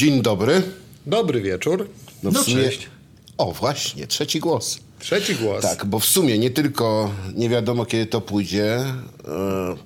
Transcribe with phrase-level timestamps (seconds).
[0.00, 0.62] Dzień dobry.
[1.06, 1.88] Dobry wieczór.
[2.22, 2.64] No, No, sumie...
[2.64, 2.86] cześć.
[3.38, 4.78] O, właśnie, trzeci głos.
[4.98, 5.62] Trzeci głos.
[5.62, 8.76] Tak, bo w sumie nie tylko nie wiadomo, kiedy to pójdzie.
[8.76, 9.76] e,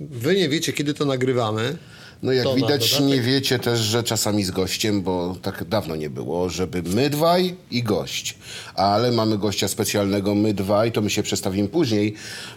[0.00, 1.76] Wy nie wiecie, kiedy to nagrywamy.
[2.22, 6.10] No jak To widać, nie wiecie też, że czasami z gościem, bo tak dawno nie
[6.10, 8.38] było, żeby my dwaj i gość.
[8.74, 12.14] Ale mamy gościa specjalnego, my dwaj, to my się przedstawimy później,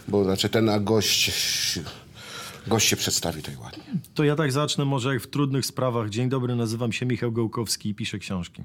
[0.08, 1.30] bo znaczy ten, a gość...
[2.66, 3.84] Gość się przedstawi tutaj ładnie.
[4.14, 6.10] To ja tak zacznę może jak w trudnych sprawach.
[6.10, 8.62] Dzień dobry, nazywam się Michał Gołkowski i piszę książki.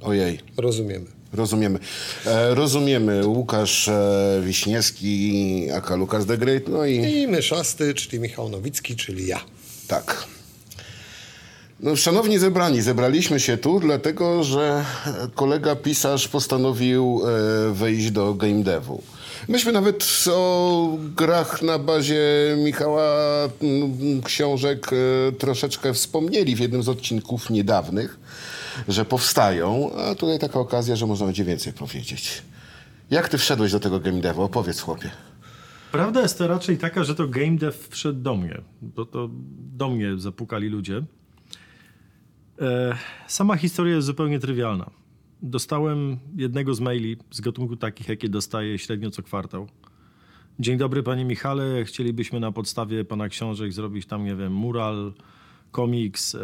[0.00, 1.06] Ojej, Rozumiemy.
[1.32, 1.78] rozumiemy.
[2.26, 6.96] E, rozumiemy Łukasz e, Wiśniewski, aka Lukas the Great, no i...
[6.96, 9.40] I myszasty, czyli Michał Nowicki, czyli ja.
[9.88, 10.26] Tak.
[11.80, 14.84] No, szanowni zebrani, zebraliśmy się tu, dlatego że
[15.34, 19.02] kolega pisarz postanowił e, wejść do game devu.
[19.48, 22.22] Myśmy nawet o grach na bazie
[22.64, 23.04] Michała
[23.62, 28.20] mm, książek e, troszeczkę wspomnieli w jednym z odcinków niedawnych,
[28.88, 32.42] że powstają, a tutaj taka okazja, że można będzie więcej powiedzieć.
[33.10, 34.42] Jak ty wszedłeś do tego game devu?
[34.42, 35.10] Opowiedz chłopie.
[35.92, 38.60] Prawda jest to raczej taka, że to game dev wszedł do mnie.
[38.82, 39.28] Bo to
[39.76, 41.02] do mnie zapukali ludzie.
[42.60, 45.01] E, sama historia jest zupełnie trywialna.
[45.42, 49.68] Dostałem jednego z maili z gatunku takich, jakie dostaję średnio co kwartał.
[50.58, 55.12] Dzień dobry panie Michale, chcielibyśmy na podstawie pana książek zrobić tam, nie wiem, mural,
[55.70, 56.38] komiks, e,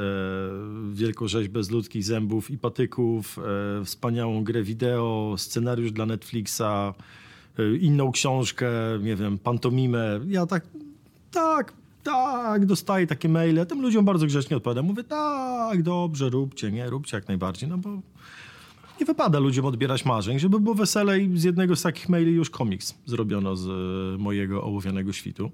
[0.93, 3.39] wielką rzeźbę z ludzkich zębów i patyków,
[3.81, 6.95] e, wspaniałą grę wideo, scenariusz dla Netflixa,
[7.59, 8.71] e, inną książkę,
[9.03, 10.21] nie wiem, pantomimę.
[10.29, 10.67] Ja tak,
[11.31, 13.67] tak, tak, dostaję takie maile.
[13.67, 14.87] Tym ludziom bardzo grzecznie odpowiadam.
[14.87, 17.99] Mówię, tak, dobrze, róbcie, nie, róbcie jak najbardziej, no bo
[19.01, 20.39] nie wypada ludziom odbierać marzeń.
[20.39, 25.13] Żeby było weselej, z jednego z takich maili już komiks zrobiono z e, mojego ołowianego
[25.13, 25.51] świtu.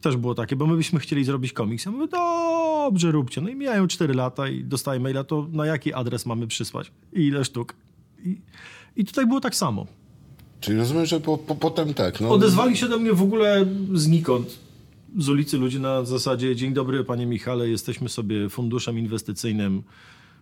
[0.00, 1.84] Też było takie, bo my byśmy chcieli zrobić komiks.
[1.84, 3.40] Ja mówię, dobrze, róbcie.
[3.40, 6.92] No i mijają 4 lata i dostaję maila, to na jaki adres mamy przysłać?
[7.12, 7.74] I ile sztuk?
[8.24, 8.40] I,
[8.96, 9.86] i tutaj było tak samo.
[10.60, 12.30] Czyli rozumiem, że po, po, potem tak, no...
[12.30, 14.58] Odezwali się do mnie w ogóle znikąd.
[15.18, 19.82] Z ulicy ludzie na zasadzie dzień dobry panie Michale, jesteśmy sobie funduszem inwestycyjnym.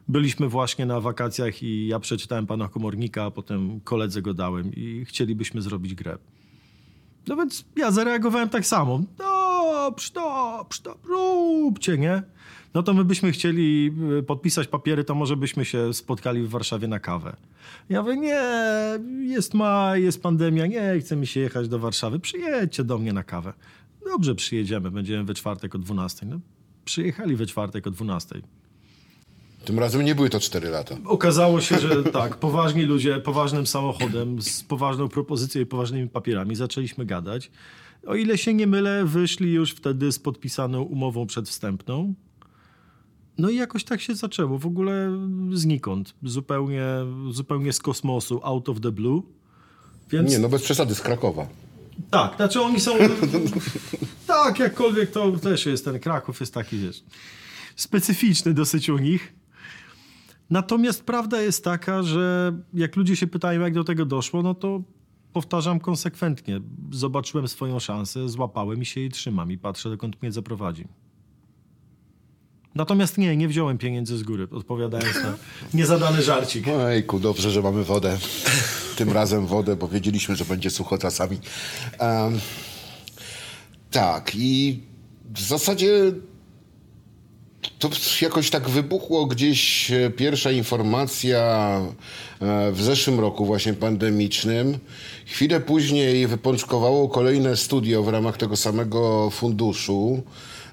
[0.08, 5.04] Byliśmy właśnie na wakacjach i ja przeczytałem pana komornika, a potem koledze go dałem i
[5.04, 6.18] chcielibyśmy zrobić grę.
[7.28, 9.00] No więc ja zareagowałem tak samo.
[9.18, 12.22] Dobrze, dobrze, dobrze, róbcie, nie?
[12.74, 16.88] No to my byśmy chcieli y, podpisać papiery, to może byśmy się spotkali w Warszawie
[16.88, 17.36] na kawę.
[17.88, 18.42] Ja mówię, nie,
[19.34, 23.22] jest maj, jest pandemia, nie chce mi się jechać do Warszawy, przyjedźcie do mnie na
[23.22, 23.52] kawę.
[24.04, 26.26] Dobrze, przyjedziemy, będziemy we czwartek o 12.
[26.26, 26.40] No,
[26.84, 28.40] przyjechali we czwartek o 12.
[29.66, 30.96] Tym razem nie były to 4 lata.
[31.04, 37.06] Okazało się, że tak, poważni ludzie, poważnym samochodem, z poważną propozycją i poważnymi papierami zaczęliśmy
[37.06, 37.50] gadać.
[38.06, 42.14] O ile się nie mylę, wyszli już wtedy z podpisaną umową przedwstępną.
[43.38, 45.18] No i jakoś tak się zaczęło, w ogóle
[45.52, 46.84] znikąd, zupełnie,
[47.30, 49.22] zupełnie z kosmosu, out of the blue.
[50.10, 51.46] Więc Nie, no bez przesady, z Krakowa.
[52.10, 52.92] tak, znaczy oni są.
[54.26, 57.04] tak, jakkolwiek to też jest ten Kraków, jest taki, wiesz,
[57.76, 59.35] specyficzny dosyć u nich.
[60.50, 64.82] Natomiast prawda jest taka, że jak ludzie się pytają, jak do tego doszło, no to
[65.32, 66.60] powtarzam konsekwentnie.
[66.90, 70.84] Zobaczyłem swoją szansę, złapałem i się jej trzymam i patrzę, dokąd mnie zaprowadzi.
[72.74, 75.34] Natomiast nie, nie wziąłem pieniędzy z góry, odpowiadając na
[75.74, 76.68] niezadany żarcik.
[76.68, 78.18] Ojku, dobrze, że mamy wodę.
[78.96, 81.38] Tym razem wodę, bo wiedzieliśmy, że będzie sucho czasami.
[81.98, 82.40] Em,
[83.90, 84.82] tak, i
[85.34, 86.12] w zasadzie
[87.78, 87.90] to
[88.20, 91.40] jakoś tak wybuchło gdzieś e, pierwsza informacja
[92.40, 94.78] e, w zeszłym roku właśnie pandemicznym.
[95.26, 100.22] Chwilę później wypączkowało kolejne studio w ramach tego samego funduszu.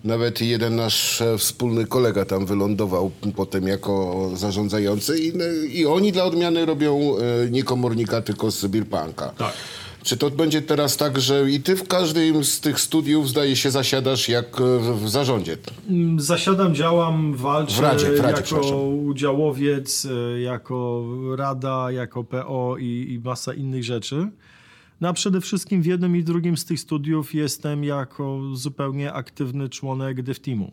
[0.04, 5.34] Nawet jeden nasz wspólny kolega tam wylądował potem jako zarządzający i,
[5.80, 9.34] i oni dla odmiany robią e, nie komornika, tylko Sybirpunka.
[9.38, 9.54] Tak.
[10.04, 13.72] Czy to będzie teraz tak, że i ty w każdym z tych studiów zdaje się
[13.72, 15.58] zasiadasz jak e, w, zarządzie?
[15.90, 21.06] Mm, Zasiadam, działam, walczę W Radzie, w Radzie, jako udziałowiec, e, jako
[21.36, 24.28] rada, jako PO i, i masa innych rzeczy.
[25.02, 29.70] No a przede wszystkim w jednym i drugim z tych studiów jestem jako zupełnie aktywny
[29.70, 30.72] członek dev teamu.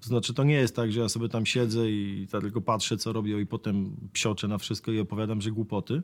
[0.00, 3.12] Znaczy, to nie jest tak, że ja sobie tam siedzę i tak tylko patrzę, co
[3.12, 6.02] robią i potem psioczę na wszystko i opowiadam, że głupoty.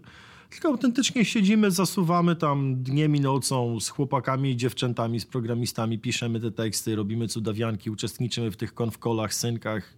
[0.50, 6.41] Tylko autentycznie siedzimy, zasuwamy tam dniem i nocą z chłopakami i dziewczętami, z programistami, piszemy
[6.41, 9.95] te teksty, robimy cudawianki, uczestniczymy w tych konfkolach, synkach,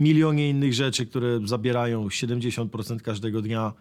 [0.00, 3.72] milionie innych rzeczy, które zabierają 70% każdego dnia.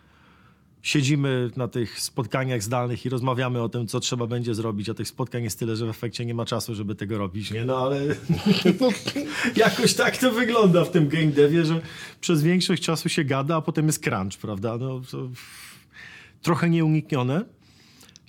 [0.82, 5.08] siedzimy na tych spotkaniach zdalnych i rozmawiamy o tym, co trzeba będzie zrobić, a tych
[5.08, 7.66] spotkań jest tyle, że w efekcie nie ma czasu, żeby tego robić, nie?
[7.66, 8.02] No ale
[9.56, 11.82] jakoś tak to wygląda w tym game devie, że
[12.22, 14.78] przez większość czasu się gada, a potem jest crunch, prawda?
[14.78, 15.30] No, to
[16.44, 17.46] trochę nieuniknione.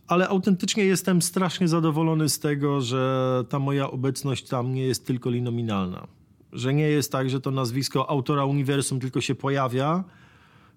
[0.07, 5.31] Ale autentycznie jestem strasznie zadowolony z tego, że ta moja obecność tam nie jest tylko
[5.31, 6.07] linominalna.
[6.53, 10.05] Że nie jest tak, że to nazwisko autora uniwersum tylko się pojawia,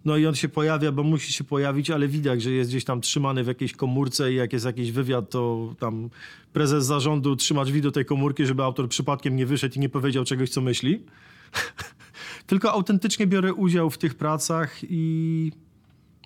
[0.05, 3.01] no i on się pojawia, bo musi się pojawić, ale widać, że jest gdzieś tam
[3.01, 6.09] trzymany w jakiejś komórce i jak jest jakiś wywiad, to tam
[6.53, 10.23] prezes zarządu trzyma drzwi do tej komórki, żeby autor przypadkiem nie wyszedł i nie powiedział
[10.23, 11.03] czegoś, co myśli.
[12.47, 15.51] Tylko autentycznie biorę udział w tych pracach i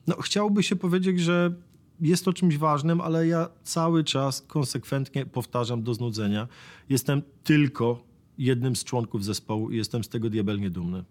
[0.08, 1.54] no, chciałoby się powiedzieć, że
[2.02, 6.48] jest to czymś ważnym, ale ja cały czas konsekwentnie powtarzam do znudzenia.
[6.90, 8.04] Jestem tylko
[8.38, 11.04] jednym z członków zespołu i jestem z tego diabelnie dumny.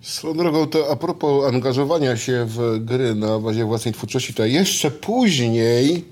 [0.00, 4.90] Swoją drogą, to a propos angażowania się w gry na bazie własnej twórczości, to jeszcze
[4.90, 6.04] później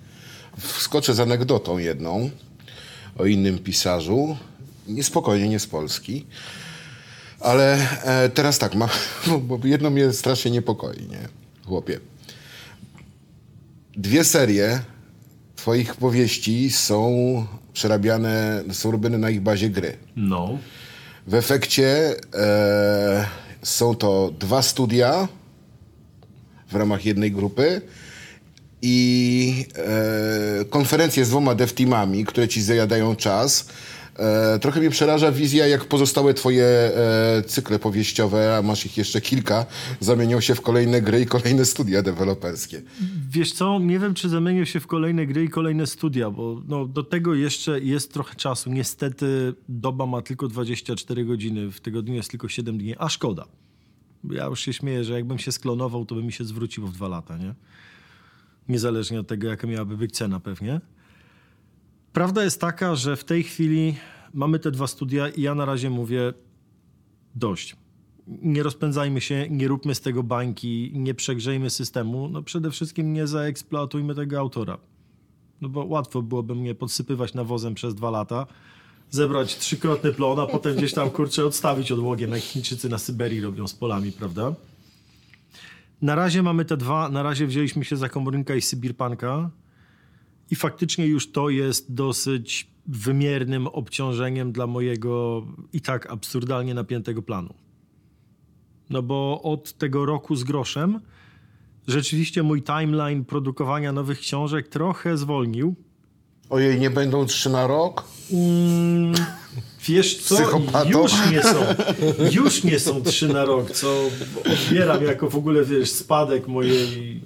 [0.59, 2.31] wskoczę z anegdotą jedną
[3.19, 4.37] o innym pisarzu.
[4.89, 6.27] Niespokojnie, nie z Polski.
[7.41, 8.89] Ale e, teraz tak, ma,
[9.49, 11.42] bo jedno mnie strasznie niepokoi, nie?
[11.67, 12.01] Chłopie.
[13.97, 14.81] Dwie serie
[15.57, 17.07] twoich powieści są
[17.73, 19.97] przerabiane, są robione na ich bazie gry.
[20.17, 20.59] No.
[21.27, 23.27] W efekcie e,
[23.63, 25.29] są to dwa studia
[26.69, 27.81] w ramach jednej grupy
[28.83, 29.67] i
[30.61, 33.69] e, konferencje z dwoma dev teamami, które ci zajadają czas.
[34.19, 39.21] E, trochę mnie przeraża wizja, jak pozostałe twoje e, cykle powieściowe, a masz ich jeszcze
[39.21, 39.67] kilka,
[40.01, 42.83] zamienią się w kolejne gry i kolejne studia deweloperskie.
[43.31, 46.87] Wiesz co, nie wiem, czy zamienią się w kolejne gry i kolejne studia, bo no,
[46.87, 48.71] do tego jeszcze jest trochę czasu.
[48.71, 53.45] Niestety doba ma tylko 24 godziny, w tygodniu jest tylko 7 dni, a szkoda.
[54.31, 57.09] Ja już się śmieję, że jakbym się sklonował, to by mi się zwróciło w dwa
[57.09, 57.55] lata, nie?
[58.69, 60.81] Niezależnie od tego, jaka miałaby być cena pewnie.
[62.13, 63.97] Prawda jest taka, że w tej chwili
[64.35, 66.33] mamy te dwa studia i ja na razie mówię
[67.35, 67.77] dość.
[68.27, 72.29] Nie rozpędzajmy się, nie róbmy z tego bańki, nie przegrzejmy systemu.
[72.29, 74.79] No przede wszystkim nie zaeksploatujmy tego autora.
[75.61, 78.47] No bo łatwo byłoby mnie podsypywać nawozem przez dwa lata,
[79.11, 83.69] zebrać trzykrotny plon, a potem gdzieś tam, kurczę, odstawić odłogiem, jak Chińczycy na Syberii robią
[83.69, 84.55] z polami, prawda?
[86.03, 89.51] Na razie mamy te dwa, na razie wzięliśmy się za komorynka i Sybirpanka
[90.53, 97.55] i faktycznie już to jest dosyć wymiernym obciążeniem dla mojego i tak absurdalnie napiętego planu.
[98.91, 101.01] No bo od tego roku z groszem
[101.87, 105.75] rzeczywiście mój timeline produkowania nowych książek trochę zwolnił.
[106.51, 108.05] Ojej, nie będą trzy na rok?
[108.33, 109.15] Mm,
[109.89, 110.89] wiesz co, Psychopato.
[111.03, 111.65] już nie są,
[112.33, 114.11] już nie są trzy na rok, co
[114.45, 117.21] odbieram jako w ogóle, wiesz, spadek mojej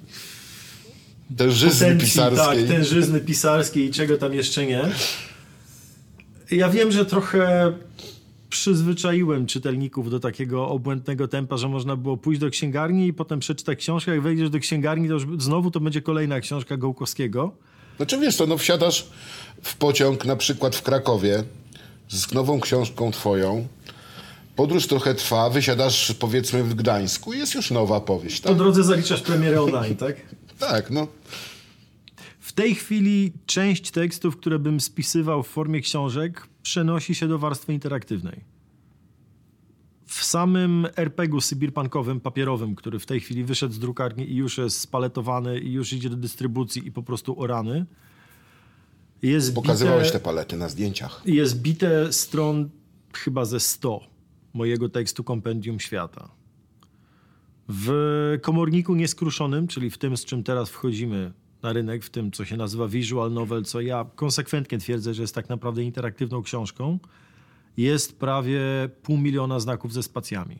[1.37, 2.63] Tężyzny potencji, pisarskiej.
[2.67, 4.81] tak, tężyzny pisarskiej i czego tam jeszcze nie.
[6.51, 7.73] Ja wiem, że trochę
[8.49, 13.79] przyzwyczaiłem czytelników do takiego obłędnego tempa, że można było pójść do księgarni i potem przeczytać
[13.79, 14.11] książkę.
[14.11, 17.51] Jak wejdziesz do księgarni, to już znowu to będzie kolejna książka Gołkowskiego.
[17.97, 19.07] Znaczy wiesz co, no wsiadasz
[19.61, 21.43] w pociąg na przykład w Krakowie
[22.09, 23.67] z nową książką twoją,
[24.55, 28.57] podróż trochę trwa, wysiadasz powiedzmy w Gdańsku i jest już nowa powieść, Po tak?
[28.57, 30.15] drodze zaliczasz premierę online, tak?
[30.59, 31.07] Tak, no.
[32.39, 37.73] W tej chwili część tekstów, które bym spisywał w formie książek, przenosi się do warstwy
[37.73, 38.43] interaktywnej.
[40.05, 44.79] W samym RPG-u sybirpankowym, papierowym, który w tej chwili wyszedł z drukarni i już jest
[44.79, 47.85] spaletowany i już idzie do dystrybucji i po prostu orany,
[49.21, 51.21] jest Pokazywałeś bite, te palety na zdjęciach.
[51.25, 52.69] jest bite stron
[53.13, 53.99] chyba ze 100
[54.53, 56.36] mojego tekstu Kompendium Świata.
[57.69, 61.31] W komorniku nieskruszonym, czyli w tym, z czym teraz wchodzimy
[61.63, 65.35] na rynek, w tym, co się nazywa visual novel, co ja konsekwentnie twierdzę, że jest
[65.35, 66.99] tak naprawdę interaktywną książką,
[67.77, 68.61] jest prawie
[69.03, 70.59] pół miliona znaków ze spacjami.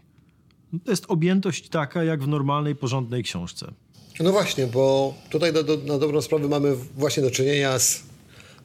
[0.83, 3.73] To jest objętość taka, jak w normalnej, porządnej książce.
[4.19, 8.03] No właśnie, bo tutaj do, do, na dobrą sprawę mamy właśnie do czynienia z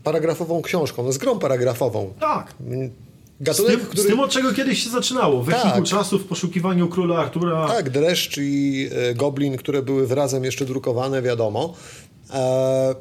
[0.05, 2.15] paragrafową książką, no z grą paragrafową.
[2.21, 2.55] Tak.
[3.43, 4.03] Z Gatunek, tym, który...
[4.03, 5.43] z tym, od czego kiedyś się zaczynało.
[5.43, 5.85] Wehikuł Tak.
[5.85, 7.69] czasu w poszukiwaniu króla Artura.
[7.69, 11.75] Tak, Dreszcz i e, Goblin, które były razem jeszcze drukowane, wiadomo.
[12.31, 12.95] E,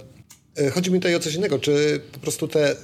[0.57, 2.75] e, chodzi mi tutaj o coś innego, czy po prostu te,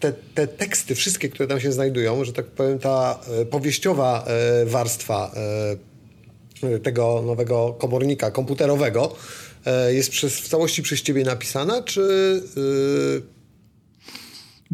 [0.00, 4.66] te, te teksty, wszystkie, które tam się znajdują, że tak powiem, ta e, powieściowa e,
[4.66, 5.32] warstwa
[6.62, 9.16] e, tego nowego komornika komputerowego
[9.88, 12.42] jest przez, w całości przez ciebie napisana, czy...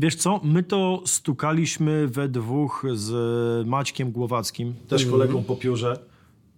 [0.02, 5.98] Wiesz co, my to stukaliśmy we dwóch z Maćkiem Głowackim, też kolegą po piórze.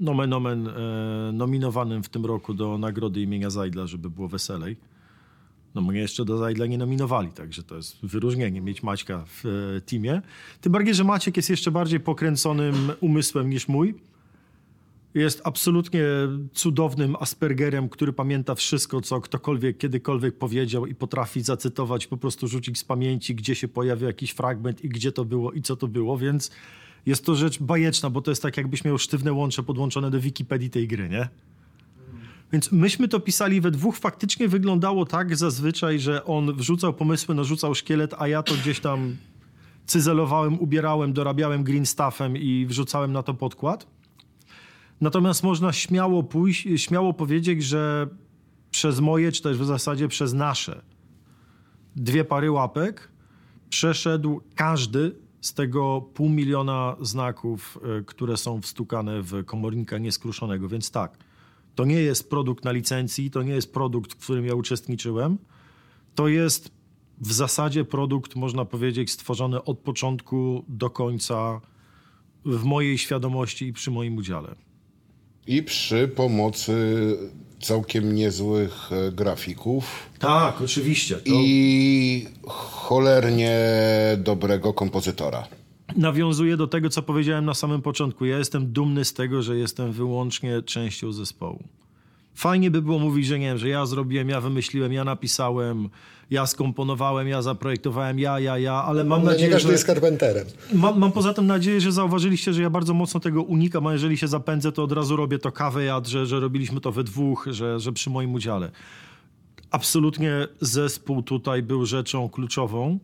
[0.01, 4.77] nomen omen e, nominowanym w tym roku do nagrody imienia Zajdla, żeby było weselej.
[5.75, 9.81] No mnie jeszcze do Zajdla nie nominowali, także to jest wyróżnienie mieć Maćka w e,
[9.81, 10.23] teamie.
[10.61, 13.95] Tym bardziej, że Maciek jest jeszcze bardziej pokręconym umysłem niż mój.
[15.14, 16.04] Jest absolutnie
[16.54, 22.78] cudownym Aspergerem, który pamięta wszystko, co ktokolwiek kiedykolwiek powiedział i potrafi zacytować, po prostu rzucić
[22.78, 26.19] z pamięci, gdzie się pojawił jakiś fragment i gdzie to było i co to było,
[26.19, 26.50] więc
[27.07, 30.71] jest to rzecz bajeczna, bo to jest tak, jakbyś miał sztywne łącze podłączone do Wikipedii
[30.71, 31.28] tej gry, nie?
[32.52, 33.97] Więc myśmy to pisali we dwóch.
[33.97, 39.16] Faktycznie wyglądało tak zazwyczaj, że on wrzucał pomysły, narzucał szkielet, a ja to gdzieś tam
[39.87, 43.87] cyzelowałem, ubierałem, dorabiałem green stuffem i wrzucałem na to podkład.
[45.03, 48.09] Natomiast można śmiało pójść, śmiało powiedzieć, że
[48.71, 50.83] przez moje, czy też w zasadzie przez nasze
[51.97, 53.13] dwie pary łapek
[53.71, 60.69] przeszedł każdy z tego pół miliona znaków, y, które są wstukane w komornika nieskruszonego.
[60.69, 61.19] Więc tak,
[61.75, 65.39] to nie jest produkt na licencji, to nie jest produkt, w którym ja uczestniczyłem.
[66.15, 66.71] To jest
[67.21, 71.61] w zasadzie produkt, można powiedzieć, stworzony od początku do końca
[72.45, 74.55] w mojej świadomości i przy moim udziale.
[75.47, 77.17] I przy pomocy
[77.61, 80.11] całkiem niezłych e, grafików.
[80.19, 81.17] Tak, oczywiście.
[81.17, 81.23] To...
[81.27, 83.59] I cholernie
[84.19, 85.49] dobrego kompozytora.
[85.97, 88.25] Nawiązuję do tego, co powiedziałem na samym początku.
[88.25, 91.63] Ja jestem dumny z tego, że jestem wyłącznie częścią zespołu.
[92.35, 95.89] Fajnie by było mówić, że nie wiem, że ja zrobiłem, ja wymyśliłem, ja napisałem,
[96.33, 99.73] ja skomponowałem, ja zaprojektowałem, ja, ja, ja, ale mam No nadzieję, nie każdy że...
[99.73, 100.47] jest carpenterem.
[100.73, 104.17] Mam, mam poza tym nadzieję, że zauważyliście, że ja bardzo mocno tego unikam, a jeżeli
[104.17, 107.49] się zapędzę, to od razu robię to kawę jad, że, że robiliśmy to we dwóch,
[107.51, 108.71] że, że przy moim udziale.
[109.71, 112.99] Absolutnie zespół tutaj był rzeczą kluczową.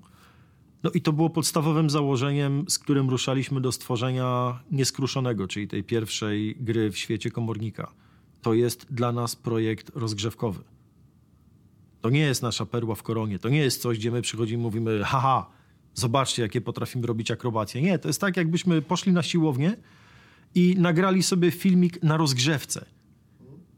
[0.83, 6.57] No i to było podstawowym założeniem, z którym ruszaliśmy do stworzenia Nieskruszonego, czyli tej pierwszej
[6.61, 7.93] gry w świecie komornika.
[8.43, 10.61] To jest dla nas projekt rozgrzewkowy.
[12.01, 13.39] To nie jest nasza perła w koronie.
[13.39, 15.51] To nie jest coś, gdzie my przychodzimy i mówimy, haha,
[15.95, 17.83] zobaczcie, jakie potrafimy robić akrobacje.
[17.83, 19.77] Nie, to jest tak, jakbyśmy poszli na siłownię
[20.55, 22.85] i nagrali sobie filmik na rozgrzewce.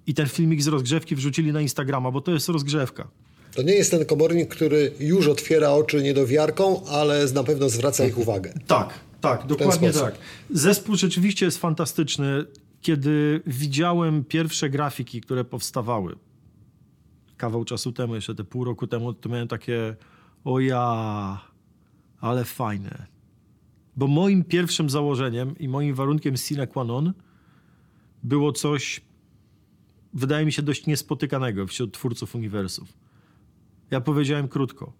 [0.06, 3.08] I ten filmik z rozgrzewki wrzucili na Instagrama, bo to jest rozgrzewka.
[3.54, 8.18] To nie jest ten komornik, który już otwiera oczy niedowiarką, ale na pewno zwraca ich
[8.18, 8.52] uwagę.
[8.66, 10.14] Tak, tak, dokładnie tak.
[10.50, 12.44] Zespół rzeczywiście jest fantastyczny.
[12.80, 16.16] Kiedy widziałem pierwsze grafiki, które powstawały
[17.40, 19.96] kawał czasu temu, jeszcze te pół roku temu, to miałem takie
[20.44, 21.40] o ja,
[22.20, 23.06] ale fajne.
[23.96, 27.12] Bo moim pierwszym założeniem i moim warunkiem sine qua non
[28.22, 29.00] było coś,
[30.14, 32.92] wydaje mi się, dość niespotykanego wśród twórców uniwersów.
[33.90, 34.92] Ja powiedziałem krótko.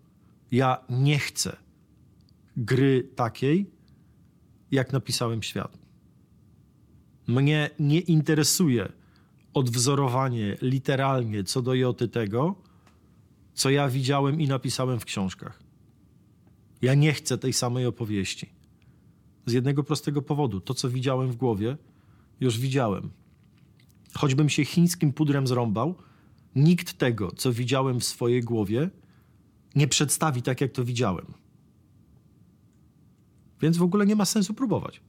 [0.53, 1.57] Ja nie chcę
[2.57, 3.71] gry takiej,
[4.71, 5.79] jak napisałem świat.
[7.27, 9.00] Mnie nie interesuje
[9.55, 12.55] odwzorowanie literalnie co do joty tego,
[13.55, 15.63] co ja widziałem i napisałem w książkach.
[16.83, 18.51] Ja nie chcę tej samej opowieści.
[19.47, 20.61] Z jednego prostego powodu.
[20.61, 21.77] To, co widziałem w głowie,
[22.41, 23.11] już widziałem.
[24.15, 25.95] Choćbym się chińskim pudrem zrąbał,
[26.55, 28.91] nikt tego, co widziałem w swojej głowie,
[29.75, 31.27] nie przedstawi tak, jak to widziałem.
[33.61, 35.01] Więc w ogóle nie ma sensu próbować.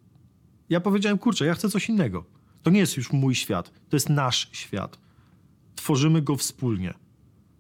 [0.70, 2.26] Ja powiedziałem, kurczę, ja chcę coś innego.
[2.64, 5.00] To nie jest już mój świat, to jest nasz świat.
[5.76, 6.94] Tworzymy go wspólnie.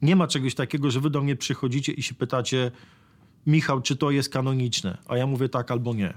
[0.01, 2.71] Nie ma czegoś takiego, że wy do mnie przychodzicie i się pytacie,
[3.47, 4.97] Michał, czy to jest kanoniczne?
[5.07, 6.13] A ja mówię tak albo nie.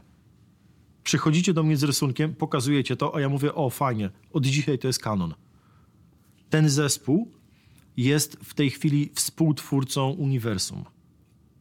[1.04, 4.86] Przychodzicie do mnie z rysunkiem, pokazujecie to, a ja mówię, o fajnie, od dzisiaj to
[4.86, 5.34] jest kanon.
[6.50, 7.28] Ten zespół
[7.96, 10.84] jest w tej chwili współtwórcą uniwersum.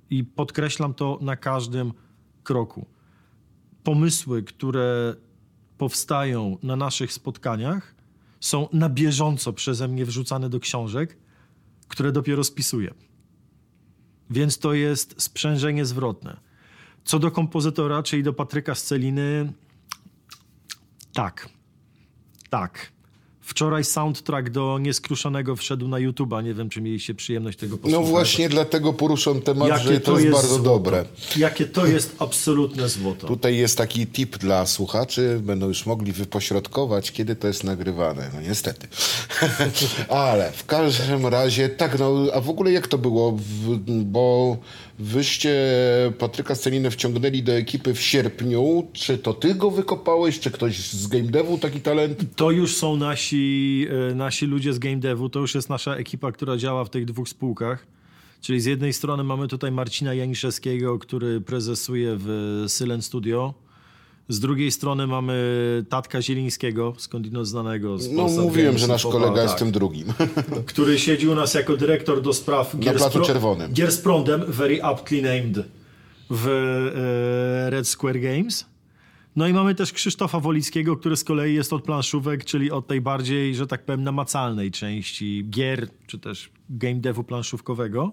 [0.10, 1.94] I podkreślam to na każdym
[2.44, 2.86] kroku.
[3.84, 5.16] Pomysły, które
[5.84, 7.96] powstają na naszych spotkaniach,
[8.40, 11.18] są na bieżąco przeze mnie wrzucane do książek,
[11.88, 12.94] które dopiero spisuję.
[14.30, 16.38] Więc to jest sprzężenie zwrotne.
[17.04, 19.54] Co do kompozytora, czyli do Patryka Sceliny,
[21.14, 21.50] tak.
[22.50, 22.93] Tak.
[23.46, 26.44] Wczoraj soundtrack do Nieskruszonego wszedł na YouTube'a.
[26.44, 28.10] Nie wiem, czy mieliście przyjemność tego No posłuchać.
[28.10, 30.64] właśnie dlatego poruszam temat, że to jest, bardzo złoto.
[30.64, 31.06] dobre.
[31.38, 33.28] Jakie to jest absolutne złoto.
[33.28, 38.30] Tutaj jest taki tip dla słuchaczy, będą już mogli wypośrodkować, kiedy to jest nagrywane.
[38.34, 38.88] No niestety.
[40.10, 43.32] Ale w każdym razie, tak, no, a w ogóle jak to było?
[43.32, 44.58] W, bo
[45.00, 45.54] wyście
[46.20, 48.88] Patryka Scelinę wciągnęli do ekipy w sierpniu.
[48.94, 52.36] Czy to ty go wykopałeś, czy ktoś z game devu taki talent?
[52.36, 56.32] To już są nasi, e, nasi ludzie z game devu, to już jest nasza ekipa,
[56.32, 57.88] która działa w tych dwóch spółkach.
[58.42, 62.28] Czyli z jednej strony mamy tutaj Marcina Janiszewskiego, który prezesuje w
[62.78, 63.54] Silent Studio.
[64.30, 65.36] Z drugiej strony mamy
[65.90, 67.98] Tatka Zielińskiego, skądinąd znanego.
[67.98, 70.14] Z No mówiłem, że nasz kolega tak, jest tym drugim.
[70.66, 73.74] Który siedzi u nas jako dyrektor do spraw gier, z Placu Czerwonym.
[73.74, 75.66] gier z prądem, very aptly named,
[76.30, 76.48] w
[77.66, 78.66] e, Red Square Games.
[79.36, 83.02] No i mamy też Krzysztofa Wolickiego, który z kolei jest od planszówek, czyli od tej
[83.02, 88.12] bardziej, że tak powiem, namacalnej części gier, czy też game devu planszówkowego.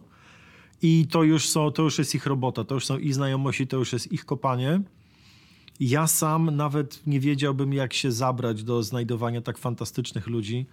[0.82, 3.76] I to już, są, to już jest ich robota, to już są ich znajomości, to
[3.76, 4.80] już jest ich kopanie.
[5.80, 10.66] Ja sam nawet nie wiedziałbym, jak się zabrać do znajdowania tak fantastycznych ludzi,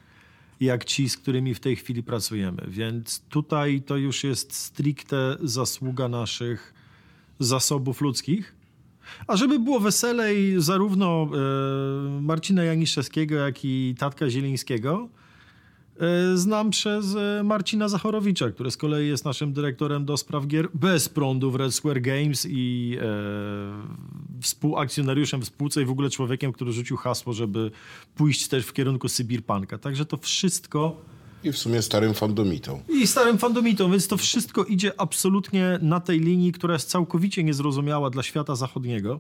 [0.60, 2.64] jak ci, z którymi w tej chwili pracujemy.
[2.68, 6.74] Więc tutaj to już jest stricte zasługa naszych
[7.40, 8.56] zasobów ludzkich.
[9.28, 11.28] A żeby było weselej, zarówno
[12.18, 15.10] e, Marcina Janiszewskiego, jak i Tatka Zielińskiego
[16.36, 21.10] znam przez e, Marcina Zachorowicza, który z kolei jest naszym dyrektorem do spraw gier bez
[21.10, 26.72] prądu w Red Square Games i e, współakcjonariuszem w spółce i w ogóle człowiekiem, który
[26.72, 27.72] rzucił hasło, żeby
[28.16, 29.78] pójść też w kierunku Sybirpanka.
[29.78, 31.02] Także to wszystko
[31.44, 32.82] I w sumie starym fandomitą.
[32.90, 38.10] i starym fandomitą, więc to wszystko idzie absolutnie na tej linii, która jest całkowicie niezrozumiała
[38.10, 39.20] dla świata zachodniego,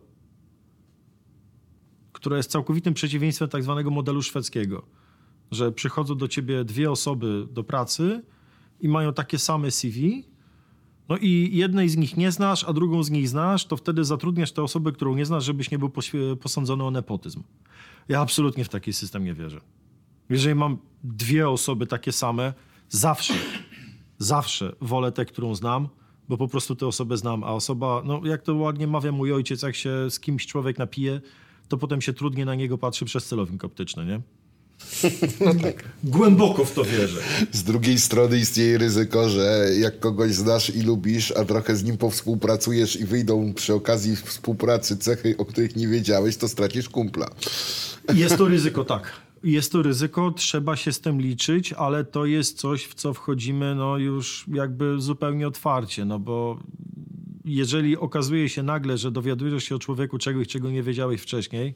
[2.11, 4.83] która jest całkowitym przeciwieństwem tak zwanego modelu szwedzkiego,
[5.51, 8.23] że przychodzą do ciebie dwie osoby do pracy
[8.81, 10.23] i mają takie same CV,
[11.09, 14.51] no i jednej z nich nie znasz, a drugą z nich znasz, to wtedy zatrudniasz
[14.51, 15.91] tę osobę, którą nie znasz, żebyś nie był
[16.41, 17.43] posądzony o nepotyzm.
[18.07, 19.61] Ja absolutnie w taki system nie wierzę.
[20.29, 22.53] Jeżeli mam dwie osoby takie same,
[22.89, 23.33] zawsze,
[24.17, 25.87] zawsze wolę tę, którą znam,
[26.29, 29.61] bo po prostu tę osobę znam, a osoba, no jak to ładnie mawia mój ojciec,
[29.61, 31.21] jak się z kimś człowiek napije,
[31.67, 34.21] to potem się trudnie na niego patrzy przez celownik optyczny, nie?
[35.45, 35.83] No tak.
[36.03, 37.19] Głęboko w to wierzę.
[37.51, 41.97] Z drugiej strony istnieje ryzyko, że jak kogoś znasz i lubisz, a trochę z nim
[41.97, 47.29] powspółpracujesz i wyjdą przy okazji współpracy cechy, o których nie wiedziałeś, to stracisz kumpla.
[48.13, 49.11] Jest to ryzyko, tak.
[49.43, 53.75] Jest to ryzyko, trzeba się z tym liczyć, ale to jest coś, w co wchodzimy
[53.75, 56.59] no już jakby zupełnie otwarcie, no bo
[57.45, 61.75] jeżeli okazuje się nagle, że dowiadujesz się o człowieku czegoś, czego nie wiedziałeś wcześniej,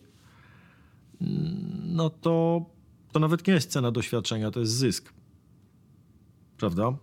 [1.84, 2.66] no to,
[3.12, 5.14] to nawet nie jest cena doświadczenia, to jest zysk.
[6.58, 6.98] Prawda?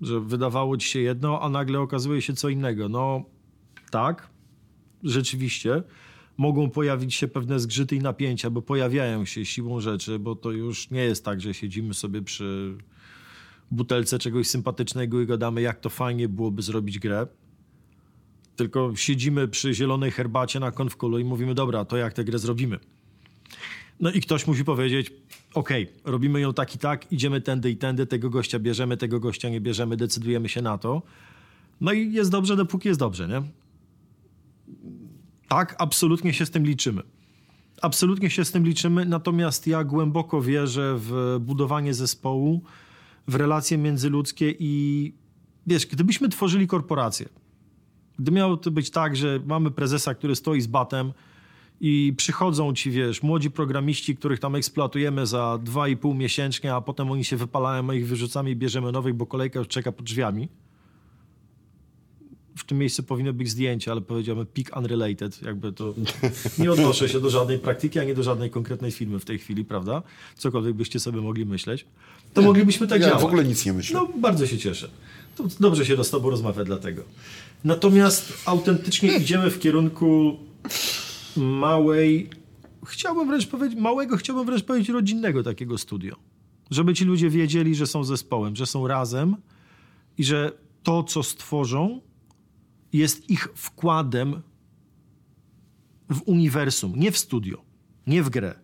[0.00, 2.88] Że wydawało ci się jedno, a nagle okazuje się co innego.
[2.88, 3.24] No
[3.90, 4.30] tak,
[5.02, 5.82] rzeczywiście
[6.36, 10.90] mogą pojawić się pewne zgrzyty i napięcia, bo pojawiają się siłą rzeczy, bo to już
[10.90, 12.76] nie jest tak, że siedzimy sobie przy
[13.70, 17.26] butelce czegoś sympatycznego i gadamy, jak to fajnie byłoby zrobić grę.
[18.56, 22.78] Tylko siedzimy przy zielonej herbacie na konfkulu i mówimy, dobra, to jak tę grę zrobimy?
[24.00, 25.12] No i ktoś musi powiedzieć,
[25.54, 29.48] okej, robimy ją tak i tak, idziemy tędy i tędy, tego gościa bierzemy, tego gościa
[29.48, 31.02] nie bierzemy, decydujemy się na to.
[31.80, 33.42] No i jest dobrze, dopóki jest dobrze, nie?
[35.48, 37.02] Tak, absolutnie się z tym liczymy.
[37.82, 42.62] Absolutnie się z tym liczymy, natomiast ja głęboko wierzę w budowanie zespołu,
[43.28, 45.14] w relacje międzyludzkie i
[45.66, 47.28] wiesz, gdybyśmy tworzyli korporację,
[48.18, 51.12] gdy miało to być tak, że mamy prezesa, który stoi z batem
[51.80, 57.24] i przychodzą ci, wiesz, młodzi programiści, których tam eksploatujemy za 2,5 miesięcznie, a potem oni
[57.24, 60.48] się wypalają, a ich wyrzucamy i bierzemy nowych, bo kolejka już czeka pod drzwiami.
[62.56, 65.94] W tym miejscu powinno być zdjęcie, ale powiedziałbym peak unrelated, jakby to
[66.58, 70.02] nie odnoszę się do żadnej praktyki, ani do żadnej konkretnej firmy w tej chwili, prawda?
[70.36, 71.86] Cokolwiek byście sobie mogli myśleć,
[72.34, 73.22] to moglibyśmy tak ja działać.
[73.22, 74.00] w ogóle nic nie myślę.
[74.00, 74.90] No, bardzo się cieszę.
[75.36, 77.02] To dobrze się z tobą rozmawia dlatego.
[77.64, 80.36] Natomiast autentycznie idziemy w kierunku
[81.36, 82.30] małej,
[82.86, 86.16] chciałbym wręcz powiedzieć, małego, chciałbym wręcz powiedzieć rodzinnego takiego studio.
[86.70, 89.36] Żeby ci ludzie wiedzieli, że są zespołem, że są razem
[90.18, 92.00] i że to, co stworzą,
[92.92, 94.42] jest ich wkładem
[96.10, 97.62] w uniwersum, nie w studio,
[98.06, 98.54] nie w grę.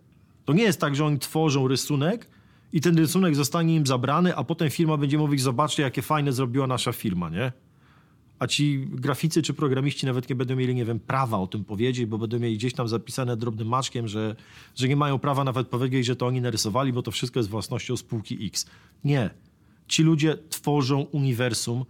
[0.44, 2.31] To nie jest tak, że oni tworzą rysunek
[2.72, 6.66] i ten rysunek zostanie im zabrany, a potem firma będzie mówić, zobaczcie, jakie fajne zrobiła
[6.66, 7.52] nasza firma, nie?
[8.38, 12.07] A ci graficy czy programiści nawet nie będą mieli, nie wiem, prawa o tym powiedzieć,
[12.07, 14.37] bo będą mieli gdzieś tam zapisane drobnym maczkiem, że,
[14.75, 17.96] że nie mają prawa nawet powiedzieć, że to oni narysowali, bo to wszystko jest własnością
[17.96, 18.66] spółki X.
[19.05, 19.31] Nie.
[19.88, 21.85] Ci ludzie tworzą uniwersum,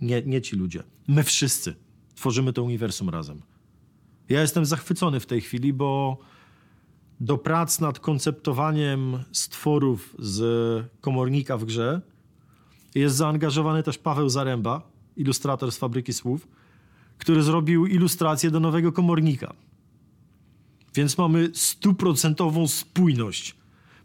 [0.00, 0.82] nie, nie ci ludzie.
[1.08, 1.74] My wszyscy
[2.14, 3.42] tworzymy to uniwersum razem.
[4.28, 6.18] Ja jestem zachwycony w tej chwili, bo
[7.20, 12.00] do prac nad konceptowaniem stworów z komornika w grze
[12.94, 16.48] jest zaangażowany też Paweł Zaręba, ilustrator z Fabryki Słów,
[17.18, 19.54] który zrobił ilustrację do nowego komornika.
[20.94, 23.54] Więc mamy stuprocentową spójność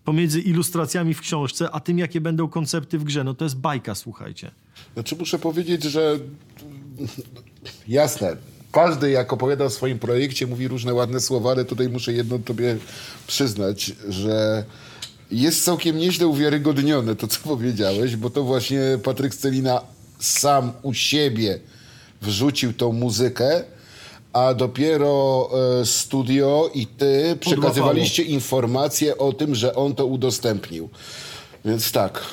[0.04, 3.24] pomiędzy ilustracjami w książce, a tym, jakie będą koncepty w grze.
[3.24, 4.52] No to jest bajka, słuchajcie.
[4.94, 6.20] Znaczy muszę powiedzieć, że
[7.88, 8.38] jasne,
[8.72, 12.78] każdy jak opowiada o swoim projekcie, mówi różne ładne słowa, ale tutaj muszę jedno tobie
[13.28, 14.66] przyznać, że
[15.32, 19.82] jest całkiem nieźle uwiarygodnione to, co powiedziałeś, bo to właśnie Patryk Scelina
[20.24, 21.60] sam u siebie
[22.22, 23.64] wrzucił tą muzykę,
[24.34, 25.50] a dopiero
[25.82, 30.90] e, studio i ty przekazywaliście informacje o tym, że on to udostępnił.
[31.66, 32.24] Więc tak,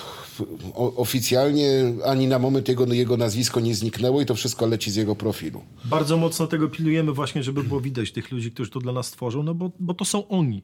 [0.74, 5.16] oficjalnie ani na moment jego, jego nazwisko nie zniknęło i to wszystko leci z jego
[5.16, 5.62] profilu.
[5.84, 9.42] Bardzo mocno tego pilnujemy właśnie, żeby było widać tych ludzi, którzy to dla nas tworzą,
[9.42, 10.62] no bo, bo to są oni.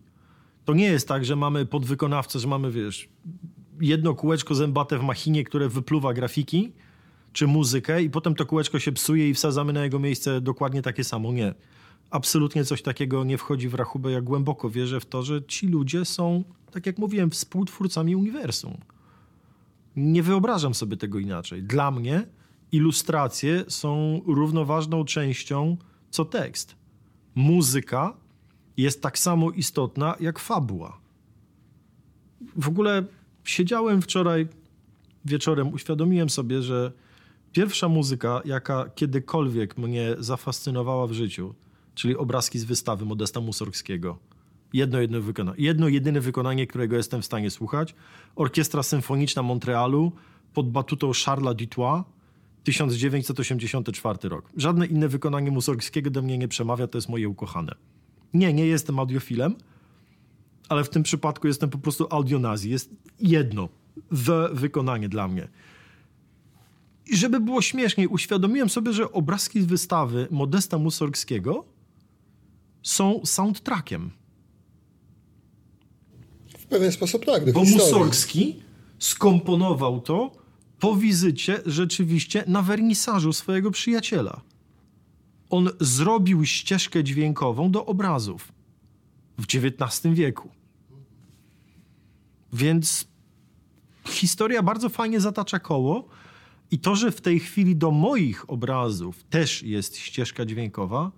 [0.65, 3.09] To nie jest tak, że mamy podwykonawcę, że mamy, wiesz,
[3.81, 6.73] jedno kółeczko zębate w machinie, które wypluwa grafiki
[7.37, 11.05] czy muzykę i potem to kółeczko się psuje i wsadzamy na jego miejsce dokładnie takie
[11.05, 11.33] samo.
[11.33, 11.55] Nie.
[12.11, 14.12] Absolutnie coś takiego nie wchodzi w rachubę.
[14.12, 18.77] Ja głęboko wierzę w to, że ci ludzie są, tak jak mówiłem, współtwórcami uniwersum.
[19.96, 21.62] Nie wyobrażam sobie tego inaczej.
[21.62, 22.27] Dla mnie
[22.72, 25.77] ilustracje są równoważną częścią
[26.11, 26.77] co tekst.
[27.35, 28.16] Muzyka
[28.77, 30.99] jest tak samo istotna jak fabuła.
[32.57, 33.05] W ogóle
[33.44, 34.49] siedziałem wczoraj
[35.25, 36.92] wieczorem, uświadomiłem sobie, że
[37.57, 41.55] pierwsza muzyka, jaka kiedykolwiek mnie zafascynowała w życiu,
[41.95, 44.19] czyli obrazki z wystawy Modesta Mussorgskiego.
[44.73, 47.95] Jedno, jedno, wykona- jedno jedyne wykonanie, którego jestem w stanie słuchać.
[48.35, 50.12] Orkiestra Symfoniczna Montrealu
[50.55, 52.05] pod batutą Charlesa Dutoit,
[52.64, 54.51] 1984 rok.
[54.57, 57.75] Żadne inne wykonanie Mussorgskiego do mnie nie przemawia, to jest moje ukochane.
[58.35, 59.55] Nie, nie jestem audiofilem,
[60.69, 62.71] ale w tym przypadku jestem po prostu audionazi.
[62.71, 62.90] Jest
[63.21, 63.69] jedno
[64.11, 65.49] w wykonanie dla mnie.
[67.07, 71.64] I żeby było śmieszniej, uświadomiłem sobie, że obrazki z wystawy Modesta Mussorgskiego
[72.83, 74.11] są soundtrackiem.
[76.59, 77.45] W pewien sposób tak.
[77.45, 77.85] do Bo historii.
[77.85, 78.62] Mussorgski
[78.99, 80.33] skomponował to
[80.81, 84.40] po wizycie rzeczywiście na wernisażu swojego przyjaciela.
[85.51, 88.53] On zrobił ścieżkę dźwiękową do obrazów
[89.38, 90.49] w XIX wieku.
[92.53, 93.09] Więc
[94.09, 96.09] historia bardzo fajnie zatacza koło
[96.71, 101.13] i to, że w tej chwili do moich obrazów też jest ścieżka dźwiękowa,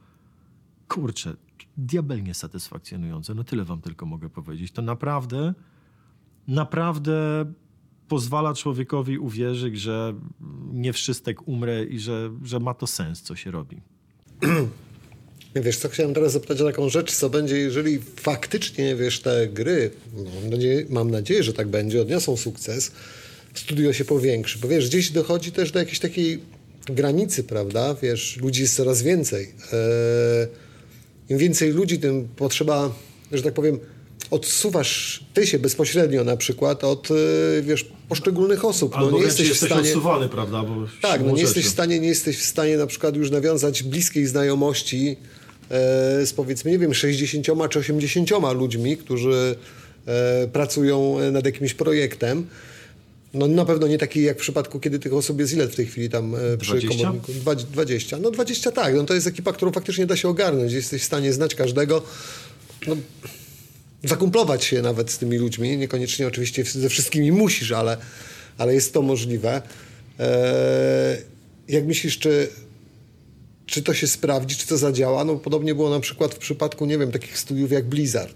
[0.89, 1.37] kurczę,
[1.77, 3.35] diabelnie satysfakcjonujące.
[3.35, 4.73] No tyle wam tylko mogę powiedzieć.
[4.73, 5.55] To naprawdę,
[6.49, 7.45] naprawdę
[8.09, 10.15] pozwala człowiekowi uwierzyć, że
[10.73, 13.81] nie wszystek umrę i że, że ma to sens, co się robi.
[15.55, 19.91] Wiesz co, chciałem teraz zapytać o taką rzecz, co będzie, jeżeli faktycznie, wiesz, te gry,
[20.35, 22.93] mam, nadzieję, mam nadzieję, że tak będzie, odniosą sukces,
[23.59, 26.41] studio się powiększy, bo wiesz, gdzieś dochodzi też do jakiejś takiej
[26.87, 29.45] granicy, prawda, wiesz, ludzi jest coraz więcej.
[29.45, 30.49] Eee,
[31.29, 32.91] Im więcej ludzi, tym potrzeba,
[33.33, 33.79] że tak powiem,
[34.31, 37.15] odsuwasz ty się bezpośrednio na przykład od, e,
[37.63, 38.97] wiesz, poszczególnych osób.
[38.97, 39.89] Albo no, nie wręcz jesteś w jesteś stanie...
[39.89, 40.63] odsuwany, prawda?
[40.63, 43.83] Bo Tak, no nie jesteś, w stanie, nie jesteś w stanie na przykład już nawiązać
[43.83, 45.17] bliskiej znajomości
[45.71, 49.57] e, z powiedzmy, nie wiem, 60 czy 80 ludźmi, którzy
[50.07, 52.47] e, pracują nad jakimś projektem.
[53.35, 55.87] No na pewno nie taki jak w przypadku, kiedy tych osób jest ile w tej
[55.87, 56.99] chwili tam e, przy 20?
[56.99, 57.33] komorniku?
[57.33, 58.19] Dwa- 20.
[58.19, 60.73] No 20 tak, no to jest ekipa, którą faktycznie da się ogarnąć.
[60.73, 62.03] Jesteś w stanie znać każdego.
[62.87, 62.97] No,
[64.05, 65.77] zakumplować się nawet z tymi ludźmi.
[65.77, 67.97] Niekoniecznie oczywiście ze wszystkimi musisz, ale,
[68.59, 69.63] ale jest to możliwe.
[70.19, 70.29] Eee,
[71.69, 72.49] jak myślisz, czy,
[73.67, 75.25] czy to się sprawdzi, czy to zadziała?
[75.25, 78.35] No podobnie było na przykład w przypadku, nie wiem, takich studiów jak Blizzard,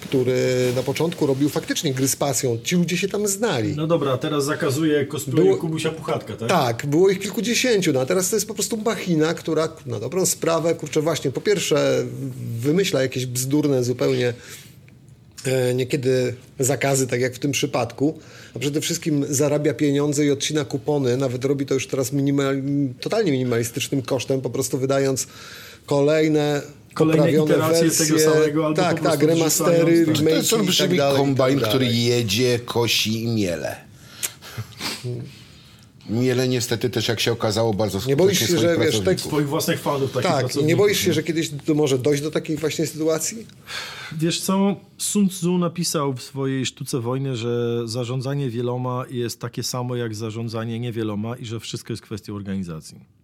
[0.00, 2.58] który na początku robił faktycznie gry z pasją.
[2.64, 3.76] Ci ludzie się tam znali.
[3.76, 6.48] No dobra, teraz zakazuje cosplayu Było- Kubusia Puchatka, tak?
[6.48, 10.26] Tak, było ich kilkudziesięciu, no a teraz to jest po prostu machina, która na dobrą
[10.26, 12.04] sprawę, kurczę, właśnie po pierwsze
[12.60, 14.34] wymyśla jakieś bzdurne zupełnie
[15.44, 18.18] e, niekiedy zakazy, tak jak w tym przypadku,
[18.56, 22.62] a przede wszystkim zarabia pieniądze i odcina kupony, nawet robi to już teraz minimal,
[23.00, 25.26] totalnie minimalistycznym kosztem, po prostu wydając
[25.86, 26.62] kolejne
[26.94, 30.14] Kolejne iteracje wersje, tego samego, albo tak, po tak, remastery, tak.
[30.16, 33.76] To remake'i jest tak olbrzymi i kombajn, tak który jedzie, kosi i miele.
[36.10, 39.48] Miele niestety też, jak się okazało, bardzo Nie boisz skutecznie się, że, wiesz, tekst- Swoich
[39.48, 42.86] własnych fanów takich Tak, nie boisz się, że kiedyś to może dojść do takiej właśnie
[42.86, 43.46] sytuacji?
[44.18, 49.96] Wiesz co, Sun Tzu napisał w swojej sztuce wojny, że zarządzanie wieloma jest takie samo
[49.96, 53.19] jak zarządzanie niewieloma i że wszystko jest kwestią organizacji.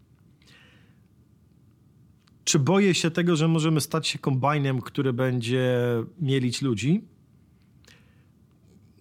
[2.47, 5.79] Czy boję się tego, że możemy stać się kombajnem, który będzie
[6.21, 7.05] mielić ludzi?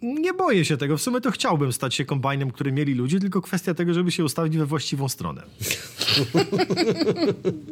[0.01, 0.97] Nie boję się tego.
[0.97, 4.25] W sumie to chciałbym stać się kombajnem, który mieli ludzi, tylko kwestia tego, żeby się
[4.25, 5.43] ustawić we właściwą stronę.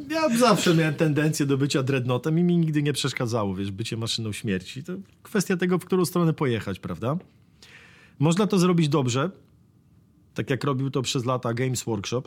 [0.09, 4.31] Ja zawsze miałem tendencję do bycia dreadnoughtem i mi nigdy nie przeszkadzało, wiesz, bycie maszyną
[4.31, 4.83] śmierci.
[4.83, 7.17] To kwestia tego, w którą stronę pojechać, prawda?
[8.19, 9.31] Można to zrobić dobrze,
[10.33, 12.23] tak jak robił to przez lata Games Workshop.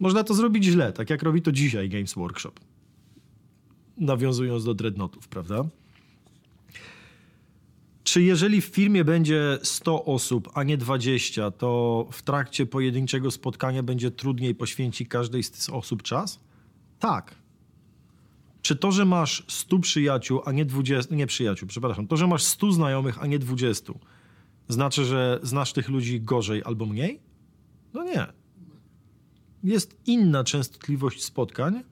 [0.00, 2.52] Można to zrobić źle, tak jak robi to dzisiaj Games Workshop.
[3.96, 5.64] Nawiązując do dreadnotów, prawda?
[8.04, 13.82] Czy jeżeli w firmie będzie 100 osób, a nie 20, to w trakcie pojedynczego spotkania
[13.82, 16.40] będzie trudniej poświęcić każdej z tych osób czas?
[16.98, 17.34] Tak.
[18.62, 22.42] Czy to, że masz 100 przyjaciół, a nie 20, nie przyjaciół, przepraszam, to, że masz
[22.42, 23.92] 100 znajomych, a nie 20,
[24.68, 27.20] znaczy, że znasz tych ludzi gorzej albo mniej?
[27.94, 28.26] No nie.
[29.62, 31.82] Jest inna częstotliwość spotkań,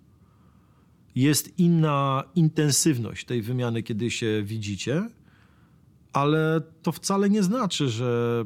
[1.14, 5.08] jest inna intensywność tej wymiany, kiedy się widzicie,
[6.12, 8.44] ale to wcale nie znaczy, że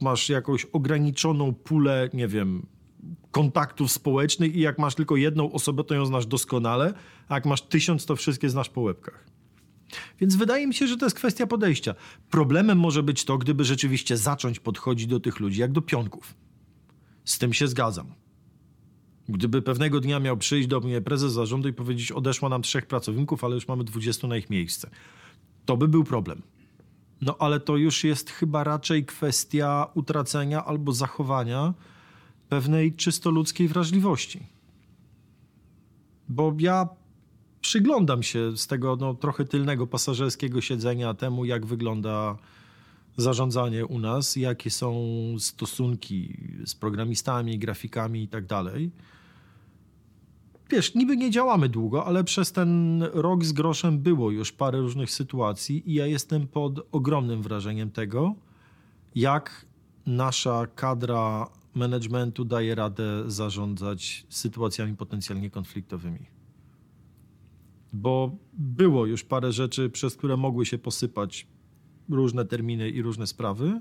[0.00, 2.66] masz jakąś ograniczoną pulę, nie wiem,
[3.30, 6.94] kontaktów społecznych i jak masz tylko jedną osobę, to ją znasz doskonale,
[7.28, 9.24] a jak masz tysiąc, to wszystkie znasz po łebkach.
[10.20, 11.94] Więc wydaje mi się, że to jest kwestia podejścia.
[12.30, 16.34] Problemem może być to, gdyby rzeczywiście zacząć podchodzić do tych ludzi jak do pionków.
[17.24, 18.21] Z tym się zgadzam.
[19.28, 23.44] Gdyby pewnego dnia miał przyjść do mnie prezes zarządu i powiedzieć, odeszło nam trzech pracowników,
[23.44, 24.90] ale już mamy 20 na ich miejsce,
[25.64, 26.42] to by był problem.
[27.20, 31.74] No ale to już jest chyba raczej kwestia utracenia albo zachowania
[32.48, 34.46] pewnej czysto ludzkiej wrażliwości.
[36.28, 36.88] Bo ja
[37.60, 42.36] przyglądam się z tego no, trochę tylnego pasażerskiego siedzenia temu, jak wygląda
[43.16, 44.94] zarządzanie u nas, jakie są
[45.38, 48.90] stosunki z programistami, grafikami i tak dalej.
[50.70, 55.10] Wiesz, niby nie działamy długo, ale przez ten rok z groszem było już parę różnych
[55.10, 58.34] sytuacji i ja jestem pod ogromnym wrażeniem tego,
[59.14, 59.66] jak
[60.06, 66.26] nasza kadra managementu daje radę zarządzać sytuacjami potencjalnie konfliktowymi.
[67.92, 71.46] Bo było już parę rzeczy, przez które mogły się posypać
[72.08, 73.80] różne terminy i różne sprawy,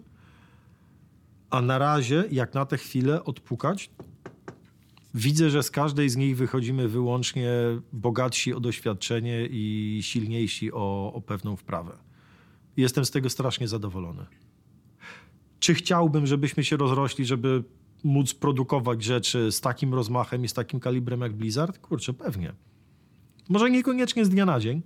[1.49, 3.89] a na razie, jak na tę chwilę odpukać,
[5.13, 7.51] widzę, że z każdej z nich wychodzimy wyłącznie
[7.93, 11.97] bogatsi o doświadczenie i silniejsi o, o pewną wprawę.
[12.77, 14.25] Jestem z tego strasznie zadowolony.
[15.60, 17.63] Czy chciałbym, żebyśmy się rozrośli, żeby
[18.03, 21.77] móc produkować rzeczy z takim rozmachem i z takim kalibrem jak Blizzard?
[21.79, 22.53] Kurczę, pewnie.
[23.49, 24.81] Może niekoniecznie z dnia na dzień,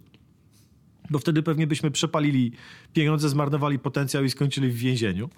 [1.10, 2.52] bo wtedy pewnie byśmy przepalili
[2.94, 5.30] pieniądze, zmarnowali potencjał i skończyli w więzieniu.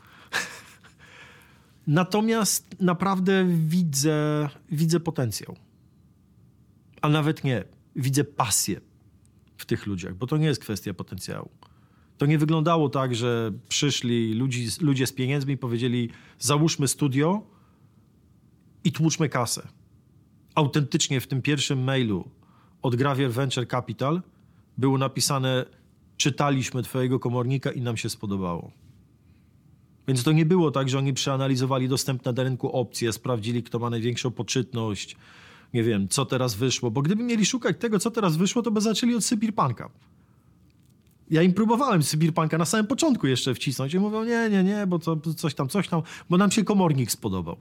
[1.88, 5.56] Natomiast naprawdę widzę, widzę potencjał.
[7.02, 7.64] A nawet nie,
[7.96, 8.82] widzę pasję
[9.58, 11.50] w tych ludziach, bo to nie jest kwestia potencjału.
[12.18, 17.48] To nie wyglądało tak, że przyszli ludzi, ludzie z pieniędzmi i powiedzieli: załóżmy studio
[18.84, 19.68] i tłuczmy kasę.
[20.56, 22.30] Autentycznie w tym pierwszym mailu
[22.82, 24.22] od Gravier Venture Capital
[24.78, 25.66] było napisane:
[26.18, 28.72] Czytaliśmy Twojego komornika i nam się spodobało.
[30.08, 33.90] Więc to nie było tak, że oni przeanalizowali dostępne na rynku opcje, sprawdzili, kto ma
[33.90, 35.18] największą poczytność,
[35.74, 36.92] nie wiem, co teraz wyszło.
[36.92, 39.90] Bo gdyby mieli szukać tego, co teraz wyszło, to by zaczęli od Sybirpanka.
[41.30, 45.00] Ja im próbowałem Sybirpanka na samym początku jeszcze wcisnąć i mówią, nie, nie, nie, bo
[45.00, 47.58] to coś tam, coś tam, bo nam się komornik spodobał.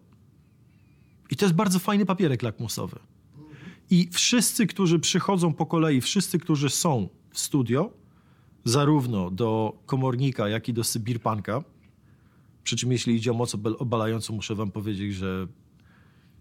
[1.30, 2.98] I to jest bardzo fajny papierek lakmusowy.
[3.90, 7.90] I wszyscy, którzy przychodzą po kolei, wszyscy, którzy są w studio,
[8.64, 11.64] zarówno do komornika, jak i do Sybirpanka,
[12.64, 15.46] przy czym jeśli idzie o moc obalającą, muszę wam powiedzieć, że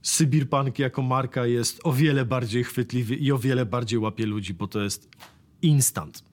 [0.01, 4.67] Sybirpunk jako marka jest o wiele bardziej chwytliwy i o wiele bardziej łapie ludzi, bo
[4.67, 5.09] to jest
[5.61, 6.23] instant.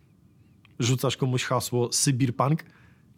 [0.78, 2.64] Rzucasz komuś hasło Sybirpunk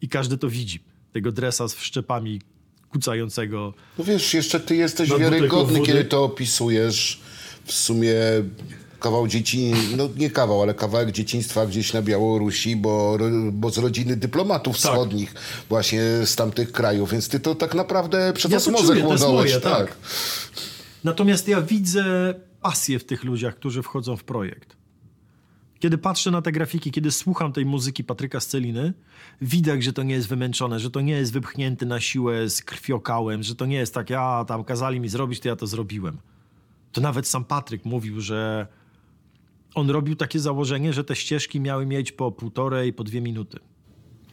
[0.01, 0.79] i każdy to widzi.
[1.11, 2.41] Tego dresa z wszczepami
[2.89, 3.73] kucającego.
[3.97, 7.21] No wiesz, jeszcze ty jesteś wiarygodny, kiedy to opisujesz.
[7.65, 8.13] W sumie
[8.99, 13.17] kawał dzieci, no nie kawał, ale kawałek dzieciństwa gdzieś na Białorusi, bo,
[13.51, 14.91] bo z rodziny dyplomatów tak.
[14.91, 15.33] wschodnich
[15.69, 19.53] właśnie z tamtych krajów, więc ty to tak naprawdę przez ja osmozę chłonąłeś.
[19.53, 19.61] Tak.
[19.63, 19.97] tak.
[21.03, 22.03] Natomiast ja widzę
[22.61, 24.75] pasję w tych ludziach, którzy wchodzą w projekt.
[25.79, 28.93] Kiedy patrzę na te grafiki, kiedy słucham tej muzyki Patryka Sceliny,
[29.41, 33.43] widać, że to nie jest wymęczone, że to nie jest wypchnięty na siłę z krwiokałem,
[33.43, 36.17] że to nie jest tak, a tam kazali mi zrobić, to ja to zrobiłem.
[36.95, 38.67] To nawet sam Patryk mówił, że
[39.73, 43.59] on robił takie założenie, że te ścieżki miały mieć po półtorej, po dwie minuty.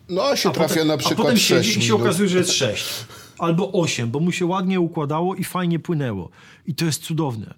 [0.08, 2.38] No, a się a trafia potem, na przykład A potem siedzi i się okazuje, że
[2.38, 3.06] jest sześć.
[3.38, 6.30] Albo osiem, bo mu się ładnie układało i fajnie płynęło.
[6.66, 7.54] I to jest cudowne.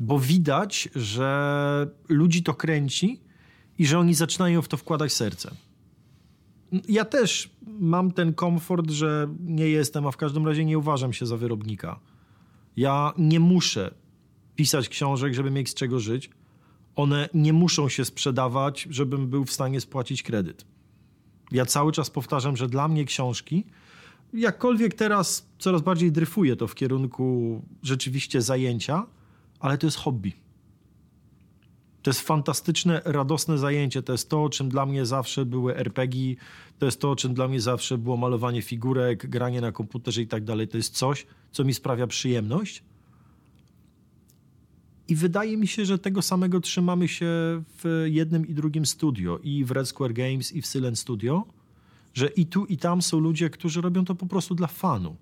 [0.00, 3.20] Bo widać, że ludzi to kręci
[3.78, 5.50] i że oni zaczynają w to wkładać serce.
[6.88, 11.26] Ja też mam ten komfort, że nie jestem, a w każdym razie nie uważam się
[11.26, 12.00] za wyrobnika.
[12.76, 13.94] Ja nie muszę
[14.56, 16.30] pisać książek, żeby mieć z czego żyć
[16.96, 20.64] one nie muszą się sprzedawać, żebym był w stanie spłacić kredyt.
[21.52, 23.64] Ja cały czas powtarzam, że dla mnie książki
[24.32, 29.06] Jakkolwiek teraz coraz bardziej dryfuje to w kierunku rzeczywiście zajęcia,
[29.60, 30.32] ale to jest hobby.
[32.02, 34.02] To jest fantastyczne, radosne zajęcie.
[34.02, 36.34] To jest to, czym dla mnie zawsze były RPG.
[36.78, 40.44] To jest to, czym dla mnie zawsze było malowanie figurek, granie na komputerze i tak
[40.44, 40.68] dalej.
[40.68, 42.82] To jest coś, co mi sprawia przyjemność.
[45.08, 47.26] I wydaje mi się, że tego samego trzymamy się
[47.82, 49.38] w jednym i drugim studio.
[49.42, 51.44] I w Red Square Games, i w Silent Studio.
[52.14, 55.16] Że i tu, i tam są ludzie, którzy robią to po prostu dla fanu.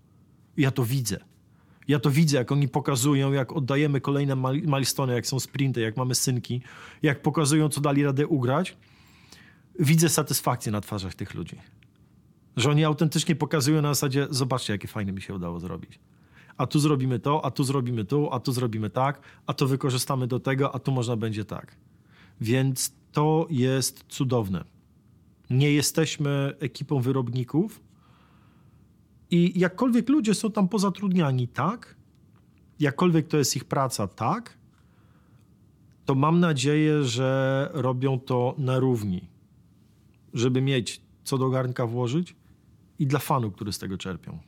[0.57, 1.21] Ja to widzę.
[1.89, 6.15] Ja to widzę, jak oni pokazują, jak oddajemy kolejne milestone, jak są sprinty, jak mamy
[6.15, 6.63] synki,
[7.03, 8.77] jak pokazują, co dali radę ugrać.
[9.79, 11.57] Widzę satysfakcję na twarzach tych ludzi.
[12.57, 15.99] Że oni autentycznie pokazują na zasadzie, zobaczcie, jakie fajne mi się udało zrobić.
[16.57, 20.27] A tu zrobimy to, a tu zrobimy tu, a tu zrobimy tak, a to wykorzystamy
[20.27, 21.77] do tego, a tu można będzie tak.
[22.41, 24.65] Więc to jest cudowne.
[25.51, 27.81] Nie jesteśmy ekipą wyrobników,
[29.31, 31.97] i jakkolwiek ludzie są tam pozatrudniani, tak,
[32.81, 34.59] jakkolwiek to jest ich praca, tak,
[36.05, 39.29] to mam nadzieję, że robią to na równi,
[40.35, 42.37] żeby mieć co do garnka włożyć
[42.99, 44.39] i dla fanów, którzy z tego czerpią.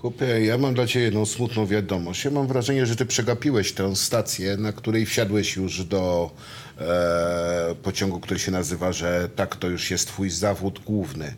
[0.00, 2.24] Chłopie, ja mam dla ciebie jedną smutną wiadomość.
[2.24, 6.30] Ja mam wrażenie, że ty przegapiłeś tę stację, na której wsiadłeś już do
[6.78, 11.34] e, pociągu, który się nazywa, że tak, to już jest twój zawód główny.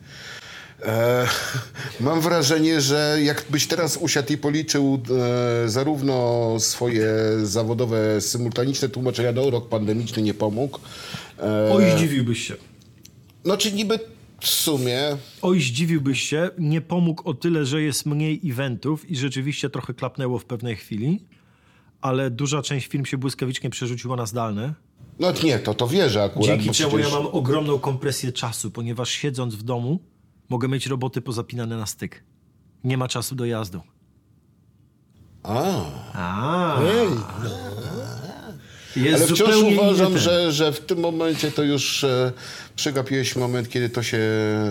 [0.84, 1.26] E,
[2.00, 5.02] mam wrażenie, że jakbyś teraz usiadł i policzył
[5.64, 7.06] e, zarówno swoje
[7.42, 10.78] zawodowe, symultaniczne tłumaczenia, do rok pandemiczny nie pomógł.
[11.38, 12.54] E, Oj, zdziwiłbyś się.
[13.44, 13.98] No, czy niby
[14.40, 15.16] w sumie...
[15.42, 16.50] Oj, zdziwiłbyś się.
[16.58, 21.20] Nie pomógł o tyle, że jest mniej eventów i rzeczywiście trochę klapnęło w pewnej chwili,
[22.00, 24.74] ale duża część film się błyskawicznie przerzuciła na zdalne.
[25.18, 26.46] No nie, to to wierzę akurat.
[26.46, 27.12] Dzięki czemu przecież...
[27.12, 29.98] ja mam ogromną kompresję czasu, ponieważ siedząc w domu
[30.52, 32.24] Mogę mieć roboty pozapinane na styk.
[32.84, 33.80] Nie ma czasu do jazdu.
[35.42, 35.84] A.
[36.14, 36.80] A.
[36.80, 37.08] Ej.
[38.96, 42.32] Jest Ale wciąż uważam, że, że w tym momencie to już e,
[42.76, 44.20] przegapiłeś moment, kiedy to się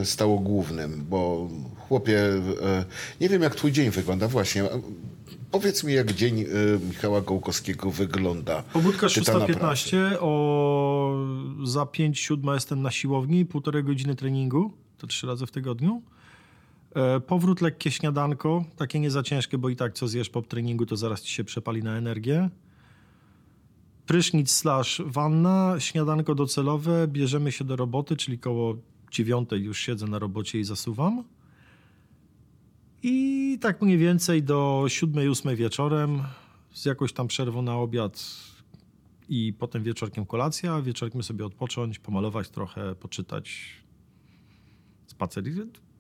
[0.04, 1.50] stało głównym, bo
[1.88, 2.86] chłopie, e,
[3.22, 4.64] nie wiem jak twój dzień wygląda właśnie.
[5.52, 6.46] Powiedz mi, jak dzień e,
[6.90, 8.64] Michała Gołkowskiego wygląda.
[8.74, 11.18] Pobudka 6.15, o
[11.64, 16.02] za 5-7 jestem na siłowni, półtorej godziny treningu to trzy razy w tygodniu.
[16.96, 20.86] E, powrót, lekkie śniadanko, takie nie za ciężkie, bo i tak co zjesz po treningu,
[20.86, 22.50] to zaraz ci się przepali na energię.
[24.06, 28.76] Prysznic slash wanna, śniadanko docelowe, bierzemy się do roboty, czyli koło
[29.12, 31.24] dziewiątej już siedzę na robocie i zasuwam.
[33.04, 36.22] I tak mniej więcej do siódmej, ósmej wieczorem
[36.74, 38.24] z jakąś tam przerwą na obiad
[39.30, 43.81] i potem wieczorkiem kolacja, wieczorkiem sobie odpocząć, pomalować trochę, poczytać,
[45.22, 45.44] spacer.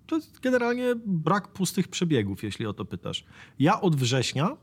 [0.07, 3.25] To jest generalnie brak pustych przebiegów, jeśli o to pytasz.
[3.59, 4.57] Ja od września,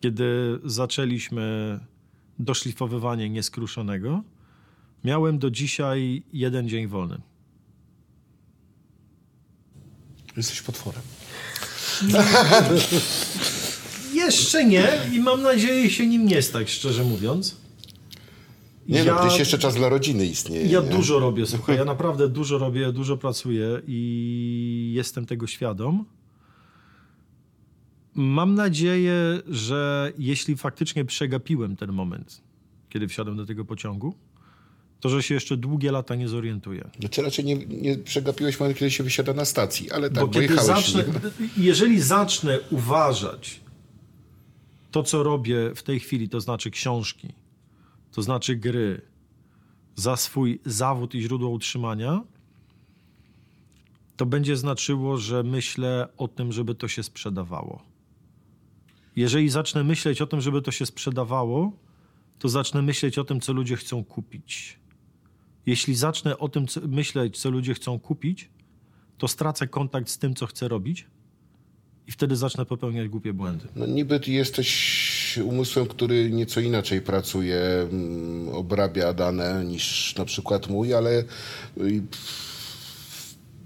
[0.00, 1.78] kiedy zaczęliśmy
[2.38, 4.22] doszlifowywanie nieskruszonego,
[5.04, 7.20] miałem do dzisiaj jeden dzień wolny.
[10.36, 11.02] Jesteś potworem.
[14.14, 17.65] Jeszcze nie i mam nadzieję się nim nie stać, szczerze mówiąc.
[18.88, 20.66] Nie no, ja, no, gdzieś jeszcze czas dla rodziny istnieje.
[20.66, 20.88] Ja nie?
[20.88, 26.04] dużo robię, słuchaj, ja naprawdę dużo robię, dużo pracuję i jestem tego świadom.
[28.14, 32.42] Mam nadzieję, że jeśli faktycznie przegapiłem ten moment,
[32.88, 34.14] kiedy wsiadłem do tego pociągu,
[35.00, 36.90] to że się jeszcze długie lata nie zorientuję.
[37.00, 40.40] Znaczy raczej nie, nie przegapiłeś moment, kiedy się wysiada na stacji, ale tak, bo, bo
[40.40, 41.04] kiedy zacznę,
[41.56, 43.60] Jeżeli zacznę uważać
[44.90, 47.28] to, co robię w tej chwili, to znaczy książki,
[48.16, 49.02] to znaczy gry,
[49.94, 52.24] za swój zawód i źródło utrzymania,
[54.16, 57.82] to będzie znaczyło, że myślę o tym, żeby to się sprzedawało.
[59.16, 61.72] Jeżeli zacznę myśleć o tym, żeby to się sprzedawało,
[62.38, 64.78] to zacznę myśleć o tym, co ludzie chcą kupić.
[65.66, 68.50] Jeśli zacznę o tym co, myśleć, co ludzie chcą kupić,
[69.18, 71.06] to stracę kontakt z tym, co chcę robić
[72.06, 73.68] i wtedy zacznę popełniać głupie błędy.
[73.76, 74.32] No niby ty
[75.44, 81.24] umysłem, który nieco inaczej pracuje, mm, obrabia dane niż na przykład mój, ale y,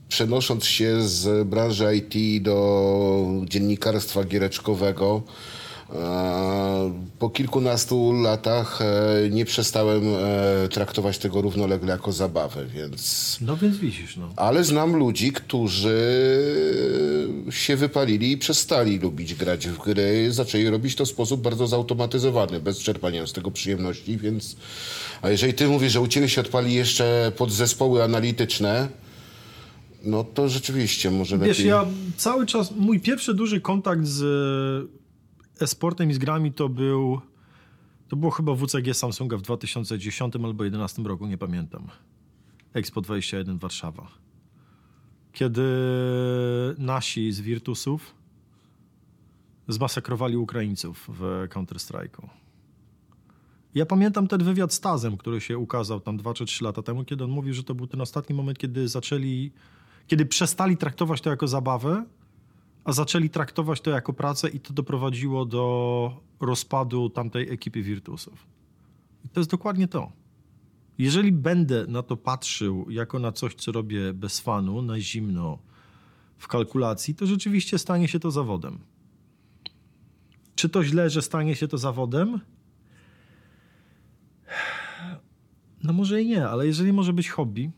[0.08, 5.22] przenosząc się z branży IT do dziennikarstwa giereczkowego,
[7.18, 13.38] po kilkunastu latach e, nie przestałem e, traktować tego równolegle jako zabawę, więc...
[13.40, 14.28] No więc widzisz, no.
[14.36, 16.00] Ale znam ludzi, którzy
[17.50, 20.32] się wypalili i przestali lubić grać w gry.
[20.32, 24.56] Zaczęli robić to w sposób bardzo zautomatyzowany, bez czerpania z tego przyjemności, więc...
[25.22, 28.88] A jeżeli ty mówisz, że u ciebie się odpali jeszcze podzespoły analityczne,
[30.04, 31.66] No to rzeczywiście może Wiesz, lepiej...
[31.66, 31.86] ja
[32.16, 34.99] cały czas, mój pierwszy duży kontakt z e,
[35.60, 37.20] e-sportem i z grami to był,
[38.08, 41.88] to było chyba WCG Samsunga w 2010 albo 2011 roku, nie pamiętam.
[42.74, 44.08] Expo 21 Warszawa.
[45.32, 45.62] Kiedy
[46.78, 48.14] nasi z Virtusów
[49.68, 52.28] zmasakrowali Ukraińców w Counter-Strike'u.
[53.74, 57.04] Ja pamiętam ten wywiad z Tazem, który się ukazał tam 2 czy 3 lata temu,
[57.04, 59.52] kiedy on mówił, że to był ten ostatni moment, kiedy zaczęli,
[60.06, 62.04] kiedy przestali traktować to jako zabawę,
[62.84, 68.46] a zaczęli traktować to jako pracę i to doprowadziło do rozpadu tamtej ekipy Virtusów.
[69.24, 70.12] I to jest dokładnie to.
[70.98, 75.58] Jeżeli będę na to patrzył jako na coś, co robię bez fanu, na zimno,
[76.38, 78.78] w kalkulacji, to rzeczywiście stanie się to zawodem.
[80.54, 82.40] Czy to źle, że stanie się to zawodem?
[85.82, 87.70] No może i nie, ale jeżeli może być hobby,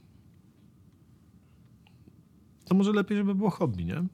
[2.65, 4.05] to może lepiej, żeby było hobby, nie?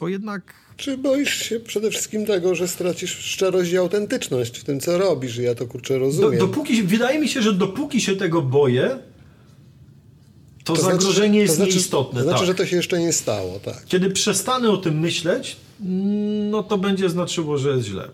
[0.00, 0.42] Bo jednak
[0.76, 5.38] Czy boisz się przede wszystkim tego, że stracisz szczerość i autentyczność w tym, co robisz?
[5.38, 6.38] I Ja to kurczę do, rozumiem.
[6.38, 8.98] dopóki, wydaje mi się, że dopóki się tego boję,
[10.64, 12.18] to, To znaczy, zagrożenie że- jest to znaczy, nieistotne.
[12.20, 12.46] To znaczy, tak.
[12.46, 13.84] że to się jeszcze nie stało, tak.
[13.86, 15.56] Kiedy przestanę o tym myśleć,
[16.50, 18.08] no to będzie znaczyło, że jest źle.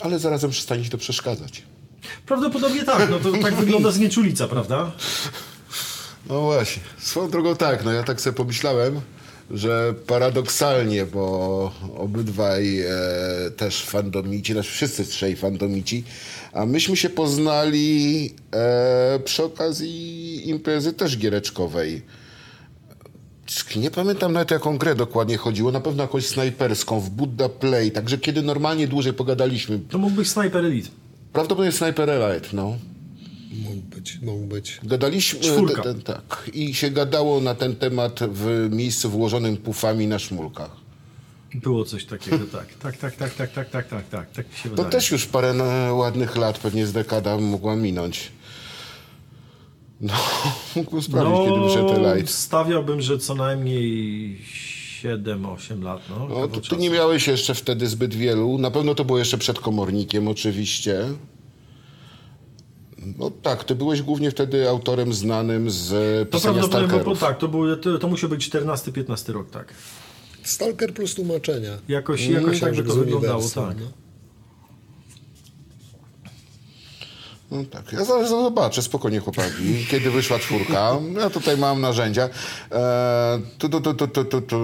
[0.00, 1.62] Ale zarazem przestanie ci to przeszkadzać.
[2.26, 4.92] Prawdopodobnie tak, no to tak wygląda znieczulica, prawda?
[6.28, 6.82] No właśnie.
[6.98, 9.00] Swoją drogą tak, no ja tak sobie pomyślałem,
[9.50, 12.86] że paradoksalnie, bo obydwaj e,
[13.56, 16.04] też fandomici, znaczy wszyscy trzej fandomici,
[16.52, 22.02] a myśmy się poznali e, przy okazji imprezy też giereczkowej.
[23.76, 28.18] Nie pamiętam nawet jaką grę dokładnie chodziło, na pewno jakąś snajperską w Buddha Play, także
[28.18, 29.78] kiedy normalnie dłużej pogadaliśmy.
[29.90, 30.88] To mógł być Sniper Elite.
[31.32, 32.76] Prawdopodobnie Sniper Elite, no.
[33.64, 34.80] Mógł być, mógł być.
[34.82, 35.40] Gadaliśmy,
[36.04, 40.70] tak, i się gadało na ten temat w miejscu włożonym pufami na szmulkach.
[41.54, 42.74] Było coś takiego, tak.
[42.74, 44.30] Tak, tak, tak, tak, tak, tak, tak, tak.
[44.30, 44.90] tak to wydaje.
[44.90, 48.32] też już parę no, ładnych lat, pewnie z dekada mogła minąć.
[50.00, 50.14] No,
[50.76, 52.34] mógłbym sprawdzić, no, kiedy wyszedł light.
[52.34, 54.38] Stawiałbym, że co najmniej
[55.02, 56.02] 7-8 lat.
[56.10, 58.58] No, no to ty nie miałeś jeszcze wtedy zbyt wielu.
[58.58, 61.04] Na pewno to było jeszcze przed komornikiem, oczywiście.
[63.18, 65.90] No tak, ty byłeś głównie wtedy autorem znanym z
[66.30, 67.18] To pisania bo stalkerów.
[67.20, 69.74] tak, to, był, to, to musiał być 14-15 rok, tak.
[70.42, 71.78] Stalker plus tłumaczenia.
[71.88, 73.76] Jakoś, jakoś tak Książek to wyglądało, tak.
[73.80, 73.86] no.
[77.50, 80.96] No tak, ja zaraz zobaczę, spokojnie chłopaki, kiedy wyszła czwórka.
[81.20, 82.28] Ja tutaj mam narzędzia.
[82.72, 84.60] E, tu, tu, tu, tu, tu, tu, tu.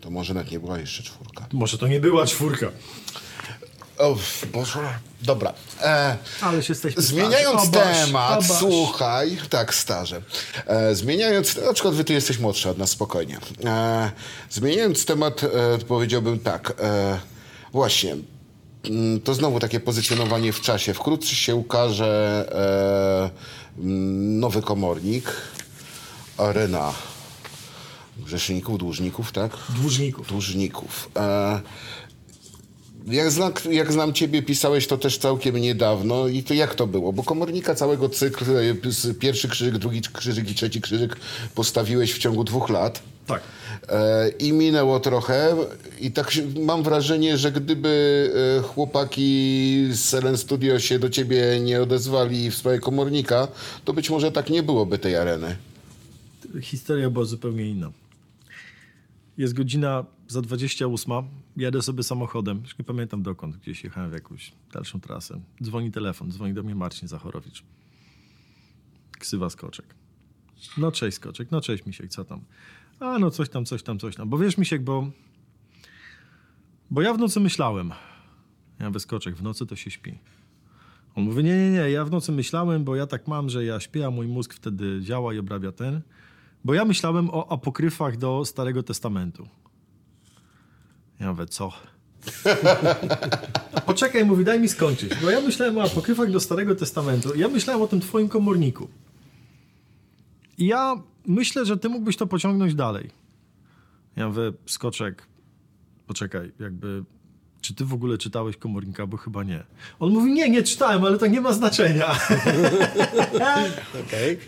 [0.00, 1.46] To może nawet nie była jeszcze czwórka.
[1.52, 2.66] Może to nie była czwórka,
[3.98, 4.16] O,
[4.52, 4.78] Boże.
[5.22, 5.52] Dobra.
[5.82, 7.62] E, ale się jesteśmy Zmieniając.
[7.62, 8.58] Obaś, temat, obaś.
[8.58, 10.22] słuchaj, tak, starze.
[10.66, 13.38] E, zmieniając, na przykład wy tu jesteś młodszy od nas, spokojnie.
[13.64, 14.10] E,
[14.50, 15.48] zmieniając temat, e,
[15.88, 17.18] powiedziałbym tak, e,
[17.72, 18.16] właśnie,
[18.84, 20.94] mm, to znowu takie pozycjonowanie w czasie.
[20.94, 22.44] Wkrótce się ukaże
[23.78, 25.32] e, mm, nowy komornik,
[26.38, 26.92] arena
[28.16, 29.52] grzeszników, dłużników, tak?
[29.68, 30.28] Dłużników.
[30.28, 31.10] dłużników.
[31.16, 31.60] E,
[33.06, 37.12] jak, znam, jak znam ciebie, pisałeś to też całkiem niedawno i to jak to było?
[37.12, 41.16] Bo komornika całego cyklu, e, pierwszy krzyżyk, drugi krzyżyk i trzeci krzyżyk
[41.54, 43.02] postawiłeś w ciągu dwóch lat.
[43.26, 43.42] Tak.
[43.88, 45.56] E, I minęło trochę
[46.00, 51.82] i tak mam wrażenie, że gdyby e, chłopaki z Selen Studio się do ciebie nie
[51.82, 53.48] odezwali w sprawie komornika,
[53.84, 55.56] to być może tak nie byłoby tej areny.
[56.60, 57.90] Historia była zupełnie inna.
[59.38, 61.12] Jest godzina za 28.
[61.56, 62.60] Jadę sobie samochodem.
[62.62, 63.56] Już nie pamiętam dokąd.
[63.56, 65.40] Gdzieś jechałem w jakąś dalszą trasę.
[65.62, 66.32] Dzwoni telefon.
[66.32, 67.64] Dzwoni do mnie Marcin Zachorowicz.
[69.18, 69.94] Ksywa Skoczek.
[70.78, 71.50] No cześć Skoczek.
[71.50, 72.10] No cześć Misiek.
[72.10, 72.40] Co tam?
[73.00, 74.28] A no coś tam, coś tam, coś tam.
[74.28, 75.10] Bo wiesz Misiek, bo...
[76.90, 77.92] Bo ja w nocy myślałem.
[78.80, 80.18] Ja mówię, Skoczek, w nocy to się śpi.
[81.14, 83.80] On mówi, nie, nie, nie, ja w nocy myślałem, bo ja tak mam, że ja
[83.80, 86.00] śpię, a mój mózg wtedy działa i obrabia ten.
[86.64, 89.48] Bo ja myślałem o apokryfach do Starego Testamentu.
[91.22, 91.72] Ja mówię, co?
[93.86, 95.12] Poczekaj, mówi, daj mi skończyć.
[95.22, 97.34] Bo ja myślałem o apokryfach do Starego Testamentu.
[97.34, 98.88] Ja myślałem o tym twoim komorniku.
[100.58, 100.94] I ja
[101.26, 103.10] myślę, że ty mógłbyś to pociągnąć dalej.
[104.16, 105.22] Ja mówię, skoczek,
[106.06, 107.04] poczekaj, jakby...
[107.60, 109.06] Czy ty w ogóle czytałeś komornika?
[109.06, 109.64] Bo chyba nie.
[110.00, 112.06] On mówi, nie, nie czytałem, ale to nie ma znaczenia.
[114.06, 114.38] Okej.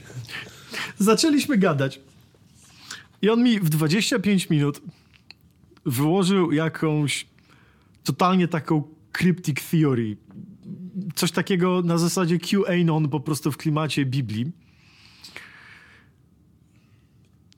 [0.99, 2.01] Zaczęliśmy gadać.
[3.23, 4.81] I on mi w 25 minut
[5.87, 7.27] wyłożył jakąś
[8.05, 8.83] totalnie taką
[9.13, 10.17] cryptic theory.
[11.15, 14.53] Coś takiego na zasadzie QAnon po prostu w klimacie Biblii.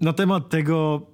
[0.01, 1.07] na temat tego,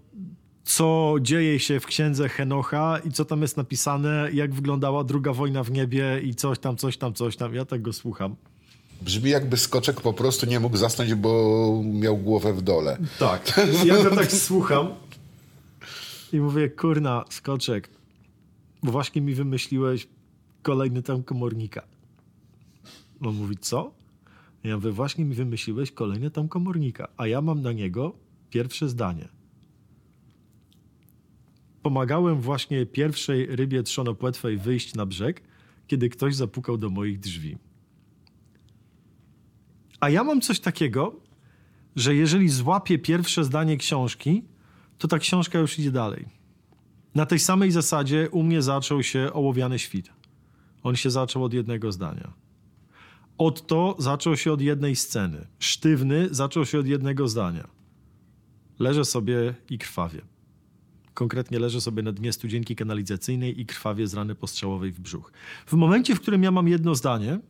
[0.65, 5.65] co dzieje się w księdze Henocha i co tam jest napisane, jak wyglądała druga wojna
[5.65, 7.55] w niebie i coś tam, coś tam, coś tam.
[7.55, 8.37] Ja tego słucham.
[9.03, 12.99] Brzmi jakby skoczek po prostu nie mógł zasnąć, bo miał głowę w dole.
[13.19, 13.61] Tak.
[13.85, 14.89] Ja go tak słucham
[16.33, 17.91] i mówię, kurna, skoczek,
[18.83, 20.09] właśnie mi wymyśliłeś
[20.63, 21.83] kolejny tam komornika.
[23.21, 23.95] On mówi, co?
[24.65, 28.17] Ja mówię, właśnie mi wymyśliłeś kolejny tam komornika, a ja mam na niego
[28.51, 29.29] pierwsze zdanie.
[31.83, 35.43] Pomagałem właśnie pierwszej rybie trzonopłetwej wyjść na brzeg,
[35.87, 37.57] kiedy ktoś zapukał do moich drzwi.
[40.01, 41.21] A ja mam coś takiego,
[41.97, 44.43] że jeżeli złapię pierwsze zdanie książki,
[45.03, 46.29] to ta książka już idzie dalej.
[47.15, 50.11] Na tej samej zasadzie u mnie zaczął się ołowiany świt.
[50.83, 52.33] On się zaczął od jednego zdania.
[53.39, 55.47] Otto zaczął się od jednej sceny.
[55.59, 57.69] Sztywny zaczął się od jednego zdania.
[58.79, 60.21] Leżę sobie i krwawię.
[61.15, 65.33] Konkretnie leżę sobie na dnie studzienki kanalizacyjnej i krwawię z rany postrzałowej w brzuch.
[65.67, 67.41] W momencie, w którym ja mam jedno zdanie,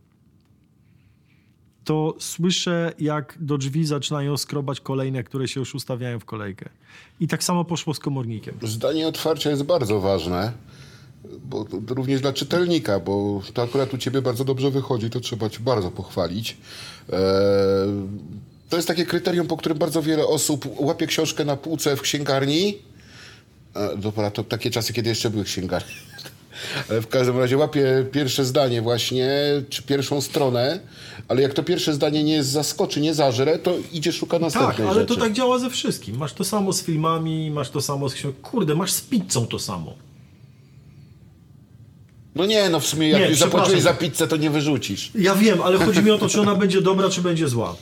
[1.85, 6.69] to słyszę, jak do drzwi zaczynają skrobać kolejne, które się już ustawiają w kolejkę.
[7.21, 8.55] I tak samo poszło z komornikiem.
[8.63, 10.53] Zdanie otwarcia jest bardzo ważne,
[11.45, 15.61] bo również dla czytelnika, bo to akurat u ciebie bardzo dobrze wychodzi, to trzeba ci
[15.61, 16.57] bardzo pochwalić.
[17.13, 17.19] Eee,
[18.69, 22.79] to jest takie kryterium, po którym bardzo wiele osób łapie książkę na półce w księgarni.
[23.75, 25.93] E, dobra, to takie czasy, kiedy jeszcze były księgarnie.
[26.91, 29.31] Ale w każdym razie łapie pierwsze zdanie właśnie,
[29.69, 30.81] czy pierwszą stronę,
[31.29, 34.95] ale jak to pierwsze zdanie nie zaskoczy, nie zażre, to idzie szuka następnej Tak, ale
[34.95, 35.15] rzeczy.
[35.15, 36.17] to tak działa ze wszystkim.
[36.17, 38.43] Masz to samo z filmami, masz to samo z książkami.
[38.43, 39.95] Kurde, masz z pizzą to samo.
[42.35, 45.11] No nie, no w sumie jak Nie, już zapłaciłeś za pizzę, to nie wyrzucisz.
[45.15, 47.77] Ja wiem, ale chodzi mi o to, czy ona będzie dobra, czy będzie zła.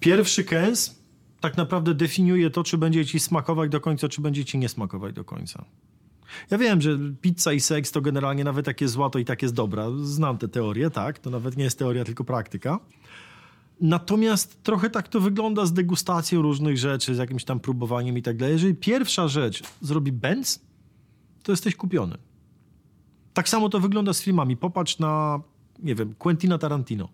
[0.00, 0.94] Pierwszy kęs
[1.40, 5.14] tak naprawdę definiuje to, czy będzie ci smakować do końca, czy będzie ci nie smakować
[5.14, 5.64] do końca.
[6.50, 9.42] Ja wiem, że pizza i seks to generalnie nawet jak jest zła, to i tak
[9.42, 9.86] jest dobra.
[10.02, 11.18] Znam tę teorię, tak?
[11.18, 12.78] To nawet nie jest teoria, tylko praktyka.
[13.80, 18.36] Natomiast trochę tak to wygląda z degustacją różnych rzeczy, z jakimś tam próbowaniem i tak
[18.36, 18.52] dalej.
[18.52, 20.60] Jeżeli pierwsza rzecz zrobi Benz,
[21.42, 22.18] to jesteś kupiony.
[23.34, 24.56] Tak samo to wygląda z filmami.
[24.56, 25.40] Popatrz na,
[25.78, 27.08] nie wiem, Quentina Tarantino.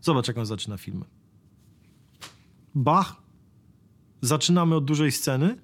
[0.00, 1.04] Zobacz, jak on zaczyna filmy.
[2.74, 3.16] Bach,
[4.20, 5.58] zaczynamy od dużej sceny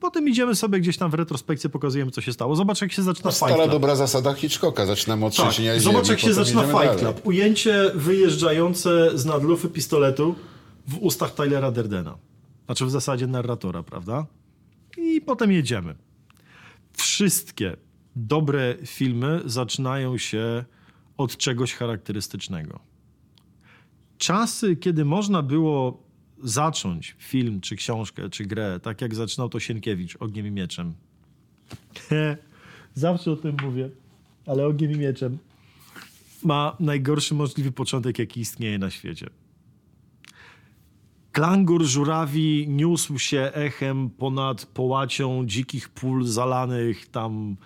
[0.00, 2.56] potem idziemy sobie gdzieś tam w retrospekcję, pokazujemy, co się stało.
[2.56, 3.70] Zobacz, jak się zaczyna Fight Stara Club.
[3.70, 4.86] dobra zasada Hitchcocka.
[4.86, 5.44] Zaczynamy od Tak.
[5.46, 6.98] trzęsienia Zobacz, jak się zaczyna Fight dalej.
[6.98, 7.20] Club.
[7.26, 10.34] Ujęcie wyjeżdżające z nadlufy pistoletu
[10.88, 12.18] w ustach Tylera Derdena.
[12.66, 14.26] Znaczy w zasadzie narratora, prawda?
[14.98, 15.94] I potem jedziemy.
[16.92, 17.76] Wszystkie
[18.16, 20.64] dobre filmy zaczynają się
[21.16, 22.80] od czegoś charakterystycznego.
[24.18, 26.02] Czasy, kiedy można było
[26.42, 30.94] zacząć film, czy książkę, czy grę, tak jak zaczynał to Sienkiewicz, Ogniem i Mieczem.
[32.94, 33.90] Zawsze o tym mówię,
[34.46, 35.38] ale Ogniem i Mieczem
[36.44, 39.26] ma najgorszy możliwy początek, jaki istnieje na świecie.
[41.32, 47.56] Klangur żurawi niósł się echem ponad połacią dzikich pól zalanych tam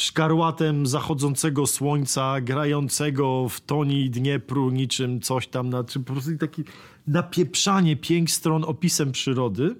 [0.00, 6.64] szkarłatem zachodzącego słońca, grającego w toni Dniepru niczym coś tam, na, czy po prostu taki
[7.06, 9.76] napieprzanie pięć stron opisem przyrody,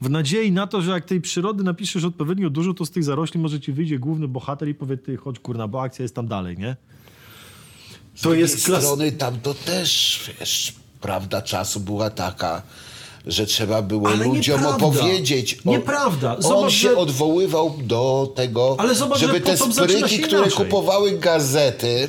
[0.00, 3.40] w nadziei na to, że jak tej przyrody napiszesz odpowiednio dużo, to z tych zarośli
[3.40, 6.58] może ci wyjdzie główny bohater i powie, ty chodź kurna, bo akcja jest tam dalej,
[6.58, 6.76] nie?
[8.14, 8.82] Z To drugiej jest klas...
[8.82, 12.62] strony tam to też, wiesz, prawda czasu była taka,
[13.26, 14.86] że trzeba było Ale ludziom nieprawda.
[14.86, 15.58] opowiedzieć.
[15.66, 16.36] O- Nieprawda.
[16.36, 20.52] On Zobacz, się że- odwoływał do tego, zobacz, że żeby te spryki, które inaczej.
[20.56, 22.08] kupowały gazety,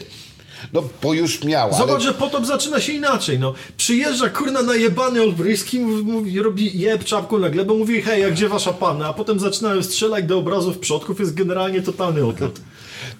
[0.74, 3.54] no bo już miał, Zobacz, ale że potop zaczyna się inaczej, no.
[3.78, 8.74] Przyjeżdża kurna najebany Olbryski, mówi, robi jeb czapką na glebę, mówi hej, a gdzie wasza
[8.74, 9.08] panna?
[9.08, 12.60] A potem zaczynają strzelać do obrazów przodków, jest generalnie totalny odlot.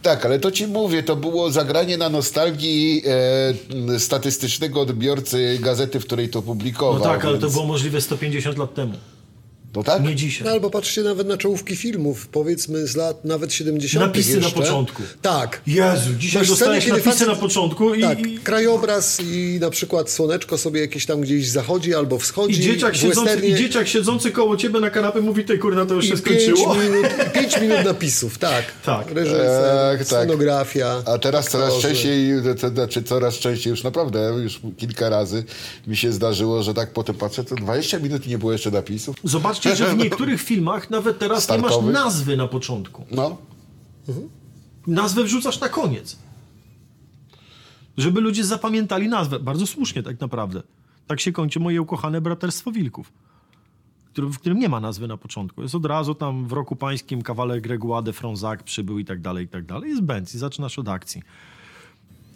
[0.02, 3.02] Tak, ale to ci mówię, to było zagranie na nostalgii
[3.96, 7.02] e, statystycznego odbiorcy gazety, w której to No publikował.
[7.04, 8.94] tak, ale to było możliwe 150 lat temu,
[9.76, 10.04] No tak?
[10.04, 10.46] nie dzisiaj.
[10.48, 14.06] No albo patrzcie nawet na czołówki filmów, powiedzmy z lat nawet 70.
[14.06, 14.60] Napisy na jeszcze.
[14.60, 15.04] początku.
[15.22, 15.62] Tak.
[15.68, 20.10] Jezu, dzisiaj Masz dostajesz napisy facet- na początku i, Tak, i, krajobraz i na przykład
[20.10, 22.62] słoneczko sobie jakieś tam gdzieś zachodzi albo i, wschodzi.
[22.62, 26.06] dzieciak w siedzący, i dzieciak siedzący koło ciebie na kanapie mówi, ty kurna, to już
[26.06, 26.76] się I pięć skończyło.
[26.76, 28.66] minut, i pięć minut napisów, tak.
[28.86, 29.12] Tak.
[29.12, 31.04] Reżyser, Tak, scenografia.
[31.06, 35.44] A teraz coraz częściej, to znaczy coraz częściej już naprawdę, już kilka razy
[35.88, 39.16] mi się zdarzyło, że tak potem patrzę, to 20 minut i nie było jeszcze napisów.
[39.64, 41.86] Zobaczcie, że w niektórych filmach nawet teraz nie Startowych.
[41.86, 43.06] masz nazwy na początku.
[43.12, 43.38] No,
[44.88, 46.18] Nazwę wrzucasz na koniec.
[47.98, 49.40] Żeby ludzie zapamiętali nazwę.
[49.40, 50.64] Bardzo słusznie tak naprawdę.
[51.08, 53.12] Tak się kończy moje ukochane braterstwo wilków.
[54.18, 55.62] w którym nie ma nazwy na początku.
[55.62, 59.46] Jest od razu tam w roku pańskim kawaler Gregoire de Fronzac przybył i tak dalej,
[59.46, 59.90] i tak dalej.
[59.90, 61.22] Jest Benz i zaczynasz od akcji.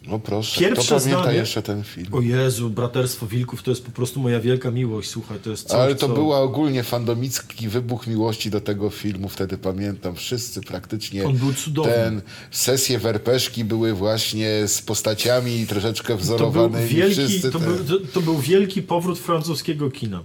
[0.08, 2.06] No proszę, Pierwsze to pamięta zdanie- jeszcze ten film.
[2.12, 5.80] O Jezu, Braterstwo Wilków to jest po prostu moja wielka miłość, słuchaj, to jest coś,
[5.80, 6.14] Ale to co...
[6.14, 11.92] była ogólnie fandomicki wybuch miłości do tego filmu, wtedy pamiętam, wszyscy praktycznie On był cudowny.
[11.92, 16.88] ten, sesje werpeszki były właśnie z postaciami troszeczkę To był, wzorowanymi.
[16.88, 17.66] wielki, wszyscy to, te...
[17.66, 20.24] był, to, to był wielki powrót francuskiego kina.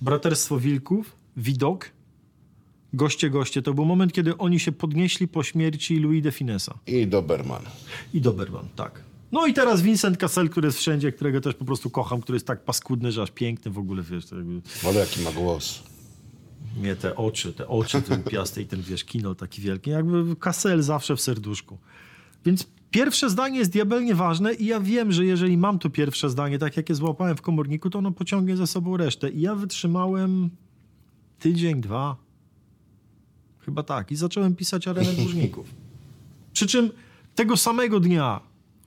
[0.00, 1.90] Braterstwo Wilków, Widok,
[2.92, 3.62] Goście, Goście.
[3.62, 6.78] To był moment, kiedy oni się podnieśli po śmierci Louis de Finesa.
[6.86, 7.62] I Doberman.
[8.14, 9.05] I Doberman, tak.
[9.32, 12.46] No i teraz Vincent Cassel, który jest wszędzie, którego też po prostu kocham, który jest
[12.46, 14.60] tak paskudny, że aż piękny w ogóle, wiesz, to jakby...
[14.86, 15.82] Ale jaki ma głos.
[16.76, 19.90] Mnie te oczy, te oczy te upiaste i ten, wiesz, kino taki wielki.
[19.90, 21.78] Jakby Cassel zawsze w serduszku.
[22.44, 26.58] Więc pierwsze zdanie jest diabelnie ważne i ja wiem, że jeżeli mam to pierwsze zdanie,
[26.58, 29.30] tak jak je złapałem w komorniku, to ono pociągnie za sobą resztę.
[29.30, 30.50] I ja wytrzymałem
[31.38, 32.16] tydzień, dwa.
[33.58, 34.12] Chyba tak.
[34.12, 35.66] I zacząłem pisać arenę dłużników.
[36.52, 36.90] Przy czym
[37.34, 38.40] tego samego dnia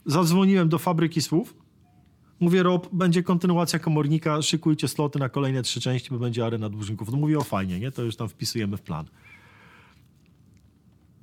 [0.09, 1.55] zadzwoniłem do fabryki słów.
[2.39, 7.11] Mówię, Rob, będzie kontynuacja komornika, szykujcie sloty na kolejne trzy części, bo będzie arena dłużników.
[7.11, 7.91] No mówię, o fajnie, nie?
[7.91, 9.05] To już tam wpisujemy w plan.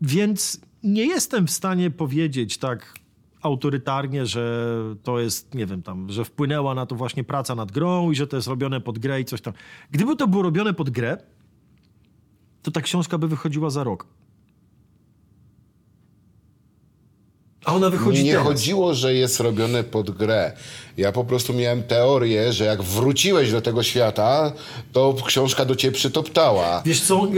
[0.00, 2.94] Więc nie jestem w stanie powiedzieć tak
[3.42, 8.10] autorytarnie, że to jest, nie wiem, tam, że wpłynęła na to właśnie praca nad grą
[8.10, 9.54] i że to jest robione pod grę i coś tam.
[9.90, 11.18] Gdyby to było robione pod grę,
[12.62, 14.06] to ta książka by wychodziła za rok.
[17.66, 18.46] A ona wychodzi nie teraz.
[18.46, 20.52] chodziło, że jest robione pod grę.
[20.96, 24.52] Ja po prostu miałem teorię, że jak wróciłeś do tego świata,
[24.92, 26.82] to książka do ciebie przytoptała.
[26.84, 27.28] Wiesz co, e,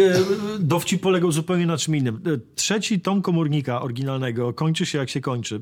[0.61, 2.21] dowcip polegał zupełnie na czym innym.
[2.27, 5.61] E, Trzeci tom komornika oryginalnego kończy się jak się kończy.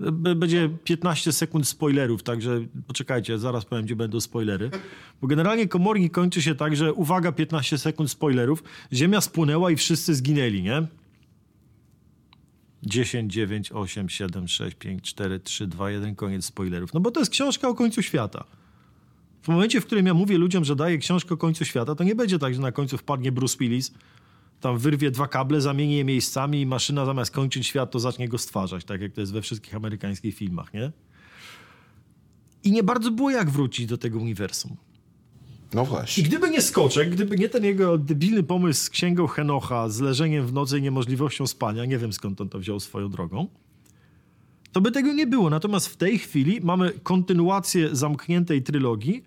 [0.00, 4.70] E, Będzie 15 sekund spoilerów, także poczekajcie, zaraz powiem, gdzie będą spoilery.
[5.20, 8.62] Bo generalnie komornik kończy się tak, że uwaga, 15 sekund spoilerów,
[8.92, 10.86] ziemia spłynęła i wszyscy zginęli, nie?
[12.82, 16.94] 10, 9, 8, 7, 6, 5, 4, 3, 2, 1, koniec spoilerów.
[16.94, 18.44] No bo to jest książka o końcu świata.
[19.42, 22.14] W momencie, w którym ja mówię ludziom, że daję książkę o końcu świata, to nie
[22.14, 23.92] będzie tak, że na końcu wpadnie Bruce Willis,
[24.60, 28.38] tam wyrwie dwa kable, zamieni je miejscami i maszyna zamiast kończyć świat, to zacznie go
[28.38, 30.92] stwarzać, tak jak to jest we wszystkich amerykańskich filmach, nie?
[32.64, 34.76] I nie bardzo było jak wrócić do tego uniwersum.
[35.74, 36.22] No I właśnie.
[36.24, 40.52] gdyby nie Skoczek, gdyby nie ten jego debilny pomysł z księgą Henocha, z leżeniem w
[40.52, 43.48] nocy i niemożliwością spania, nie wiem skąd on to wziął swoją drogą,
[44.72, 45.50] to by tego nie było.
[45.50, 49.24] Natomiast w tej chwili mamy kontynuację zamkniętej trylogii,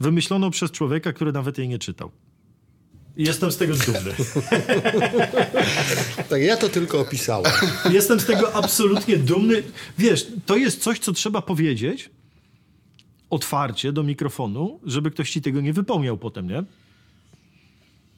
[0.00, 2.10] wymyśloną przez człowieka, który nawet jej nie czytał.
[3.16, 4.14] I jestem z tego dumny.
[6.28, 7.52] Tak, ja to tylko opisałem.
[7.90, 9.62] Jestem z tego absolutnie dumny.
[9.98, 12.10] Wiesz, to jest coś, co trzeba powiedzieć
[13.32, 16.64] otwarcie do mikrofonu, żeby ktoś ci tego nie wypomniał potem, nie?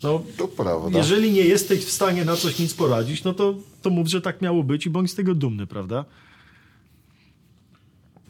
[0.02, 0.98] No, To prawda.
[0.98, 4.42] jeżeli nie jesteś w stanie na coś nic poradzić, no to, to mów, że tak
[4.42, 6.04] miało być i bądź z tego dumny, prawda?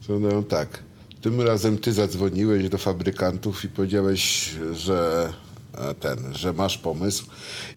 [0.09, 0.83] No, tak.
[1.21, 5.29] Tym razem ty zadzwoniłeś do fabrykantów i powiedziałeś, że
[5.77, 7.25] e, ten, że masz pomysł.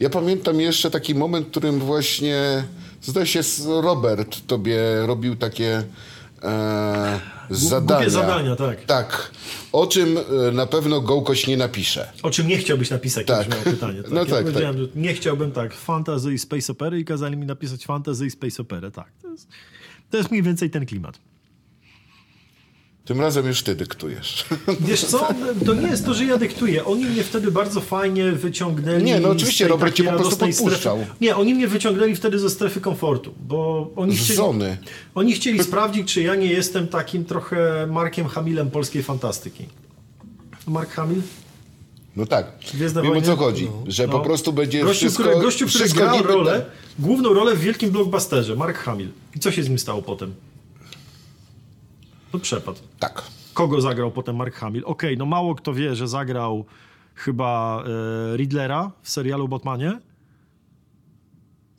[0.01, 2.65] Ja pamiętam jeszcze taki moment, w którym właśnie
[3.03, 3.41] zdaje się
[3.83, 5.85] Robert tobie robił takie
[6.43, 7.21] e,
[7.51, 8.11] zadania.
[8.11, 8.85] zadania, tak.
[8.85, 9.31] Tak.
[9.73, 12.13] O czym e, na pewno Gołkoś nie napisze.
[12.23, 13.39] O czym nie chciałbyś napisać, Tak.
[13.39, 13.55] tak.
[13.55, 14.03] miał pytanie.
[14.03, 14.11] Tak.
[14.13, 17.47] No ja tak, powiedziałem, że nie chciałbym tak fantasy i space opery i kazali mi
[17.47, 18.91] napisać fantasy i space operę.
[18.91, 19.49] Tak, to jest,
[20.11, 21.19] to jest mniej więcej ten klimat.
[23.09, 24.45] Tym razem już ty dyktujesz.
[24.81, 25.29] Wiesz co,
[25.67, 26.85] to nie jest to, że ja dyktuję.
[26.85, 29.05] Oni mnie wtedy bardzo fajnie wyciągnęli.
[29.05, 30.97] Nie, no oczywiście, Robert cię po prostu podpuszczał.
[30.97, 31.13] Strefy.
[31.21, 34.77] Nie, oni mnie wyciągnęli wtedy ze strefy komfortu, bo oni Z chcieli, zony.
[35.15, 39.67] oni chcieli sprawdzić, czy ja nie jestem takim trochę Markiem Hamilem polskiej fantastyki.
[40.67, 41.23] Mark Hamill?
[42.17, 42.53] No tak.
[42.75, 43.69] Wiem o co chodzi.
[43.87, 44.13] Że No.
[44.13, 45.23] po prostu będzie gościu, wszystko...
[45.23, 46.67] który, gościu, który grał rolę,
[46.99, 49.09] główną rolę w wielkim blockbusterze, Mark Hamill.
[49.37, 50.35] I co się z nim stało potem?
[52.33, 52.79] To przepadł.
[52.99, 53.23] Tak.
[53.55, 54.83] Kogo zagrał potem Mark Hamill?
[54.87, 56.65] Okej, no mało kto wie, że zagrał
[57.15, 57.83] chyba
[58.33, 59.99] e, Riddlera w serialu Batmanie.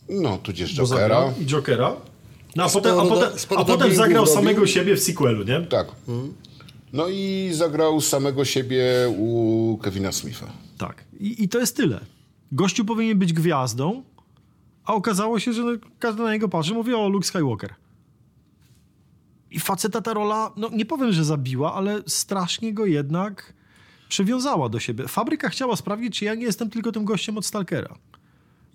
[0.10, 1.34] No, tudzież Jokera.
[1.42, 1.96] I Jokera.
[2.56, 4.36] No, a potem, a potem, a potem zagrał robił.
[4.36, 5.62] samego siebie w sequelu, nie?
[5.62, 5.88] Tak.
[6.94, 8.86] No i zagrał samego siebie
[9.18, 10.46] u Kevina Smitha.
[10.78, 11.04] Tak.
[11.20, 12.00] I, I to jest tyle.
[12.52, 14.04] Gościu powinien być gwiazdą,
[14.86, 15.62] a okazało się, że
[16.00, 17.74] każdy na niego patrzy, mówi o Luke Skywalker.
[19.52, 23.54] I faceta ta rola, no nie powiem, że zabiła, ale strasznie go jednak
[24.10, 25.08] przywiązała do siebie.
[25.08, 27.96] Fabryka chciała sprawdzić, czy ja nie jestem tylko tym gościem od Stalkera.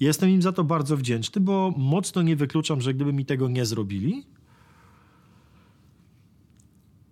[0.00, 3.66] Jestem im za to bardzo wdzięczny, bo mocno nie wykluczam, że gdyby mi tego nie
[3.66, 4.26] zrobili,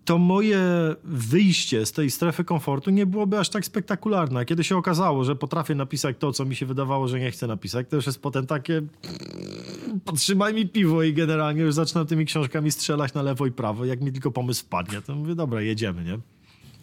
[0.05, 0.61] to moje
[1.05, 4.45] wyjście z tej strefy komfortu nie byłoby aż tak spektakularne.
[4.45, 7.87] Kiedy się okazało, że potrafię napisać to, co mi się wydawało, że nie chcę napisać,
[7.89, 8.83] to już jest potem takie
[10.05, 13.85] podtrzymaj mi piwo i generalnie już zaczynam tymi książkami strzelać na lewo i prawo.
[13.85, 16.19] Jak mi tylko pomysł wpadnie, to mówię, dobra, jedziemy, nie?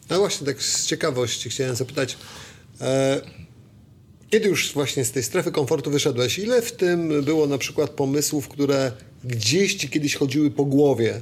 [0.10, 2.18] No właśnie, tak z ciekawości chciałem zapytać,
[2.82, 3.22] e,
[4.30, 8.48] kiedy już właśnie z tej strefy komfortu wyszedłeś, ile w tym było na przykład pomysłów,
[8.48, 8.92] które
[9.24, 11.22] gdzieś ci kiedyś chodziły po głowie?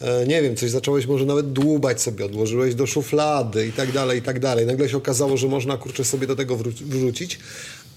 [0.00, 4.18] E, nie wiem, coś zacząłeś może nawet dłubać sobie, odłożyłeś do szuflady i tak dalej,
[4.18, 4.66] i tak dalej.
[4.66, 7.38] Nagle się okazało, że można kurczę sobie do tego wró- wrzucić.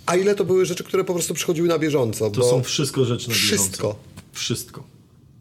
[0.05, 2.29] A ile to były rzeczy, które po prostu przychodziły na bieżąco?
[2.29, 3.55] To są wszystko rzeczy na bieżąco.
[3.55, 3.95] Wszystko.
[4.31, 4.83] Wszystko.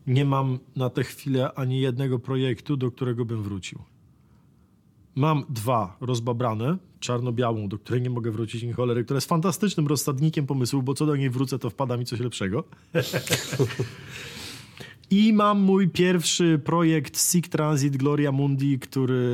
[0.07, 3.79] Nie mam na tę chwilę ani jednego projektu, do którego bym wrócił.
[5.15, 10.47] Mam dwa rozbabrane, czarno-białą, do której nie mogę wrócić ni cholery, która jest fantastycznym rozsadnikiem
[10.47, 12.65] pomysłu, bo co do niej wrócę, to wpada mi coś lepszego.
[15.11, 19.31] I mam mój pierwszy projekt Sig Transit Gloria Mundi, który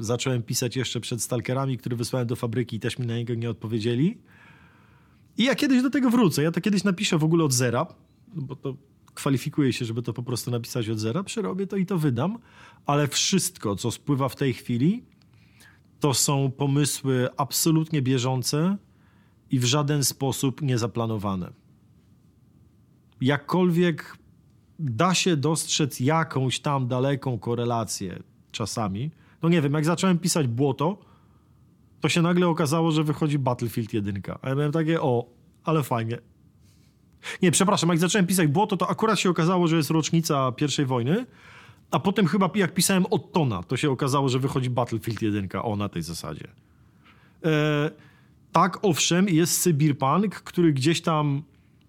[0.00, 3.50] zacząłem pisać jeszcze przed Stalkerami, który wysłałem do fabryki i też mi na niego nie
[3.50, 4.18] odpowiedzieli.
[5.38, 6.42] I ja kiedyś do tego wrócę.
[6.42, 7.86] Ja to kiedyś napiszę w ogóle od zera,
[8.34, 8.76] bo to
[9.14, 11.22] kwalifikuje się, żeby to po prostu napisać od zera.
[11.22, 12.38] Przerobię to i to wydam.
[12.86, 15.04] Ale wszystko, co spływa w tej chwili,
[16.00, 18.76] to są pomysły absolutnie bieżące
[19.50, 21.52] i w żaden sposób niezaplanowane.
[23.20, 24.23] Jakkolwiek
[24.78, 28.22] da się dostrzec jakąś tam daleką korelację
[28.52, 29.10] czasami.
[29.42, 30.98] No nie wiem, jak zacząłem pisać błoto,
[32.00, 34.22] to się nagle okazało, że wychodzi Battlefield 1.
[34.42, 35.26] A ja miałem takie, o,
[35.64, 36.18] ale fajnie.
[37.42, 41.26] Nie, przepraszam, jak zacząłem pisać błoto, to akurat się okazało, że jest rocznica pierwszej wojny,
[41.90, 45.88] a potem chyba jak pisałem Ottona, to się okazało, że wychodzi Battlefield 1, o, na
[45.88, 46.48] tej zasadzie.
[47.44, 47.90] E,
[48.52, 51.42] tak, owszem, jest Cyberpunk, który gdzieś tam,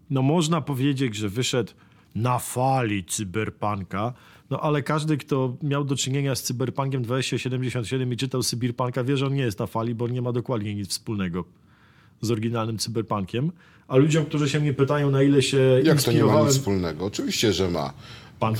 [0.10, 1.74] no można powiedzieć, że wyszedł
[2.16, 4.13] na fali cyberpunka,
[4.49, 9.26] no ale każdy, kto miał do czynienia z cyberpunkiem 2077 i czytał cyberpunka, wie, że
[9.26, 11.45] on nie jest na fali, bo on nie ma dokładnie nic wspólnego
[12.22, 13.51] z oryginalnym cyberpunkiem.
[13.88, 17.05] A ludziom, którzy się mnie pytają, na ile się Jak to nie ma nic wspólnego?
[17.05, 17.93] Oczywiście, że ma.
[18.39, 18.57] Punk.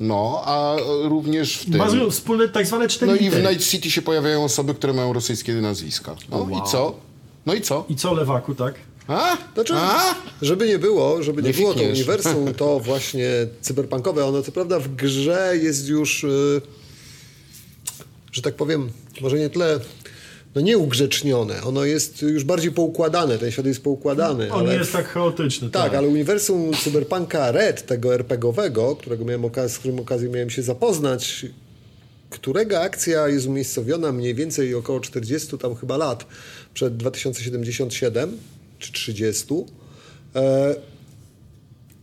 [0.00, 1.76] No, a również w tym...
[1.76, 3.42] Ma wspólne tak zwane cztery No i w.
[3.42, 6.16] Night City się pojawiają osoby, które mają rosyjskie nazwiska.
[6.30, 6.50] No Wow.
[6.50, 6.98] i co?
[7.46, 7.84] No i co?
[7.88, 8.74] I co, lewaku, tak?
[9.08, 9.36] A?
[9.54, 10.14] Znaczy, A?
[10.42, 13.30] żeby nie było, żeby nie, Nie było to uniwersum, to właśnie
[13.60, 16.60] cyberpunkowe, ono co prawda w grze jest już, y,
[18.32, 18.90] że tak powiem,
[19.20, 19.80] może nie tyle,
[20.54, 24.52] no nie ugrzecznione, ono jest już bardziej poukładane, ten świat jest poukładany.
[24.52, 25.70] On ale nie jest tak chaotyczny.
[25.70, 30.62] tak, ale uniwersum cyberpunka Red, tego RPGowego, którego miałem okaz- z którym okazję miałem się
[30.62, 31.46] zapoznać,
[32.30, 36.26] którego akcja jest umiejscowiona mniej więcej około 40 tam chyba lat
[36.74, 38.38] przed 2077
[38.78, 39.46] czy 30.
[40.36, 40.74] E,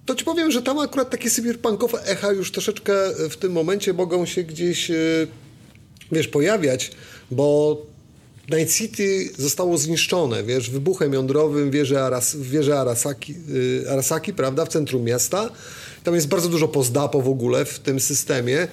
[0.05, 2.93] to ci powiem, że tam akurat takie cyberpunkowe echa już troszeczkę
[3.30, 4.95] w tym momencie mogą się gdzieś, e,
[6.11, 6.91] wiesz, pojawiać,
[7.32, 7.78] bo
[8.49, 13.36] Night City zostało zniszczone, wiesz, wybuchem jądrowym wieży, Aras, wieży Arasaki,
[13.84, 15.49] y, Arasaki, prawda, w centrum miasta.
[16.03, 18.67] Tam jest bardzo dużo pozdapo w ogóle w tym systemie.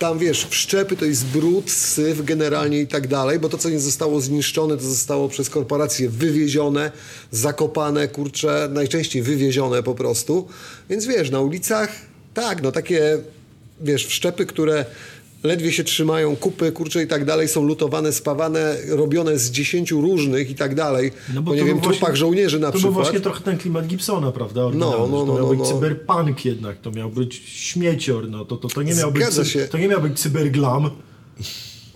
[0.00, 3.80] Tam, wiesz, wszczepy to jest brud, syf generalnie i tak dalej, bo to, co nie
[3.80, 6.92] zostało zniszczone, to zostało przez korporacje wywiezione,
[7.30, 10.48] zakopane, kurcze, najczęściej wywiezione po prostu.
[10.90, 11.90] Więc wiesz, na ulicach,
[12.34, 13.18] tak, no takie,
[13.80, 14.84] wiesz, wszczepy, które
[15.42, 20.50] ledwie się trzymają, kupy, kurcze i tak dalej, są lutowane, spawane, robione z dziesięciu różnych
[20.50, 22.94] i tak dalej, No po, nie to wiem, właśnie- trupach żołnierzy na to przykład.
[22.94, 24.60] był właśnie trochę ten klimat Gibsona, prawda?
[24.60, 25.64] No, no, że no, to miał no, być no.
[25.64, 29.50] cyberpunk jednak, to miał być śmiecior, no to, to, to, nie, miał być, Zgadza cy-
[29.50, 29.68] się.
[29.68, 30.90] to nie miał być cyberglam,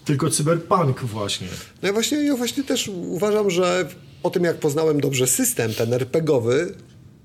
[0.05, 1.47] tylko cyberpunk właśnie.
[1.83, 3.89] No ja właśnie, ja właśnie też uważam, że
[4.23, 6.75] po tym jak poznałem dobrze system, ten RPGowy,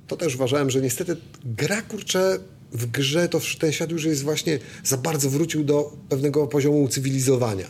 [0.08, 2.40] to też uważałem, że niestety gra, kurczę,
[2.72, 7.68] w grze to ten świat już jest właśnie za bardzo wrócił do pewnego poziomu cywilizowania.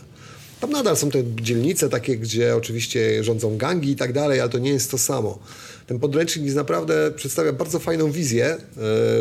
[0.60, 4.58] Tam nadal są te dzielnice takie, gdzie oczywiście rządzą gangi i tak dalej, ale to
[4.58, 5.38] nie jest to samo.
[5.86, 8.56] Ten podręcznik jest naprawdę przedstawia bardzo fajną wizję,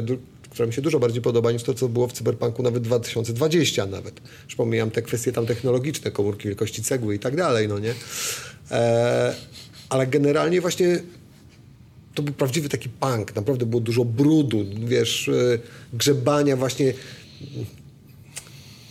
[0.02, 0.18] du-
[0.50, 4.22] która mi się dużo bardziej podoba niż to, co było w Cyberpunku nawet 2020 nawet.
[4.46, 7.94] Już pomijam te kwestie tam technologiczne, komórki wielkości cegły i tak dalej, no nie?
[8.72, 9.36] E,
[9.90, 11.02] ale generalnie właśnie
[12.20, 13.36] to był prawdziwy taki punk.
[13.36, 15.60] Naprawdę było dużo brudu, wiesz, y,
[15.94, 16.94] grzebania właśnie.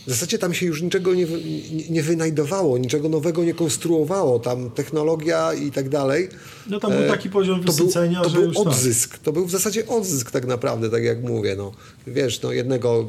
[0.08, 1.24] W zasadzie tam się już niczego nie,
[1.70, 4.38] nie, nie wynajdowało, niczego nowego nie konstruowało.
[4.38, 6.28] Tam technologia i tak dalej.
[6.66, 8.66] No tam był E, taki poziom to był, wysycenia, to że był już tak.
[8.66, 9.18] odzysk.
[9.18, 11.56] To był w zasadzie odzysk tak naprawdę, tak jak mówię.
[11.56, 11.72] No.
[12.06, 13.06] Wiesz, no jednego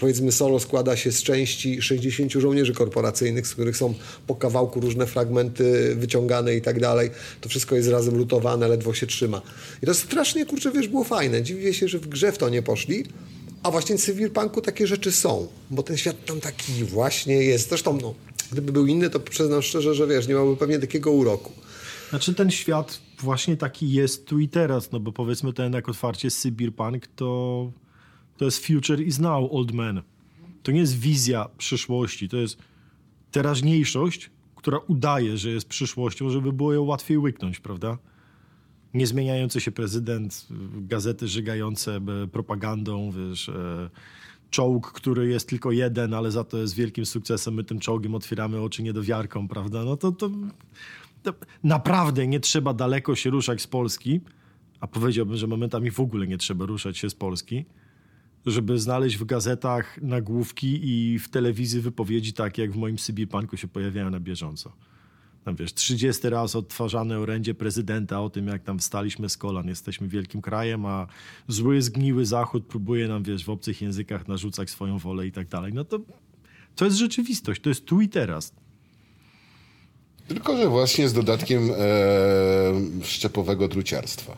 [0.00, 3.94] powiedzmy solo składa się z części 60 żołnierzy korporacyjnych, z których są
[4.26, 7.10] po kawałku różne fragmenty wyciągane i tak dalej.
[7.40, 9.42] To wszystko jest razem lutowane, ledwo się trzyma.
[9.82, 11.42] I to strasznie, kurczę, wiesz, było fajne.
[11.42, 13.04] Dziwię się, że w grze w to nie poszli.
[13.62, 17.68] A właśnie w cyberpunku takie rzeczy są, bo ten świat tam taki właśnie jest.
[17.68, 18.14] Zresztą, no,
[18.52, 21.52] gdyby był inny, to przyznam szczerze, że wiesz, nie miałby pewnie takiego uroku.
[22.10, 26.30] Znaczy ten świat właśnie taki jest tu i teraz, no bo powiedzmy to jednak otwarcie
[26.30, 27.72] cyberpunk to,
[28.36, 30.02] to jest future is now, old man.
[30.62, 32.56] To nie jest wizja przyszłości, to jest
[33.30, 37.98] teraźniejszość, która udaje, że jest przyszłością, żeby było ją łatwiej łyknąć, prawda?
[38.94, 40.46] Niezmieniający się prezydent,
[40.80, 43.90] gazety żygające e, propagandą, wiesz, e,
[44.50, 48.60] czołg, który jest tylko jeden, ale za to jest wielkim sukcesem, my tym czołgiem otwieramy
[48.60, 49.84] oczy niedowiarką, prawda?
[49.84, 50.30] No to, to,
[51.22, 51.34] to
[51.64, 54.20] naprawdę nie trzeba daleko się ruszać z Polski,
[54.80, 57.64] a powiedziałbym, że momentami w ogóle nie trzeba ruszać się z Polski,
[58.46, 63.68] żeby znaleźć w gazetach nagłówki i w telewizji wypowiedzi takie, jak w moim Sybipanku się
[63.68, 64.72] pojawiają na bieżąco.
[65.44, 70.08] Tam wiesz, 30 raz odtwarzane orędzie prezydenta o tym, jak tam wstaliśmy z kolan, jesteśmy
[70.08, 71.06] wielkim krajem, a
[71.48, 75.72] zły, zgniły Zachód próbuje nam, wiesz, w obcych językach narzucać swoją wolę i tak dalej.
[75.72, 75.98] No to,
[76.76, 78.52] to jest rzeczywistość, to jest tu i teraz.
[80.28, 84.36] Tylko, że właśnie z dodatkiem e, szczepowego druciarstwa.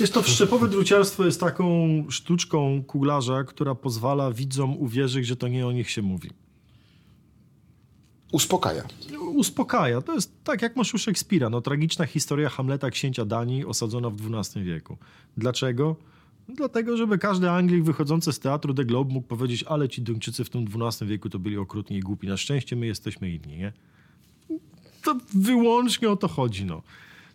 [0.00, 5.66] Wiesz, to wszczepowe druciarstwo jest taką sztuczką kuglarza, która pozwala widzom uwierzyć, że to nie
[5.66, 6.30] o nich się mówi.
[8.34, 8.82] Uspokaja.
[9.34, 10.00] Uspokaja.
[10.00, 11.50] To jest tak, jak masz u Szekspira.
[11.50, 14.96] No, tragiczna historia Hamleta, księcia Danii, osadzona w XII wieku.
[15.36, 15.96] Dlaczego?
[16.48, 20.50] Dlatego, żeby każdy Anglik wychodzący z teatru The Globe mógł powiedzieć, ale ci Duńczycy w
[20.50, 22.28] tym XII wieku to byli okrutni i głupi.
[22.28, 23.72] Na szczęście my jesteśmy inni, nie?
[25.02, 26.82] To wyłącznie o to chodzi, no.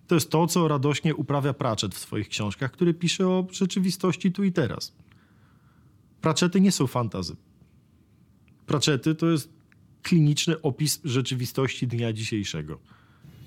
[0.08, 4.44] To jest to, co radośnie uprawia Pratchett w swoich książkach, który pisze o rzeczywistości tu
[4.44, 4.94] i teraz.
[6.22, 7.36] Pratchety nie są fantazy.
[8.66, 9.59] Pratchety to jest
[10.04, 12.80] kliniczny opis rzeczywistości dnia dzisiejszego.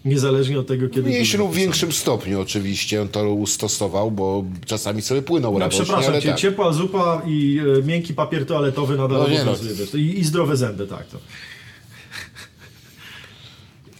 [0.05, 1.03] Niezależnie od tego, kiedy...
[1.03, 5.85] W mniejszym lub większym stopniu oczywiście on to ustosował, bo czasami sobie płynął no, radośnie,
[5.85, 6.39] Przepraszam cię, tak.
[6.39, 9.55] ciepła zupa i e, miękki papier toaletowy nadal No nie no.
[9.95, 11.07] I, I zdrowe zęby, tak.
[11.07, 11.19] To.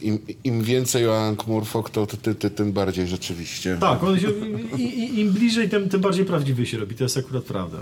[0.03, 3.77] Im, Im więcej o Ankh-Morpork, to ty, ty, tym bardziej rzeczywiście.
[3.81, 4.29] Tak, on się,
[4.79, 6.95] i, i, im bliżej, tym, tym bardziej prawdziwy się robi.
[6.95, 7.79] To jest akurat prawda.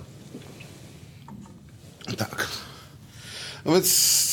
[2.17, 2.49] Tak.
[3.65, 4.30] No więc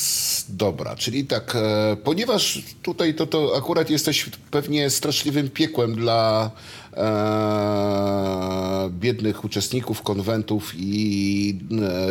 [0.49, 6.51] dobra, czyli tak, e, ponieważ tutaj to, to akurat jesteś pewnie straszliwym piekłem dla
[6.93, 11.59] e, biednych uczestników konwentów i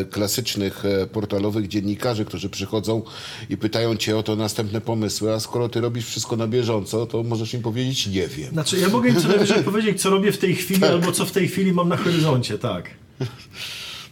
[0.01, 3.03] e, klasycznych e, portalowych dziennikarzy, którzy przychodzą
[3.51, 7.23] i pytają cię o to następne pomysły, a skoro ty robisz wszystko na bieżąco, to
[7.23, 8.53] możesz im powiedzieć nie wiem.
[8.53, 11.33] Znaczy, ja mogę im co najwyżej powiedzieć, co robię w tej chwili, albo co w
[11.33, 12.91] tej chwili mam na horyzoncie, tak.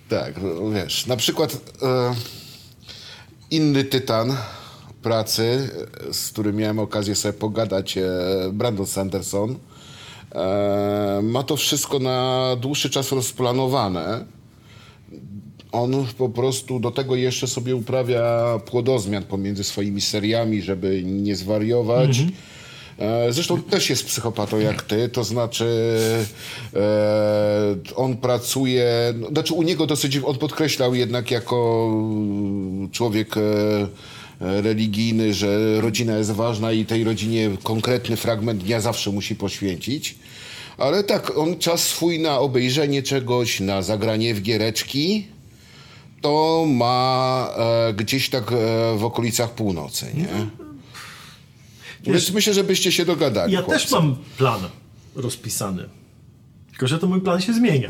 [0.09, 0.35] Tak,
[0.75, 2.15] wiesz, na przykład e,
[3.51, 4.37] inny tytan
[5.03, 5.69] pracy,
[6.13, 8.03] z którym miałem okazję sobie pogadać, e,
[8.53, 9.57] Brandon Sanderson,
[10.33, 14.25] e, ma to wszystko na dłuższy czas rozplanowane.
[15.73, 22.21] On po prostu do tego jeszcze sobie uprawia płodozmian pomiędzy swoimi seriami, żeby nie zwariować.
[22.21, 22.54] E,
[23.31, 25.67] Zresztą też jest psychopatą jak ty, to znaczy
[26.75, 31.91] e, on pracuje, no, znaczy u niego dosyć, on podkreślał jednak jako
[32.93, 33.41] człowiek e,
[34.41, 40.15] religijny, że rodzina jest ważna i tej rodzinie konkretny fragment dnia zawsze musi poświęcić.
[40.79, 45.27] Ale tak, on czas swój na obejrzenie czegoś, na zagranie w giereczki,
[46.21, 48.55] to ma e, gdzieś tak e,
[48.97, 50.64] w okolicach północy, nie?
[52.13, 53.53] Więc myślę, że byście się dogadali.
[53.53, 53.83] Ja chłopcy.
[53.83, 54.61] też mam plan
[55.17, 55.85] rozpisany.
[56.71, 57.89] Tylko, że to mój plan się zmienia.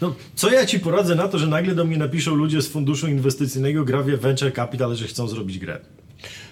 [0.00, 3.08] No, co ja ci poradzę na to, że nagle do mnie napiszą ludzie z funduszu
[3.08, 5.80] inwestycyjnego Gravia Venture Capital, że chcą zrobić grę?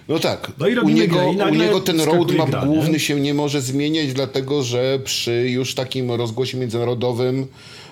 [0.07, 0.51] No tak.
[0.59, 2.67] No i u, niego, grę u niego ten roadmap gra, nie?
[2.67, 7.47] główny się nie może zmieniać, dlatego że przy już takim rozgłosie międzynarodowym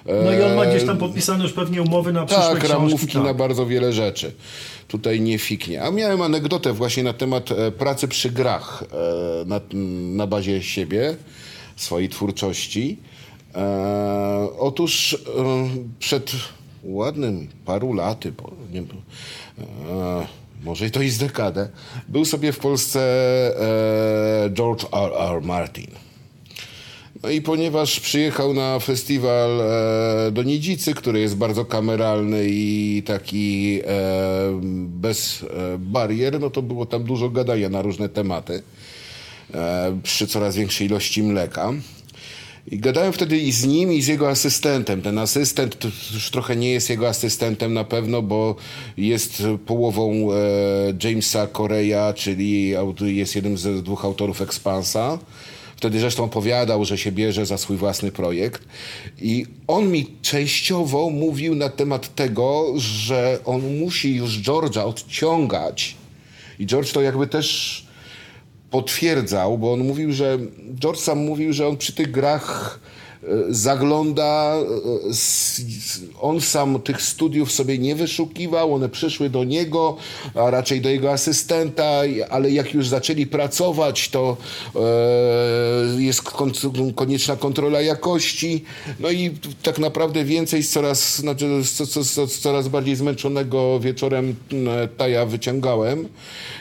[0.06, 2.74] No i on ma e, gdzieś tam podpisane już pewnie umowy na przyszłe tak, książki.
[2.74, 3.24] ramówki tak.
[3.24, 4.32] na bardzo wiele rzeczy.
[4.90, 5.84] Tutaj nie fiknie.
[5.84, 9.62] A miałem anegdotę właśnie na temat e, pracy przy grach e, na,
[10.16, 11.16] na bazie siebie,
[11.76, 12.98] swojej twórczości.
[13.56, 15.18] E, otóż
[16.00, 16.32] przed
[16.84, 18.84] ładnym paru laty, bo nie,
[20.64, 21.70] może to i z dekadę,
[22.08, 23.00] był sobie w Polsce
[24.54, 25.12] George R.
[25.14, 25.42] R.
[25.42, 26.09] Martin.
[27.24, 33.80] No i ponieważ przyjechał na festiwal e, do Nidzicy, który jest bardzo kameralny i taki
[33.86, 38.64] e, bez e, barier, no to było tam dużo gadania na różne tematy
[39.54, 41.74] e, przy coraz większej ilości mleka.
[42.72, 45.02] I gadałem wtedy i z nim, i z jego asystentem.
[45.02, 45.78] Ten asystent
[46.14, 48.56] już trochę nie jest jego asystentem na pewno, bo
[48.98, 50.36] jest połową e,
[51.04, 55.20] Jamesa Korea, czyli jest jednym z dwóch autorów Expansa.
[55.80, 58.64] Wtedy zresztą opowiadał, że się bierze za swój własny projekt.
[59.22, 65.96] I on mi częściowo mówił na temat tego, że on musi już George'a odciągać.
[66.60, 67.86] I George to jakby też
[68.72, 70.38] potwierdzał, bo on mówił, że
[70.80, 72.80] George sam mówił, że on przy tych grach
[73.50, 74.56] zagląda,
[75.06, 79.98] e, s- s- on sam tych studiów sobie nie wyszukiwał, one przyszły do niego,
[80.36, 84.38] a raczej do jego asystenta, ale jak już zaczęli pracować, to
[84.76, 88.64] e, jest kon- konieczna kontrola jakości,
[89.00, 89.32] no i
[89.64, 91.46] tak naprawdę więcej z coraz, znaczy
[92.42, 94.36] coraz bardziej zmęczonego wieczorem
[94.98, 96.08] Taja wyciągałem.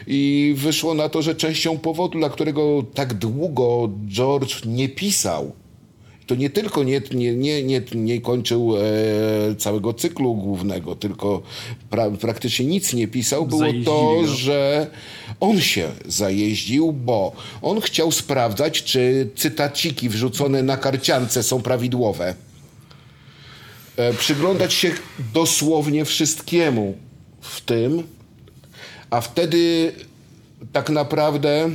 [0.06, 5.52] I wyszło na to, że częścią powodu, dla którego tak długo George nie pisał,
[6.28, 8.80] to nie tylko nie, nie, nie, nie, nie kończył e,
[9.54, 11.42] całego cyklu głównego, tylko
[11.90, 14.26] pra, praktycznie nic nie pisał, było Zajeździli to, go.
[14.26, 14.86] że
[15.40, 22.34] on się zajeździł, bo on chciał sprawdzać, czy cytaciki wrzucone na karciance są prawidłowe.
[23.96, 24.90] E, przyglądać się
[25.34, 26.94] dosłownie wszystkiemu
[27.40, 28.02] w tym,
[29.10, 29.92] a wtedy
[30.72, 31.70] tak naprawdę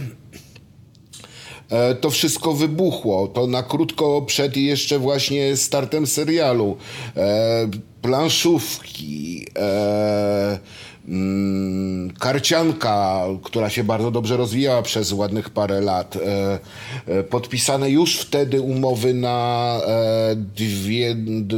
[2.01, 3.27] to wszystko wybuchło.
[3.27, 6.77] To na krótko przed jeszcze właśnie startem serialu.
[7.17, 7.67] E,
[8.01, 10.59] planszówki, e,
[11.07, 16.15] mm, karcianka, która się bardzo dobrze rozwijała przez ładnych parę lat.
[16.15, 16.59] E,
[17.07, 21.15] e, podpisane już wtedy umowy na e, dwie,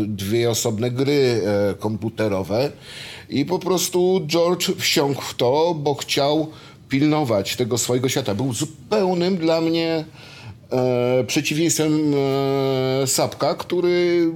[0.07, 1.41] dwie osobne gry
[1.71, 2.71] e, komputerowe.
[3.29, 6.47] I po prostu George wsiąkł w to, bo chciał
[6.89, 8.35] pilnować tego swojego świata.
[8.35, 10.05] Był zupełnym dla mnie
[10.71, 12.13] e, przeciwieństwem
[13.03, 14.31] e, Sapka, który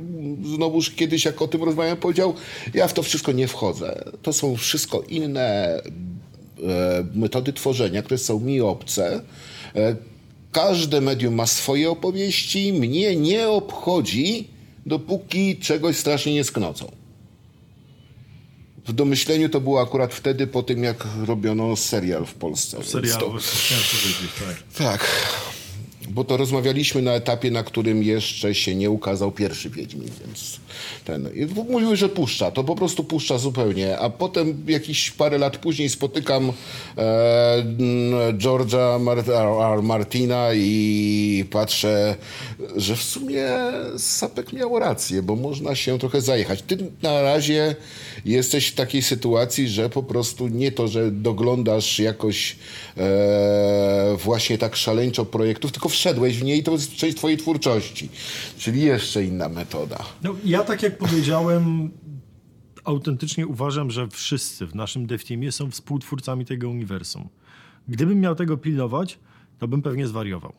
[0.56, 2.34] znowuż kiedyś, jak o tym rozmawiałem, powiedział,
[2.74, 4.04] ja w to wszystko nie wchodzę.
[4.22, 5.82] To są wszystko inne e,
[7.16, 9.22] metody tworzenia, które są mi obce.
[9.76, 9.96] E,
[10.52, 14.48] każde medium ma swoje opowieści, mnie nie obchodzi,
[14.86, 16.99] dopóki czegoś strasznie nie sknocą.
[18.90, 22.84] W domyśleniu to było akurat wtedy, po tym jak robiono serial w Polsce.
[22.84, 24.32] Serialu, to- chciałem powiedzieć,
[24.78, 24.88] tak.
[25.00, 25.06] tak.
[26.10, 30.60] Bo to rozmawialiśmy na etapie, na którym jeszcze się nie ukazał pierwszy Wiedźmin, więc
[31.06, 31.30] ten.
[31.36, 34.00] I mówiły, że puszcza, to po prostu puszcza zupełnie.
[34.00, 36.52] A potem jakieś parę lat później spotykam
[36.98, 37.64] e,
[38.34, 39.00] George'a
[39.74, 39.84] R.
[39.84, 42.16] Martina i patrzę,
[42.76, 43.48] że w sumie
[43.98, 46.62] Sapek miał rację, bo można się trochę zajechać.
[46.62, 47.76] Ty na razie
[48.26, 52.56] jesteś w takiej sytuacji, że po prostu nie to, że doglądasz jakoś
[52.98, 58.10] e, właśnie tak szaleńczo projektów, tylko wszedłeś w nie i to jest część twojej twórczości.
[58.58, 60.06] Czyli jeszcze inna metoda.
[60.24, 61.92] No, ja tak jak powiedziałem,
[62.84, 67.30] autentycznie uważam, że wszyscy w naszym dev teamie są współtwórcami tego uniwersum.
[67.88, 69.20] Gdybym miał tego pilnować,
[69.60, 70.54] to bym pewnie zwariował.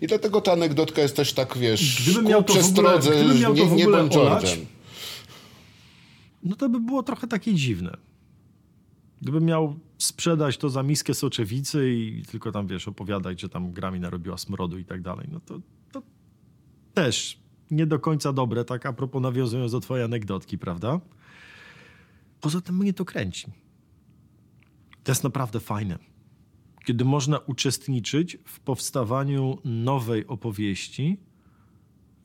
[0.00, 3.40] I dlatego ta anegdotka jest też tak, wiesz, Gdybym miał to w ogóle- przestrodze, gdybym
[3.40, 3.88] miał to nie, w nie
[4.20, 4.58] olać.
[6.42, 7.96] No to by było trochę takie dziwne.
[9.20, 13.90] Gdybym miał sprzedać to za miskę soczewicy i tylko tam, wiesz, opowiadać, że tam gra
[13.90, 15.60] mi narobiła smrodu i tak dalej, no to,
[15.92, 16.02] to
[16.94, 17.40] też
[17.70, 21.00] nie do końca dobre, tak a propos nawiązując do twojej anegdotki, prawda?
[22.40, 23.46] Poza tym mnie to kręci.
[25.04, 25.98] To jest naprawdę fajne.
[26.84, 31.20] Kiedy można uczestniczyć w powstawaniu nowej opowieści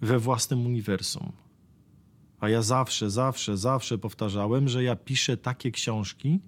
[0.02, 1.32] we własnym uniwersum.
[2.40, 6.40] A ja zawsze, zawsze, zawsze powtarzałem, że ja piszę takie książki,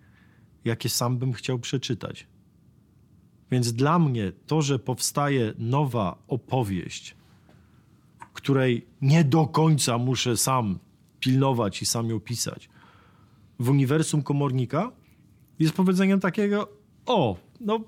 [0.66, 2.28] jakie sam bym chciał przeczytać.
[3.52, 7.16] Więc dla mnie to, że powstaje nowa opowieść,
[8.34, 10.80] której nie do końca muszę sam
[11.20, 12.70] pilnować i sam ją pisać,
[13.60, 14.92] w uniwersum komornika
[15.60, 16.70] jest powiedzeniem takiego:
[17.06, 17.80] O, no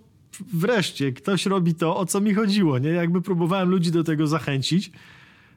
[0.53, 2.79] wreszcie ktoś robi to, o co mi chodziło.
[2.79, 2.89] Nie?
[2.89, 4.91] Jakby próbowałem ludzi do tego zachęcić.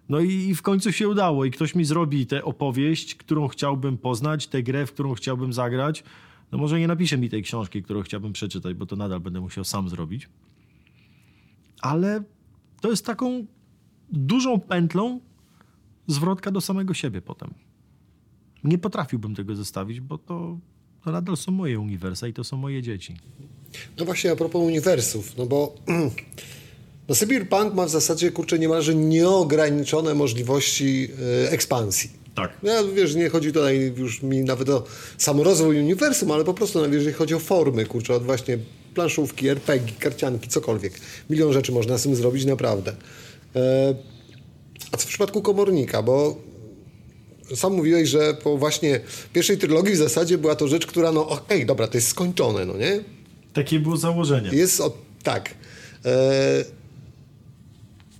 [0.08, 3.98] No i, i w końcu się udało i ktoś mi zrobi tę opowieść, którą chciałbym
[3.98, 6.04] poznać, tę grę, w którą chciałbym zagrać.
[6.53, 9.64] No może nie napisze mi tej książki, którą chciałbym przeczytać, bo to nadal będę musiał
[9.64, 10.28] sam zrobić.
[11.80, 12.22] Ale
[12.80, 13.46] to jest taką
[14.12, 15.20] dużą pętlą
[16.07, 17.55] zwrotka do samego siebie potem.
[18.64, 20.59] Nie potrafiłbym tego zostawić, bo to,
[21.05, 23.16] to nadal są moje uniwersa i to są moje dzieci.
[23.98, 25.74] No właśnie a propos uniwersów, no bo
[27.09, 31.09] no Cyberpunk ma w zasadzie, kurczę, niemalże nieograniczone możliwości
[31.46, 32.22] e, ekspansji.
[32.35, 32.53] Tak.
[32.62, 34.85] Ja, wiesz, nie chodzi tutaj już mi nawet o
[35.18, 38.59] sam rozwój uniwersum, ale po prostu nawet jeżeli chodzi o formy, kurczę, od właśnie
[38.95, 40.93] planszówki, RPG, karcianki, cokolwiek.
[41.30, 42.93] Milion rzeczy można z tym zrobić, naprawdę.
[43.57, 43.95] E,
[44.93, 46.37] a co w przypadku komornika, bo
[47.55, 49.01] sam mówiłeś, że po właśnie
[49.33, 52.76] pierwszej trylogii w zasadzie była to rzecz, która, no okej, dobra, to jest skończone, no
[52.76, 53.01] nie?
[53.53, 54.51] Takie było założenie.
[54.53, 55.55] Jest od, tak.
[56.05, 56.64] E,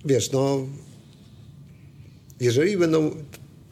[0.05, 0.67] wiesz, no
[2.39, 3.11] jeżeli będą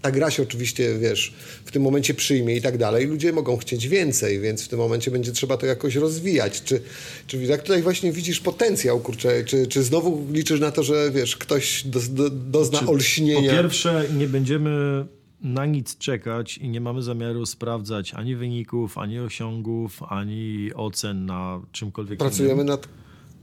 [0.01, 1.33] ta gra się oczywiście, wiesz,
[1.65, 5.11] w tym momencie przyjmie i tak dalej, ludzie mogą chcieć więcej, więc w tym momencie
[5.11, 6.61] będzie trzeba to jakoś rozwijać.
[6.63, 6.81] Czy,
[7.27, 11.37] czy jak tutaj właśnie widzisz potencjał, kurczę, czy, czy znowu liczysz na to, że wiesz,
[11.37, 13.51] ktoś do, do, dozna Czy olśnienia?
[13.51, 15.05] Po pierwsze, nie będziemy
[15.41, 21.61] na nic czekać i nie mamy zamiaru sprawdzać ani wyników, ani osiągów, ani ocen na
[21.71, 22.67] czymkolwiek Pracujemy innym.
[22.67, 22.87] nad...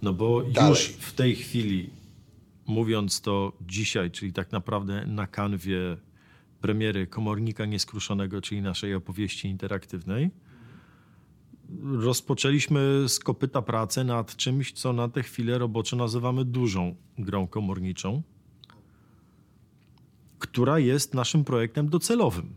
[0.02, 0.70] No bo dalej.
[0.70, 1.90] już w tej chwili,
[2.66, 5.96] mówiąc to dzisiaj, czyli tak naprawdę na kanwie
[6.60, 10.30] premiery Komornika Nieskruszonego, czyli naszej opowieści interaktywnej,
[11.82, 18.22] rozpoczęliśmy z kopyta pracę nad czymś, co na tę chwilę roboczo nazywamy dużą grą komorniczą,
[20.38, 22.54] która jest naszym projektem docelowym.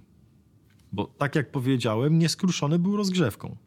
[0.92, 3.58] Bo tak jak powiedziałem, Nieskruszony był rozgrzewką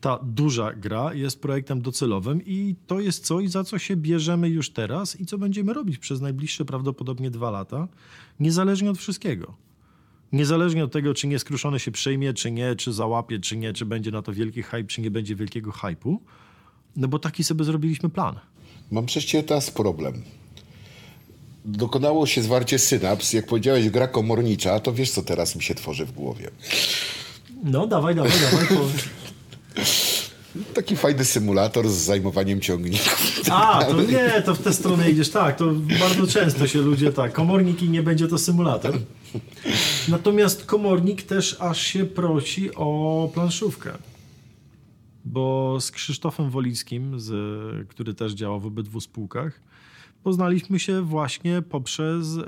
[0.00, 4.70] ta duża gra jest projektem docelowym i to jest coś, za co się bierzemy już
[4.70, 7.88] teraz i co będziemy robić przez najbliższe prawdopodobnie dwa lata,
[8.40, 9.54] niezależnie od wszystkiego.
[10.32, 14.10] Niezależnie od tego, czy nieskruszony się przejmie, czy nie, czy załapie, czy nie, czy będzie
[14.10, 16.16] na to wielki hype, czy nie będzie wielkiego hype'u,
[16.96, 18.34] no bo taki sobie zrobiliśmy plan.
[18.90, 20.22] Mam przez ciebie teraz problem.
[21.64, 23.32] Dokonało się zwarcie synaps.
[23.32, 26.50] Jak powiedziałeś gra komornicza, to wiesz, co teraz mi się tworzy w głowie.
[27.64, 28.86] No, dawaj, dawaj, dawaj.
[30.74, 33.40] Taki fajny symulator z zajmowaniem ciągników.
[33.50, 35.30] A, to nie, to w tę stronę idziesz.
[35.30, 37.32] Tak, to bardzo często się ludzie tak.
[37.32, 38.98] Komornik i nie będzie to symulator.
[40.08, 43.90] Natomiast komornik też aż się prosi o planszówkę.
[45.24, 49.60] Bo z Krzysztofem Wolickim, z, który też działa w obydwu spółkach,
[50.22, 52.42] poznaliśmy się właśnie poprzez e,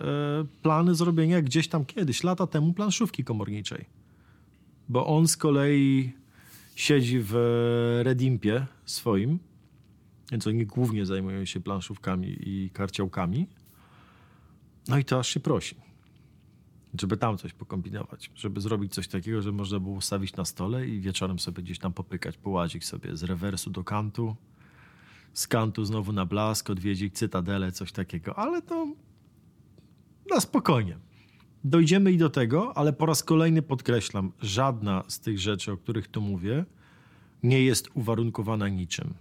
[0.63, 3.85] plany zrobienia gdzieś tam kiedyś, lata temu, planszówki komorniczej.
[4.89, 6.13] Bo on z kolei
[6.79, 7.35] siedzi w
[8.03, 9.39] Redimpie swoim,
[10.31, 13.47] więc oni głównie zajmują się planszówkami i karciołkami.
[14.89, 15.77] No i to aż się prosi,
[17.01, 21.01] żeby tam coś pokombinować, żeby zrobić coś takiego, że można było ustawić na stole i
[21.01, 24.37] wieczorem sobie gdzieś tam popykać, połazić sobie z rewersu do kantu,
[25.33, 28.93] z kantu znowu na blask, odwiedzić cytadelę, coś takiego, ale to
[30.31, 31.08] na spokojnie.
[31.65, 36.09] Dojdziemy i do tego, ale po raz kolejny podkreślam, żadna z tych rzeczy, o których
[36.09, 36.65] tu mówię,
[37.43, 39.15] nie jest uwarunkowana niczym.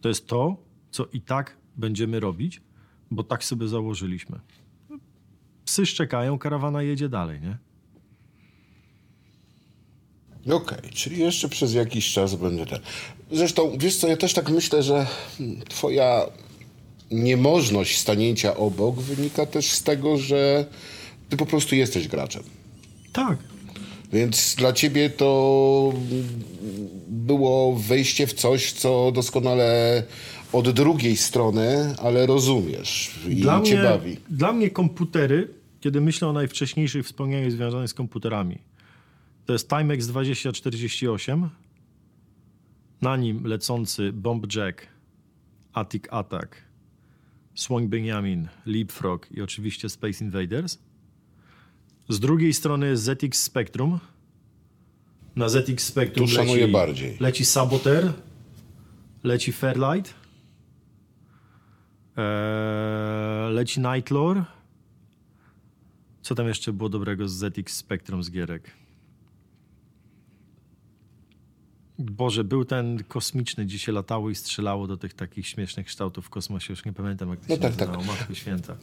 [0.00, 0.56] To jest to,
[0.90, 2.60] co i tak będziemy robić,
[3.10, 4.40] bo tak sobie założyliśmy.
[5.64, 7.58] Psy szczekają, karawana jedzie dalej, nie?
[10.54, 12.78] Okej, czyli jeszcze przez jakiś czas będę ten.
[13.32, 15.06] Zresztą, wiesz co, ja też tak myślę, że
[15.68, 16.26] twoja
[17.10, 20.66] niemożność stanięcia obok wynika też z tego, że
[21.30, 22.42] ty po prostu jesteś graczem.
[23.12, 23.38] Tak.
[24.12, 25.92] Więc dla ciebie to
[27.08, 30.02] było wejście w coś, co doskonale
[30.52, 34.16] od drugiej strony, ale rozumiesz i Dla cię mnie, bawi.
[34.30, 35.48] dla mnie komputery,
[35.80, 38.58] kiedy myślę o najwcześniejszych wspomnieniach związanych z komputerami,
[39.46, 41.50] to jest Timex 2048,
[43.02, 44.86] na nim lecący Bomb Jack,
[45.72, 46.56] Attic Attack,
[47.54, 50.78] Słoń Benjamin, Leapfrog i oczywiście Space Invaders.
[52.10, 53.98] Z drugiej strony jest ZX Spectrum.
[55.36, 57.16] Na ZX Spectrum Tu szanuję leci, bardziej.
[57.20, 58.12] leci Saboteur,
[59.24, 60.14] leci Fairlight,
[62.16, 64.44] eee, leci Nightlore.
[66.22, 68.70] Co tam jeszcze było dobrego z ZX Spectrum z gierek?
[72.00, 76.30] Boże, był ten kosmiczny, gdzie się latało i strzelało do tych takich śmiesznych kształtów w
[76.30, 76.72] kosmosie.
[76.72, 77.98] Już nie pamiętam, jak to No się tak, nazywało.
[77.98, 78.06] tak.
[78.06, 78.76] Matko Święta.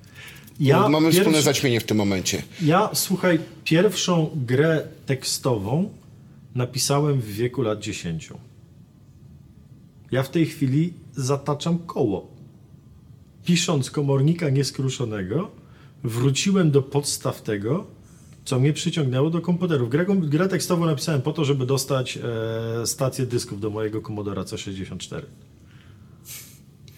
[0.60, 2.44] No, Mamy pierwszy- wspólne zaćmienie w tym momencie.
[2.62, 5.90] ja, słuchaj, pierwszą grę tekstową
[6.56, 8.30] napisałem w wieku lat 10.
[10.12, 12.28] Ja w tej chwili zataczam koło.
[13.46, 15.52] Pisząc komornika nieskruszonego,
[16.04, 17.86] wróciłem do podstaw tego,
[18.48, 19.90] co mnie przyciągnęło do komputerów.
[19.90, 22.18] Grę, grę tekstową napisałem po to, żeby dostać
[22.82, 25.22] e, stację dysków do mojego Commodora C64.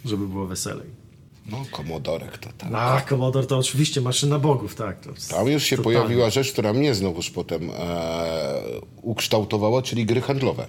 [0.05, 0.87] Żeby było weselej.
[1.51, 2.69] No, komodorek to tak.
[2.73, 4.99] A, Commodore to oczywiście maszyna bogów, tak.
[4.99, 5.97] To Tam już się totalnie.
[5.99, 7.73] pojawiła rzecz, która mnie znowuż potem e,
[9.01, 10.65] ukształtowała, czyli gry handlowe.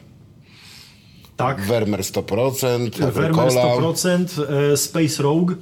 [1.36, 1.60] Tak.
[1.60, 3.92] Wermer 100%, Vermeer Agricola.
[3.92, 4.42] 100%,
[4.72, 5.54] e, Space Rogue,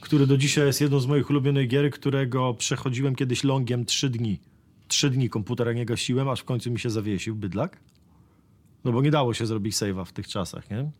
[0.00, 4.51] który do dzisiaj jest jedną z moich ulubionych gier, którego przechodziłem kiedyś longiem 3 dni.
[4.92, 7.80] 3 dni komputera nie gasiłem, aż w końcu mi się zawiesił bydlak.
[8.84, 10.90] No bo nie dało się zrobić save'a w tych czasach, nie?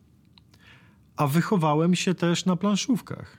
[1.17, 3.39] A wychowałem się też na planszówkach.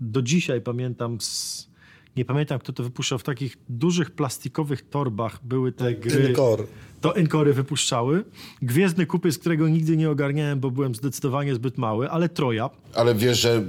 [0.00, 1.68] Do dzisiaj pamiętam z
[2.16, 3.18] Nie pamiętam, kto to wypuszczał.
[3.18, 6.28] W takich dużych plastikowych torbach były te gry.
[6.28, 6.64] Encore.
[7.00, 8.24] To Enkory wypuszczały.
[8.62, 12.70] Gwiezdny kupiec, którego nigdy nie ogarniałem, bo byłem zdecydowanie zbyt mały, ale Troja.
[12.94, 13.62] Ale wiesz, że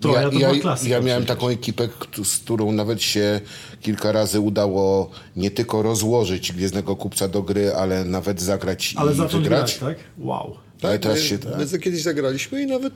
[0.00, 1.88] Troja ja, to była ja, klasyka ja miałem taką ekipę,
[2.24, 3.40] z którą nawet się
[3.80, 9.14] kilka razy udało nie tylko rozłożyć Gwiezdnego Kupca do gry, ale nawet zagrać Ale i
[9.16, 9.78] zacząć wygrać.
[9.78, 10.04] grać, tak?
[10.18, 10.56] Wow.
[10.82, 11.38] Ale teraz my, się...
[11.58, 12.92] my za kiedyś zagraliśmy i nawet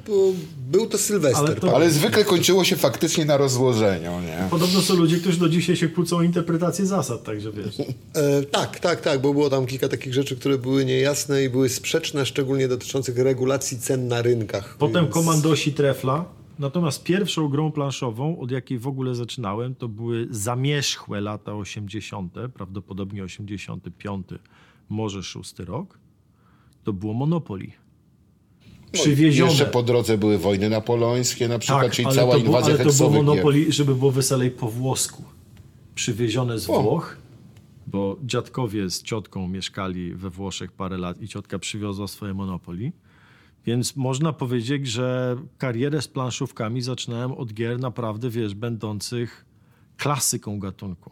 [0.70, 1.44] był to Sylwester.
[1.46, 4.46] Ale to- Ale zwykle kończyło się faktycznie na rozłożeniu, nie?
[4.50, 7.80] Podobno są ludzie, którzy do dzisiaj się kłócą o interpretację zasad, także wiesz.
[8.14, 11.68] E, tak, tak, tak, bo było tam kilka takich rzeczy, które były niejasne i były
[11.68, 14.76] sprzeczne, szczególnie dotyczących regulacji cen na rynkach.
[14.78, 16.24] Potem Więc- komandosi trefla.
[16.58, 23.24] Natomiast pierwszą grą planszową, od jakiej w ogóle zaczynałem, to były zamierzchłe lata 80., prawdopodobnie
[23.24, 24.26] 85,
[24.88, 25.98] może 6 rok.
[26.84, 27.66] To było Monopoly.
[28.92, 29.50] Przywiezione.
[29.50, 32.84] Jeszcze po drodze były wojny napoleońskie na przykład, tak, czyli cała to, było, inwazja ale
[32.84, 33.10] to było.
[33.10, 35.24] Monopoly, żeby było weselej po włosku.
[35.94, 36.82] Przywiezione z O.
[36.82, 37.16] Włoch,
[37.86, 42.92] bo dziadkowie z ciotką mieszkali we Włoszech parę lat i ciotka przywiozła swoje Monopoly.
[43.66, 49.44] Więc można powiedzieć, że karierę z planszówkami zaczynałem od gier naprawdę, wiesz, będących
[49.96, 51.10] klasyką gatunku.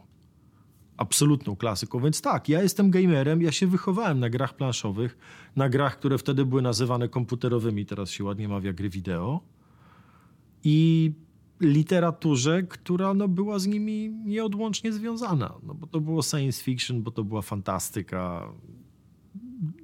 [1.00, 2.00] Absolutną klasyką.
[2.00, 5.18] Więc tak, ja jestem gamerem, ja się wychowałem na grach planszowych,
[5.56, 9.40] na grach, które wtedy były nazywane komputerowymi, teraz się ładnie mawia gry wideo
[10.64, 11.12] i
[11.60, 15.54] literaturze, która no, była z nimi nieodłącznie związana.
[15.62, 18.52] No, bo to było science fiction, bo to była fantastyka.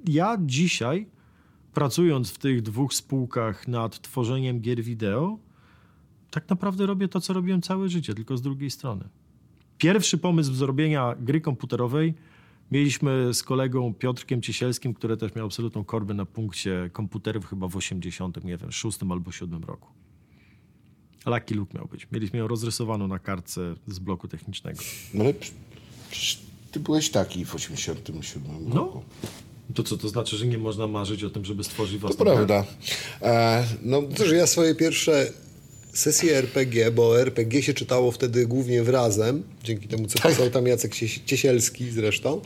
[0.07, 1.07] Ja dzisiaj,
[1.73, 5.39] pracując w tych dwóch spółkach nad tworzeniem gier wideo,
[6.31, 9.09] tak naprawdę robię to, co robiłem całe życie, tylko z drugiej strony.
[9.77, 12.13] Pierwszy pomysł zrobienia gry komputerowej
[12.71, 17.75] mieliśmy z kolegą Piotrkiem Ciesielskim, który też miał absolutną korbę na punkcie komputerów chyba w
[17.75, 19.87] 80, nie wiem, 6 albo 7 roku.
[21.25, 22.07] Lucky Luke miał być.
[22.11, 24.79] Mieliśmy ją rozrysowaną na kartce z bloku technicznego.
[25.13, 25.33] No ale
[26.09, 26.39] przecież
[26.71, 28.75] ty byłeś taki w 87 No.
[28.75, 29.03] roku.
[29.73, 32.33] To co, to znaczy, że nie można marzyć o tym, żeby stworzyć To własną grę?
[32.35, 32.65] prawda.
[33.21, 35.33] E, no, Cóż, ja swoje pierwsze
[35.97, 40.93] sesje RPG, bo RPG się czytało wtedy głównie wrazem, dzięki temu, co pisał tam Jacek
[40.95, 42.41] Cies- Ciesielski zresztą.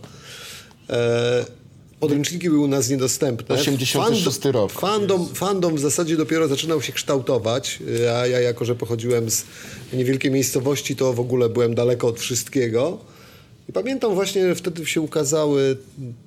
[0.90, 1.46] E,
[2.00, 3.56] podręczniki były u nas niedostępne.
[3.56, 4.72] 86 rok.
[4.72, 7.80] Fandom, fandom w zasadzie dopiero zaczynał się kształtować,
[8.16, 9.44] a ja jako, że pochodziłem z
[9.94, 12.98] niewielkiej miejscowości, to w ogóle byłem daleko od wszystkiego.
[13.70, 15.78] I pamiętam właśnie, że wtedy się ukazały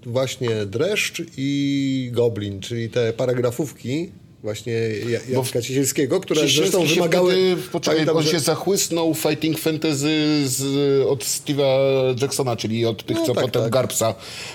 [0.07, 4.11] właśnie Dreszcz i Goblin, czyli te paragrafówki
[4.45, 4.73] właśnie
[5.09, 7.33] Ja- Jacka Ciesielskiego, które zresztą wymagały...
[7.33, 10.63] Wtedy, poczekaj, pamiętam, on że- się zachłysnął fighting fantasy z,
[11.07, 13.73] od Steve'a Jacksona, czyli od tych, No co tak, potem tak.
[13.73, 14.15] Garbsa,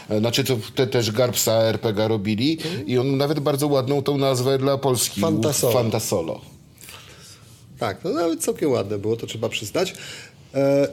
[0.10, 2.58] e, znaczy to te też Garbsa RPG robili
[2.88, 5.22] i on nawet bardzo ładną tą nazwę dla Polski.
[5.22, 5.74] Fantasolo.
[5.74, 6.42] Fantasolo.
[7.80, 9.94] Tak, no nawet całkiem ładne było, to trzeba przyznać.
[10.54, 10.88] E,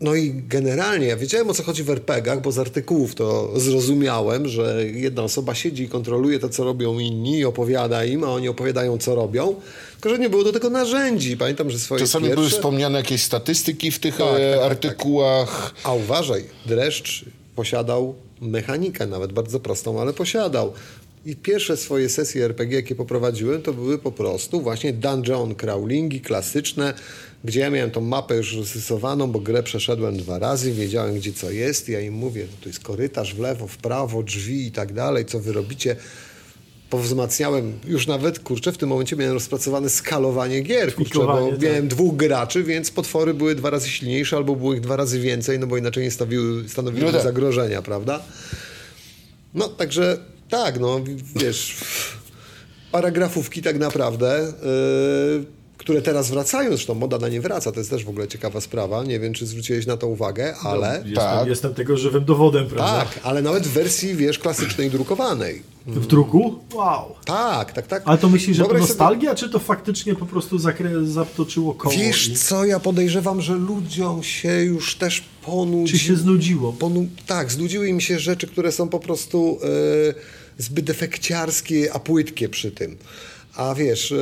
[0.00, 4.48] no i generalnie ja wiedziałem o co chodzi w RPG-ach, bo z artykułów to zrozumiałem,
[4.48, 8.48] że jedna osoba siedzi i kontroluje to, co robią inni i opowiada im, a oni
[8.48, 9.54] opowiadają, co robią.
[9.92, 11.36] Tylko, że nie było do tego narzędzi.
[11.36, 12.36] Pamiętam, że swoje Czasami pierwsze...
[12.36, 14.70] były wspomniane jakieś statystyki w tych Tak, e, tak, tak, tak.
[14.70, 15.74] artykułach.
[15.84, 17.24] A uważaj, dreszcz
[17.56, 20.72] posiadał mechanikę, nawet bardzo prostą, ale posiadał.
[21.26, 26.94] I pierwsze swoje sesje RPG, jakie poprowadziłem, to były po prostu właśnie dungeon crawlingi klasyczne,
[27.44, 31.50] gdzie ja miałem tą mapę już rozrysowaną, bo grę przeszedłem dwa razy, wiedziałem gdzie co
[31.50, 31.88] jest.
[31.88, 35.26] Ja im mówię, no tu jest korytarz w lewo, w prawo, drzwi i tak dalej,
[35.26, 35.96] co wy robicie.
[36.90, 41.62] Powzmacniałem już nawet, kurczę, w tym momencie miałem rozpracowane skalowanie gier, kurczę, bo tak.
[41.62, 45.58] miałem dwóch graczy, więc potwory były dwa razy silniejsze albo było ich dwa razy więcej,
[45.58, 47.22] no bo inaczej nie stanowiły, stanowiły No tak.
[47.22, 48.22] zagrożenia, prawda?
[49.54, 51.00] No, także tak, no,
[51.36, 51.76] wiesz,
[52.92, 54.52] paragrafówki tak naprawdę,
[55.36, 58.60] yy, które teraz wracają, zresztą moda na nie wraca, to jest też w ogóle ciekawa
[58.60, 60.94] sprawa, nie wiem, czy zwróciłeś na to uwagę, ale...
[60.94, 61.48] Jestem, Tak.
[61.48, 63.00] jestem tego żywym dowodem, prawda?
[63.04, 65.62] Tak, ale nawet w wersji, wiesz, klasycznej drukowanej.
[65.86, 66.58] W druku?
[66.74, 67.14] Wow.
[67.24, 68.02] Tak, tak, tak.
[68.04, 71.74] Ale to myślisz, że to Wyobraź sobie- nostalgia, czy to faktycznie po prostu zakrę- zatoczyło
[71.74, 71.94] koło?
[71.94, 72.36] Wiesz i...
[72.36, 75.92] co, ja podejrzewam, że ludziom się już też ponudzi...
[75.92, 76.72] Czy się znudziło?
[76.72, 80.14] Ponu- tak, znudziły im się rzeczy, które są po prostu e,
[80.62, 82.96] zbyt efekciarskie, a płytkie przy tym.
[83.58, 84.16] A wiesz, e,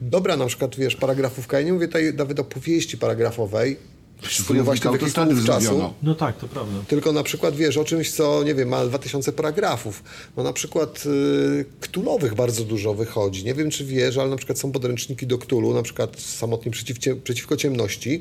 [0.00, 3.76] dobra na przykład, wiesz, paragrafówka, ja nie mówię tutaj nawet o powieści paragrafowej,
[4.22, 5.94] z stylu właśnie takich słów czasu.
[6.02, 6.72] No tak, to prawda.
[6.88, 10.02] tylko na przykład, wiesz, o czymś, co, nie wiem, ma 2000 paragrafów.
[10.36, 13.44] No na przykład y, ktulowych bardzo dużo wychodzi.
[13.44, 16.98] Nie wiem, czy wiesz, ale na przykład są podręczniki do ktulu, na przykład Samotni przeciw,
[17.24, 18.20] przeciwko ciemności,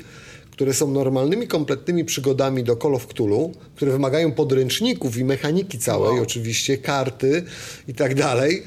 [0.52, 6.19] które są normalnymi, kompletnymi przygodami do Call of Cthulhu, które wymagają podręczników i mechaniki całej,
[6.19, 7.44] oczywiście, karty
[7.88, 8.64] i tak dalej.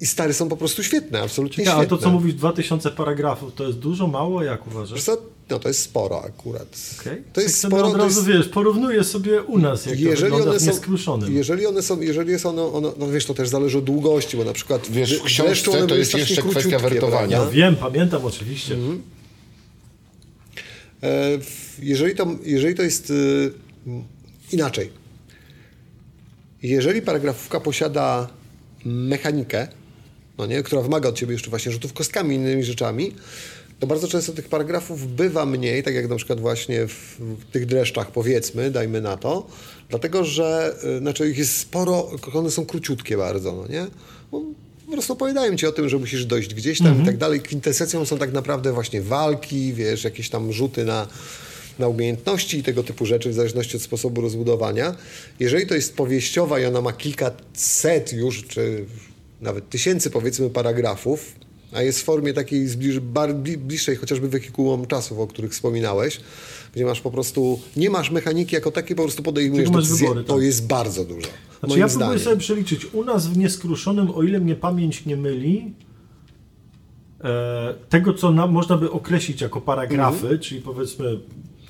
[0.00, 1.98] I stare są po prostu świetne, absolutnie Ciekawe, ale świetne.
[1.98, 5.06] to co mówisz, 2000 paragrafów, to jest dużo, mało, jak uważasz?
[5.50, 6.78] No to jest sporo akurat.
[7.00, 7.22] Okay.
[7.32, 7.88] To jest tak sporo.
[7.88, 11.66] Od razu jest, wiesz, porównuję sobie u nas, jak jeżeli to wygląda one są, jeżeli
[11.66, 14.52] one są, jeżeli jest ono, ono, no wiesz, to też zależy od długości, bo na
[14.52, 17.36] przykład Wiesz, w książce to jest jeszcze kwestia wertowania.
[17.36, 17.50] prawda?
[17.50, 18.74] Wiem, pamiętam oczywiście.
[18.74, 19.02] Mhm.
[21.02, 21.38] E,
[21.82, 23.52] Jeżeli to, jeżeli to jest y,
[24.52, 24.90] inaczej,
[26.62, 28.28] jeżeli paragrafówka posiada
[28.84, 29.68] mechanikę,
[30.40, 33.14] no nie, która wymaga od ciebie jeszcze właśnie rzutów kostkami innymi rzeczami,
[33.80, 37.16] to bardzo często tych paragrafów bywa mniej, tak jak na przykład właśnie w,
[37.52, 39.46] tych dreszczach powiedzmy, dajmy na to,
[39.88, 43.86] dlatego że y, znaczy ich jest sporo, one są króciutkie bardzo, no nie?
[44.30, 44.42] Bo
[44.86, 47.40] po prostu opowiadają ci o tym, że musisz dojść gdzieś tam i tak dalej.
[47.40, 51.06] Kwintesencją są tak naprawdę właśnie walki, wiesz, jakieś tam rzuty na,
[51.78, 54.94] na umiejętności i tego typu rzeczy, w zależności od sposobu rozbudowania.
[55.40, 58.84] Jeżeli to jest powieściowa i ona ma kilkaset już, czy
[59.40, 61.34] nawet tysięcy powiedzmy paragrafów,
[61.72, 66.20] a jest w formie takiej zbliż, bar, bli- bliższej chociażby wehikułom czasów, o których wspominałeś,
[66.74, 70.08] gdzie masz po prostu, nie masz mechaniki jako takiej, po prostu podejmujesz decyzję.
[70.08, 70.42] wybory, To tak.
[70.42, 71.20] jest bardzo dużo.
[71.20, 72.18] Znaczy ja próbuję zdaniem.
[72.18, 72.86] sobie przeliczyć.
[72.94, 75.74] U nas w Nieskruszonym, o ile mnie pamięć nie myli,
[77.24, 80.38] e, tego co na, można by określić jako paragrafy, Mhm.
[80.40, 81.20] czyli powiedzmy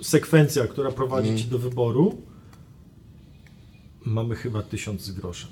[0.03, 2.17] sekwencja, która prowadzi ci do wyboru,
[4.05, 5.51] mamy chyba tysiąc z groszem.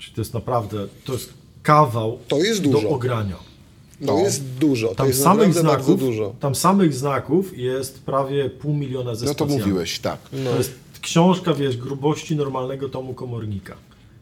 [0.00, 1.32] Czyli to jest naprawdę, to jest
[1.62, 3.36] kawał To jest do ogrania.
[3.36, 4.18] To No.
[4.18, 6.34] jest dużo, to Tam jest samych, znaków, dużo.
[6.40, 10.18] tam samych znaków jest prawie pół miliona ze No to mówiłeś, tak.
[10.44, 13.74] To jest książka, wiesz, grubości normalnego tomu komornika.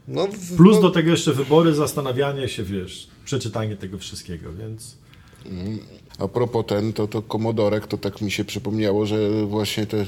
[0.07, 4.95] No, w, Plus no, do tego jeszcze wybory, zastanawianie się, wiesz, przeczytanie tego wszystkiego, więc...
[6.19, 10.05] A propos ten, to, to Komodorek, to tak mi się przypomniało, że właśnie te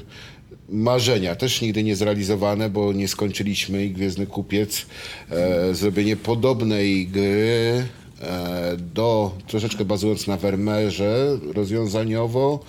[0.71, 4.85] marzenia też nigdy nie zrealizowane, bo nie skończyliśmy i Gwiezdny Kupiec,
[5.29, 7.83] e, zrobienie podobnej gry
[8.21, 12.63] e, do, troszeczkę bazując na Vermeerze rozwiązaniowo,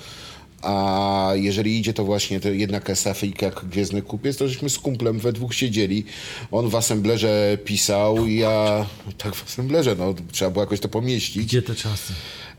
[0.63, 5.19] a jeżeli idzie to właśnie to jednak SF jak Gwiezdny Kupiec, to żeśmy z kumplem
[5.19, 6.05] we dwóch siedzieli.
[6.51, 8.87] On w assemblerze pisał, ja
[9.19, 11.45] tak w assemblerze, no trzeba było jakoś to pomieścić.
[11.45, 12.13] Gdzie te czasy?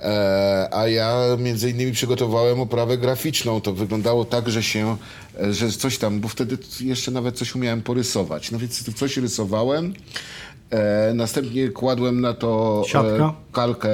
[0.03, 3.61] E, a ja między innymi przygotowałem oprawę graficzną.
[3.61, 4.97] To wyglądało tak, że się,
[5.41, 8.51] e, że coś tam, bo wtedy jeszcze nawet coś umiałem porysować.
[8.51, 9.93] No więc coś rysowałem.
[10.69, 13.89] E, następnie kładłem na to e, kalkę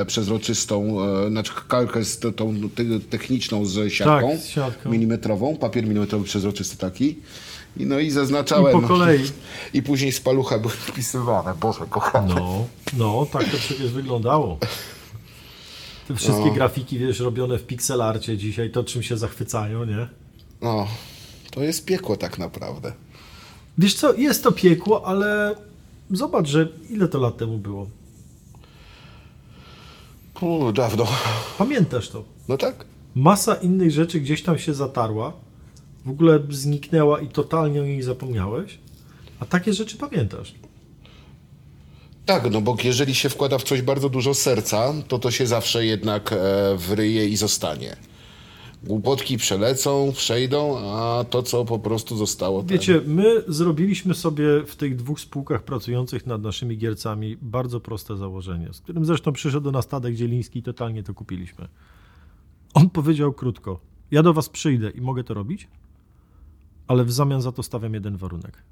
[0.00, 4.90] e, przezroczystą, e, znaczy kalkę z tą, tą te, techniczną z siatką, Tak, z siatką.
[4.90, 7.18] milimetrową, papier milimetrowy przezroczysty taki.
[7.76, 8.78] I no i zaznaczałem.
[8.78, 9.20] I po kolei.
[9.74, 11.54] I później z palucha były wpisywane.
[11.60, 12.34] Boże, kochany.
[12.34, 12.66] No,
[12.98, 14.58] no, tak to przecież wyglądało.
[16.08, 16.52] Te wszystkie No.
[16.54, 20.08] grafiki, wiesz, robione w pixelarcie dzisiaj, to czym się zachwycają, nie?
[20.62, 20.86] No,
[21.50, 22.92] to jest piekło tak naprawdę.
[23.78, 25.54] Wiesz co, jest to piekło, ale
[26.10, 27.86] zobacz, że ile to lat temu było.
[30.34, 31.06] Puh, dawno.
[31.58, 32.24] Pamiętasz to?
[32.48, 32.84] No tak.
[33.14, 35.32] Masa innych rzeczy gdzieś tam się zatarła,
[36.04, 38.78] w ogóle zniknęła i totalnie o niej zapomniałeś,
[39.40, 40.54] a takie rzeczy pamiętasz.
[42.26, 45.86] Tak, no bo jeżeli się wkłada w coś bardzo dużo serca, to to się zawsze
[45.86, 46.36] jednak e,
[46.76, 47.96] wryje i zostanie.
[48.84, 52.62] Głupotki przelecą, przejdą, a to, co po prostu zostało...
[52.62, 58.16] ten- Wiecie, my zrobiliśmy sobie w tych dwóch spółkach pracujących nad naszymi giercami bardzo proste
[58.16, 61.68] założenie, z którym zresztą przyszedł do nas Tadek Dzieliński i totalnie to kupiliśmy.
[62.74, 63.80] On powiedział krótko,
[64.10, 65.68] ja do was przyjdę i mogę to robić,
[66.86, 68.62] ale w zamian za to stawiam jeden warunek.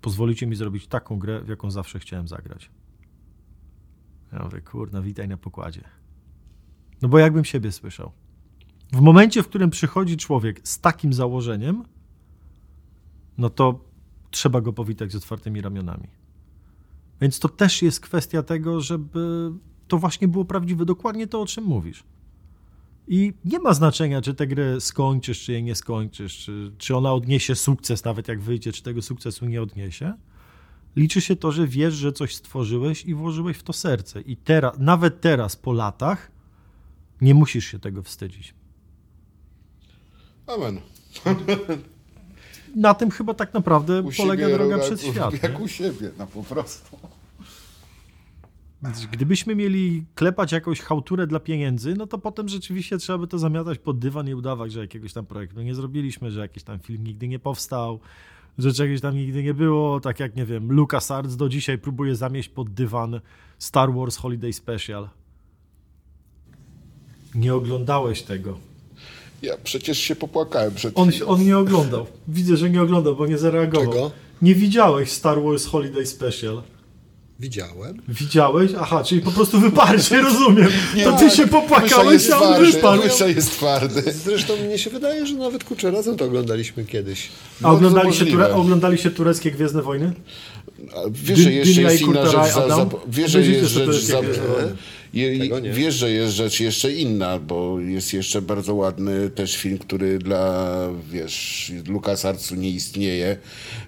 [0.00, 2.70] Pozwolicie mi zrobić taką grę, w jaką zawsze chciałem zagrać.
[4.32, 5.84] Ja mówię, kurna, witaj na pokładzie.
[7.02, 8.12] No bo jakbym siebie słyszał.
[8.92, 11.84] W momencie, w którym przychodzi człowiek z takim założeniem,
[13.38, 13.84] no to
[14.30, 16.08] trzeba go powitać z otwartymi ramionami.
[17.20, 19.52] Więc to też jest kwestia tego, żeby
[19.88, 22.04] to właśnie było prawdziwe, dokładnie to, o czym mówisz.
[23.08, 27.12] I nie ma znaczenia, czy tę grę skończysz, czy jej nie skończysz, czy, czy ona
[27.12, 30.14] odniesie sukces, nawet jak wyjdzie, czy tego sukcesu nie odniesie.
[30.96, 34.20] Liczy się to, że wiesz, że coś stworzyłeś i włożyłeś w to serce.
[34.20, 36.30] I teraz, nawet teraz, po latach,
[37.20, 38.54] nie musisz się tego wstydzić.
[40.46, 40.80] Amen.
[42.76, 45.42] Na tym chyba tak naprawdę U polega droga jak- przez świat.
[45.42, 45.64] Jak nie?
[45.64, 46.98] u siebie, no po prostu.
[49.12, 53.78] Gdybyśmy mieli klepać jakąś chałturę dla pieniędzy, no to potem rzeczywiście trzeba by to zamiatać
[53.78, 57.28] pod dywan i udawać, że jakiegoś tam projektu nie zrobiliśmy, że jakiś tam film nigdy
[57.28, 58.00] nie powstał,
[58.58, 60.00] że czegoś tam nigdy nie było.
[60.00, 63.20] Tak jak, nie wiem, LucasArts do dzisiaj próbuje zamieść pod dywan
[63.58, 65.08] Star Wars Holiday Special.
[67.34, 68.58] Nie oglądałeś tego.
[69.42, 72.06] Ja przecież się popłakałem przed On, on nie oglądał.
[72.28, 73.92] Widzę, że nie oglądał, bo nie zareagował.
[73.92, 74.10] Czego?
[74.42, 76.62] Nie widziałeś Star Wars Holiday Special.
[77.40, 78.02] Widziałem.
[78.08, 78.70] Widziałeś?
[78.80, 80.68] Aha, czyli po prostu wyparcie, rozumiem.
[81.04, 81.34] to ty tak.
[81.34, 83.02] się popłakałeś, a on wyparł.
[83.02, 84.02] Mysza jest twardy.
[84.24, 87.28] Zresztą mnie się wydaje, że nawet kurczę razem to oglądaliśmy kiedyś.
[87.62, 90.12] A oglądali się, ture, oglądali się tureckie Gwiezdne Wojny?
[91.10, 92.54] Wiesz, że jeszcze jest inna rzecz.
[92.54, 94.02] Za, wiesz, że jest rzecz.
[94.02, 94.20] Za,
[95.12, 95.72] nie.
[95.72, 100.66] wiesz, że jest rzecz jeszcze inna, bo jest jeszcze bardzo ładny też film, który dla
[101.10, 103.36] wiesz, LucasArtsu nie istnieje,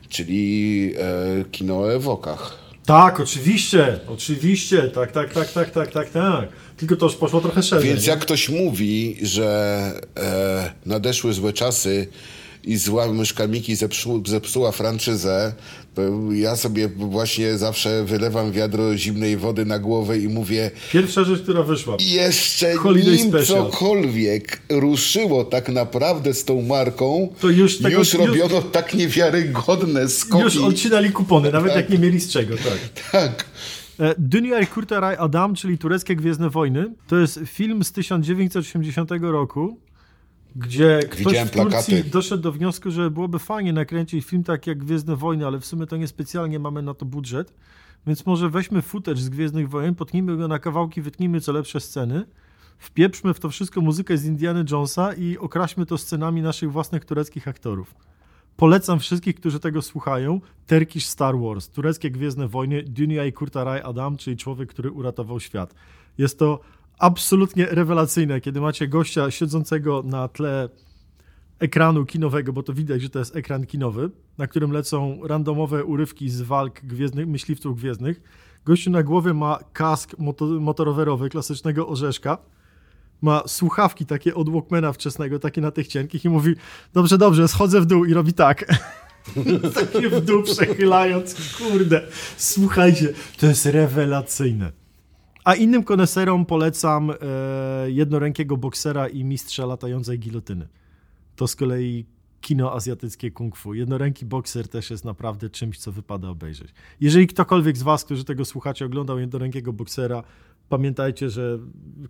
[0.09, 2.68] czyli e, kino o Ewokach.
[2.89, 6.49] Tak, oczywiście, oczywiście, tak, tak, tak, tak, tak, tak, tak.
[6.77, 7.89] Tylko to już poszło trochę szerzej.
[7.91, 12.09] Więc jak ktoś mówi, że e, nadeszły złe czasy
[12.65, 15.53] i zła myszka Miki zepsu, zepsuła franczyzę,
[15.95, 16.03] to
[16.33, 21.63] ja sobie właśnie zawsze wylewam wiadro zimnej wody na głowę i mówię, Pierwsza rzecz, która
[21.63, 21.97] wyszła.
[22.01, 23.45] jeszcze Holiday nim Special.
[23.71, 30.45] cokolwiek ruszyło tak naprawdę z tą marką, To już tego- już- robiono tak niewiarygodne skoki.
[30.45, 32.79] Już odcinali kupony, nawet jak nie mieli z czego, tak.
[33.13, 33.45] Tak.
[34.01, 39.79] E, Dünya i Kurtaraj Adam, czyli tureckie Gwiezdne Wojny, to jest film z 1980 roku,
[40.59, 42.11] gdzie ktoś Widziałem w Turcji plakaty.
[42.11, 45.87] doszedł do wniosku, że byłoby fajnie nakręcić film tak jak Gwiezdne Wojny, ale w sumie
[45.87, 47.55] to niespecjalnie mamy na to budżet,
[48.07, 52.25] więc może weźmy footage z Gwiezdnych Wojen, potnijmy go na kawałki, wytnijmy co lepsze sceny,
[52.79, 57.49] wpieprzmy w to wszystko muzykę z Indiana Jonesa i okraśmy to scenami naszych własnych tureckich
[57.49, 57.95] aktorów.
[58.57, 60.41] Polecam wszystkich, którzy tego słuchają.
[60.67, 65.75] Turkish Star Wars, tureckie Gwiezdne Wojny, Dunia i Kurtaraj Adam, czyli człowiek, który uratował świat.
[66.19, 66.61] Jest to
[66.99, 70.69] absolutnie rewelacyjne, kiedy macie gościa siedzącego na tle
[71.59, 76.31] ekranu kinowego, bo to widać, że to jest ekran kinowy, na którym lecą randomowe urywki
[76.31, 78.21] z walk gwiezdnych, myśliwców gwiezdnych.
[78.65, 82.39] Gościu na głowie ma kask moto, motorowerowy klasycznego orzeszka,
[83.23, 86.55] ma słuchawki takie od Walkmana wczesnego, takie na tych cienkich i mówi
[86.95, 88.65] dobrze, dobrze, schodzę w dół i robi tak.
[89.75, 92.03] takie w dół przechylając, kurde,
[92.37, 94.88] słuchajcie, to jest rewelacyjne.
[95.49, 97.15] A innym koneserom polecam e,
[97.91, 100.69] jednorękiego boksera i mistrza latającej gilotyny.
[101.37, 102.07] To z kolei
[102.41, 103.75] kino azjatyckie kung fu.
[103.75, 106.69] Jednoręki bokser też jest naprawdę czymś, co wypada obejrzeć.
[107.01, 110.23] Jeżeli ktokolwiek z was, którzy tego słuchacie, oglądał jednorękiego boksera,
[110.69, 111.59] pamiętajcie, że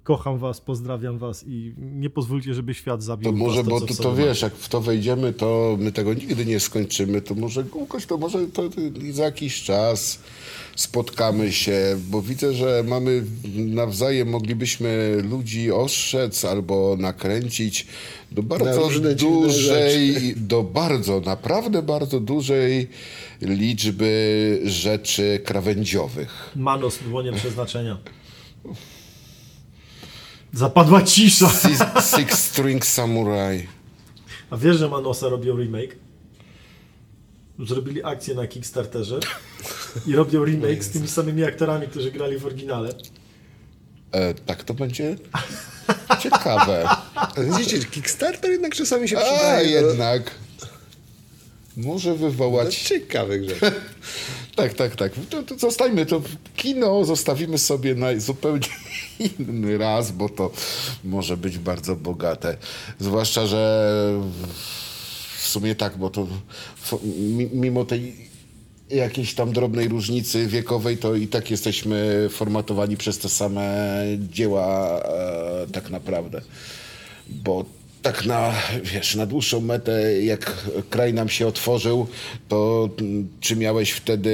[0.03, 3.95] kocham was, pozdrawiam was i nie pozwólcie, żeby świat zabił To może, was bo to,
[3.95, 7.21] to wiesz, jak w to wejdziemy, to my tego nigdy nie skończymy.
[7.21, 10.23] To może Łukasz, to może to, to za jakiś czas
[10.81, 13.25] spotkamy się, bo widzę, że mamy
[13.55, 17.87] nawzajem, moglibyśmy ludzi ostrzec albo nakręcić
[18.33, 22.89] do bardzo dziwne dużej, do bardzo, naprawdę bardzo dużej
[23.41, 26.53] liczby rzeczy krawędziowych.
[26.57, 27.99] Manos, dłonie przeznaczenia.
[30.53, 31.49] Zapadła cisza.
[31.49, 31.83] Six,
[32.17, 33.67] Six String Samurai.
[34.51, 36.08] A wiesz, że Manosa robią remake?
[37.67, 39.21] Zrobili akcję na Kickstarterze
[40.07, 42.89] i robią remake z tymi samymi aktorami, którzy grali w oryginale.
[44.13, 45.17] E, tak to będzie
[46.21, 46.89] ciekawe.
[47.59, 49.81] Widzicie, Kickstarter jednak czasami się A przydaje.
[49.81, 50.31] do- jednak.
[51.77, 52.77] Może wywołać.
[52.77, 53.73] ciekawych rzeczy.
[54.57, 55.13] Tak, tak, tak.
[55.31, 56.23] To, to zostańmy to.
[56.57, 58.67] Kino zostawimy sobie na zupełnie
[59.39, 60.51] inny raz, bo to
[61.05, 62.57] może być bardzo bogate.
[62.99, 63.91] Zwłaszcza, że
[65.39, 66.27] w sumie tak, bo to
[67.53, 68.29] mimo tej
[68.91, 75.67] jakiejś tam drobnej różnicy wiekowej, to i tak jesteśmy formatowani przez te same dzieła e,
[75.73, 76.41] tak naprawdę.
[77.29, 77.65] Bo
[78.03, 78.53] tak na,
[78.95, 82.07] wiesz, na dłuższą metę, jak kraj nam się otworzył,
[82.49, 82.89] to
[83.41, 84.31] czy miałeś wtedy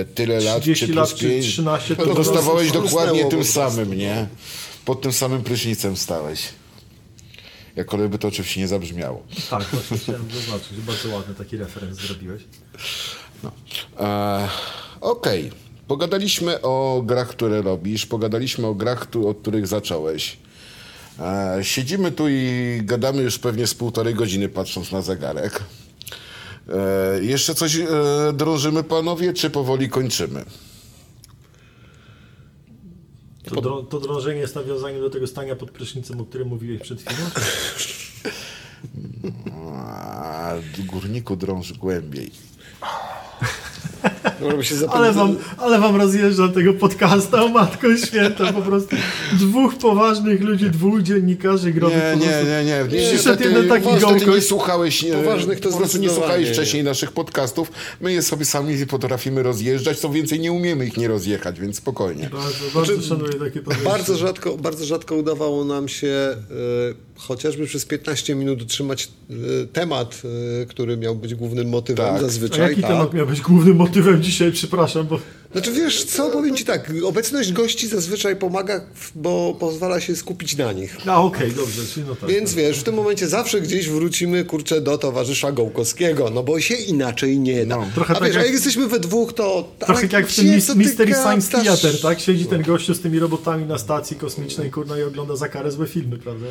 [0.00, 3.94] e, tyle lat, 30 czy lat, plus czy pięć, 13, to dostawałeś dokładnie tym samym,
[3.98, 4.26] nie?
[4.84, 6.61] Pod tym samym prysznicem stałeś.
[7.76, 9.22] Jakkolwiek by to oczywiście nie zabrzmiało.
[9.50, 10.80] Tak, właśnie chciałem zaznaczyć.
[10.86, 12.42] Bardzo ładny taki referenc zrobiłeś.
[14.00, 14.48] E,
[15.00, 15.50] Okej.
[15.88, 20.36] Pogadaliśmy o grach, które robisz, pogadaliśmy o grach, tu- od których zacząłeś.
[21.20, 25.62] E, siedzimy tu i gadamy już pewnie z półtorej godziny, patrząc na zegarek.
[26.68, 27.86] E, jeszcze coś e,
[28.34, 30.44] drążymy, panowie, czy powoli kończymy?
[33.44, 37.02] To, drą, to drążenie jest nawiązaniem do tego stania pod prysznicem, o którym mówiłeś przed
[37.02, 37.30] chwilą?
[39.52, 40.54] A,
[40.86, 42.30] górniku drąż głębiej.
[44.62, 44.74] Się.
[44.90, 48.52] Ale wam, ale wam rozjeżdżam tego podcasta o Matko Święta.
[48.52, 48.96] Po prostu
[49.32, 51.98] dwóch poważnych ludzi, dwóch dziennikarzy growych.
[52.20, 53.08] Nie, nie, nie, nie.
[53.08, 54.26] Przyszedł jeden taki gołkoś.
[54.26, 56.54] nie słuchałeś, nie, Poważnych to po prostu nie słuchałeś nie.
[56.54, 57.72] wcześniej naszych podcastów.
[58.00, 62.30] My je sobie sami potrafimy rozjeżdżać, co więcej nie umiemy ich nie rozjechać, więc spokojnie.
[62.32, 63.88] Bardzo, bardzo szanuję takie podejście.
[63.88, 69.34] Bardzo rzadko, bardzo rzadko udawało nam się e, chociażby przez 15 minut utrzymać e,
[69.66, 70.22] temat,
[70.62, 72.16] e, który miał być głównym motywem Tak.
[72.16, 72.60] A zazwyczaj.
[72.60, 72.90] jaki tak.
[72.90, 74.52] temat miał być głównym motywem dzisiaj?
[74.52, 75.18] Przepraszam, bo
[75.52, 78.80] Znaczy wiesz co, powiem ci tak, obecność gości zazwyczaj pomaga,
[79.14, 80.96] bo pozwala się skupić na nich.
[81.06, 82.30] A okej, dobrze, czyli no tak.
[82.30, 86.74] Więc wiesz, w tym momencie zawsze gdzieś wrócimy, kurczę, do towarzysza Gołkowskiego, no bo się
[86.74, 87.78] inaczej nie da.
[87.94, 89.68] Trochę a tak wiesz, jak- a jak jesteśmy we dwóch, to...
[89.78, 91.62] Trochę ale jak w tym Mis- Mystery Science?
[91.62, 92.20] Theater, tak?
[92.20, 95.86] Siedzi ten gościu z tymi robotami na stacji kosmicznej, kurna, i ogląda za karę złe
[95.86, 96.46] filmy, prawda?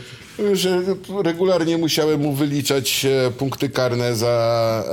[0.53, 0.81] Że
[1.23, 4.83] regularnie musiałem mu wyliczać e, punkty karne za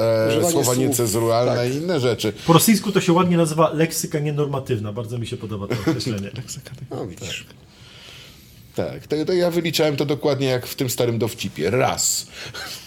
[0.42, 1.70] e, słowa niecenzuralne Tak.
[1.72, 2.32] i inne rzeczy.
[2.46, 4.92] Po rosyjsku to się ładnie nazywa leksyka nienormatywna.
[4.92, 6.30] Bardzo mi się podoba to określenie.
[6.90, 7.46] No widzisz.
[8.74, 11.70] Tak, to, to ja wyliczałem to dokładnie jak w tym starym dowcipie.
[11.70, 12.26] Raz.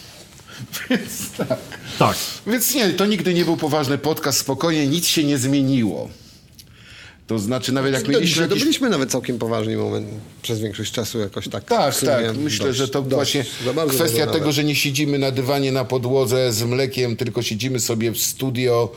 [0.89, 1.59] Więc tak.
[1.99, 2.17] Tak.
[2.47, 6.09] Więc nie, to nigdy nie był poważny podcast, spokojnie, nic się nie zmieniło.
[7.27, 8.63] To znaczy nawet jak mieliśmy to jakiś...
[8.63, 10.07] byliśmy nawet całkiem poważni moment
[10.41, 11.63] przez większość czasu jakoś tak.
[11.63, 12.37] Tak, tak.
[12.37, 13.45] Myślę, dość, że to dość, właśnie
[13.89, 14.55] kwestia tego, nawet.
[14.55, 18.91] że nie siedzimy na dywanie na podłodze z mlekiem, tylko siedzimy sobie w studio,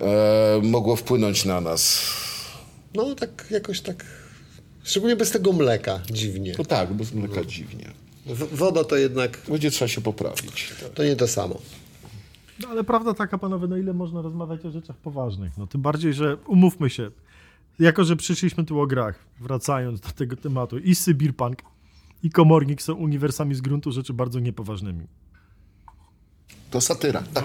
[0.00, 2.02] e, mogło wpłynąć na nas.
[2.94, 4.06] No tak jakoś tak,
[4.82, 6.54] szczególnie bez tego mleka, dziwnie.
[6.58, 7.90] No tak, bez mleka dziwnie.
[8.26, 10.72] W- Woda to jednak, Będzie trzeba się poprawić.
[10.94, 11.58] to nie to samo.
[12.62, 15.58] No, ale prawda taka, panowie, no ile można rozmawiać o rzeczach poważnych?
[15.58, 17.10] No tym bardziej, że umówmy się,
[17.78, 21.62] jako że przyszliśmy tu o grach, wracając do tego tematu, i Cyberpunk,
[22.22, 25.06] i Komornik są uniwersami z gruntu rzeczy bardzo niepoważnymi.
[26.70, 27.44] To satyra, tak.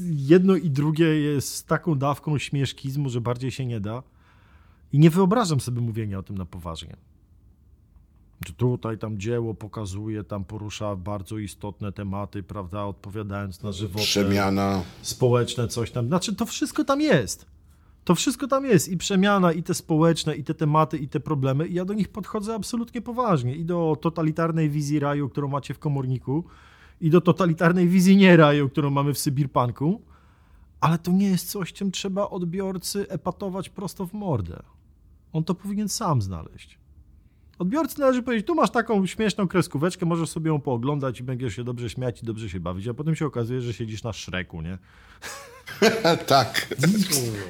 [0.00, 4.02] Jedno i drugie jest taką dawką śmieszkizmu, że bardziej się nie da.
[4.92, 6.96] I nie wyobrażam sobie mówienia o tym na poważnie.
[8.46, 14.82] Że tutaj tam dzieło pokazuje, tam porusza bardzo istotne tematy, prawda, odpowiadając na żywotne, Przemiana.
[15.02, 16.06] społeczne, coś tam.
[16.06, 17.46] Znaczy, to wszystko tam jest.
[18.04, 18.88] To wszystko tam jest.
[18.88, 21.66] I przemiana, i te społeczne, i te tematy, i te problemy.
[21.68, 23.56] I ja do nich podchodzę absolutnie poważnie.
[23.56, 26.44] I do totalitarnej wizji raju, którą macie w komorniku,
[27.00, 30.02] i do totalitarnej wizji nie raju, którą mamy w Sybirpunku.
[30.80, 34.62] Ale to nie jest coś, czym trzeba odbiorcy epatować prosto w mordę.
[35.32, 36.78] On to powinien sam znaleźć.
[37.58, 41.64] Odbiorcy należy powiedzieć, tu masz taką śmieszną kreskóweczkę, możesz sobie ją pooglądać i będziesz się
[41.64, 44.78] dobrze śmiać i dobrze się bawić, a potem się okazuje, że siedzisz na szreku, nie?
[46.26, 46.68] tak.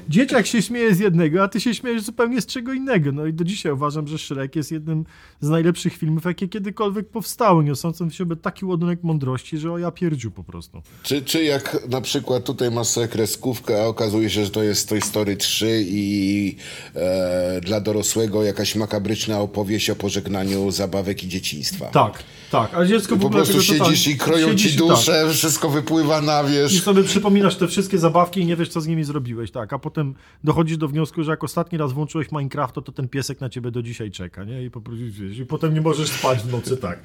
[0.09, 3.13] Dzieciak się śmieje z jednego, a ty się śmiejesz zupełnie z czego innego.
[3.13, 5.05] No i do dzisiaj uważam, że Shrek jest jednym
[5.41, 9.91] z najlepszych filmów, jakie kiedykolwiek powstały, niosącym w sobie taki ładunek mądrości, że o ja
[9.91, 10.83] pierdziu po prostu.
[11.03, 14.89] Czy, czy jak na przykład tutaj masz sobie kreskówkę, a okazuje się, że to jest
[14.89, 16.57] Toy Story 3 i
[16.95, 21.87] e, dla dorosłego jakaś makabryczna opowieść o pożegnaniu zabawek i dzieciństwa.
[21.87, 24.77] Tak, tak, a dziecko w Po ogóle prostu tego siedzisz totalnie- i kroją siedzisz ci
[24.77, 24.89] i tak.
[24.89, 26.83] duszę, wszystko wypływa na I wierzch.
[26.85, 29.73] sobie przypominasz te wszystkie zabawki i nie wiesz, co z nimi zrobiłeś, tak.
[29.73, 30.15] A potem
[30.45, 33.83] dochodzisz do wniosku, że jak ostatni raz włączyłeś Minecrafta, to ten piesek na ciebie do
[33.83, 34.65] dzisiaj czeka, nie?
[34.65, 36.99] I po prostu wiesz, i potem nie możesz spać w nocy, tak.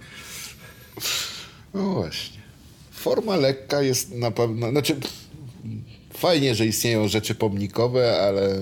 [1.74, 2.40] No właśnie.
[2.92, 4.70] Forma lekka jest na pewno.
[4.70, 4.96] Znaczy,
[6.14, 8.60] fajnie, że istnieją rzeczy pomnikowe, ale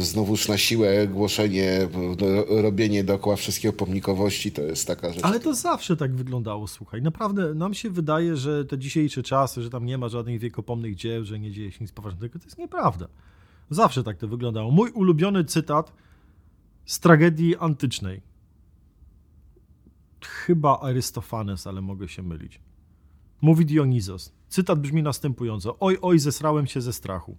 [0.00, 1.88] znowuż na siłę głoszenie,
[2.48, 5.24] robienie dookoła wszystkiego pomnikowości to jest taka rzecz.
[5.24, 7.02] Ale to zawsze tak wyglądało, słuchaj.
[7.02, 11.24] Naprawdę nam się wydaje, że te dzisiejsze czasy, że tam nie ma żadnych wiekopomnych dzieł,
[11.24, 13.08] że nie dzieje się nic poważnego, to jest nieprawda.
[13.70, 14.70] Zawsze tak to wyglądało.
[14.70, 15.92] Mój ulubiony cytat
[16.84, 18.20] z tragedii antycznej.
[20.20, 22.60] Chyba Arystofanes, ale mogę się mylić.
[23.40, 24.32] Mówi Dionizos.
[24.48, 25.76] Cytat brzmi następująco.
[25.80, 27.36] Oj, oj, zesrałem się ze strachu.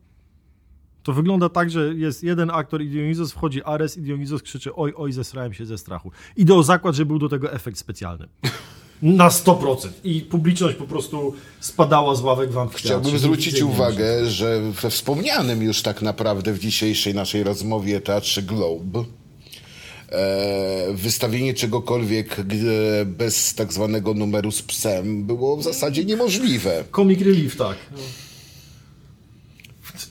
[1.06, 4.94] To wygląda tak, że jest jeden aktor i Dionizos wchodzi Ares i Dionizos krzyczy oj,
[4.96, 6.12] oj, zesrałem się ze strachu.
[6.38, 8.28] Idę o zakład, że był do tego efekt specjalny.
[9.02, 9.90] Na 100%.
[10.04, 13.00] I publiczność po prostu spadała z ławek w amfiteatrze.
[13.00, 19.04] Chciałbym zwrócić uwagę, że we wspomnianym już tak naprawdę w dzisiejszej naszej rozmowie Teatrze Globe
[20.10, 26.84] e, wystawienie czegokolwiek e, bez tak zwanego numeru z psem było w zasadzie niemożliwe.
[26.96, 27.78] Comic Relief, tak.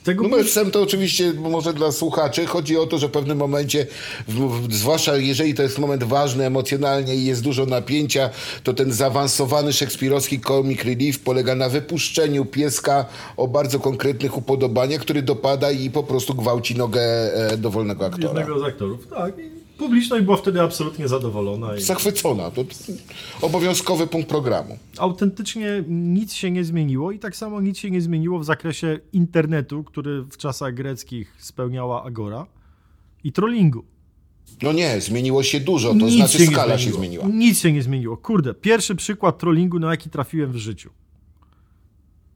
[0.04, 2.46] Tego Numer z psem to oczywiście może dla słuchaczy.
[2.46, 3.86] Chodzi o to, że w pewnym momencie,
[4.28, 8.30] w, w, zwłaszcza jeżeli to jest moment ważny emocjonalnie i jest dużo napięcia,
[8.62, 13.06] to ten zaawansowany szekspirowski comic relief polega na wypuszczeniu pieska
[13.36, 18.28] o bardzo konkretnych upodobaniach, który dopada i po prostu gwałci nogę e, dowolnego aktora.
[18.28, 19.38] jednego z aktorów, tak.
[19.38, 21.76] I publiczność była wtedy absolutnie zadowolona.
[21.76, 21.82] I...
[21.82, 22.50] Zachwycona.
[22.50, 22.64] To
[23.42, 24.78] obowiązkowy punkt programu.
[24.98, 29.84] autentycznie nic się nie zmieniło i tak samo nic się nie zmieniło w zakresie internetu,
[29.84, 32.46] który w czasach greckich spełniała Agora
[33.24, 33.84] i trollingu.
[34.62, 37.26] No nie, zmieniło się dużo, to Nic znaczy nie skala się zmieniła.
[37.28, 38.16] Nic się nie zmieniło.
[38.16, 40.90] Kurde, pierwszy przykład trollingu, na jaki trafiłem w życiu.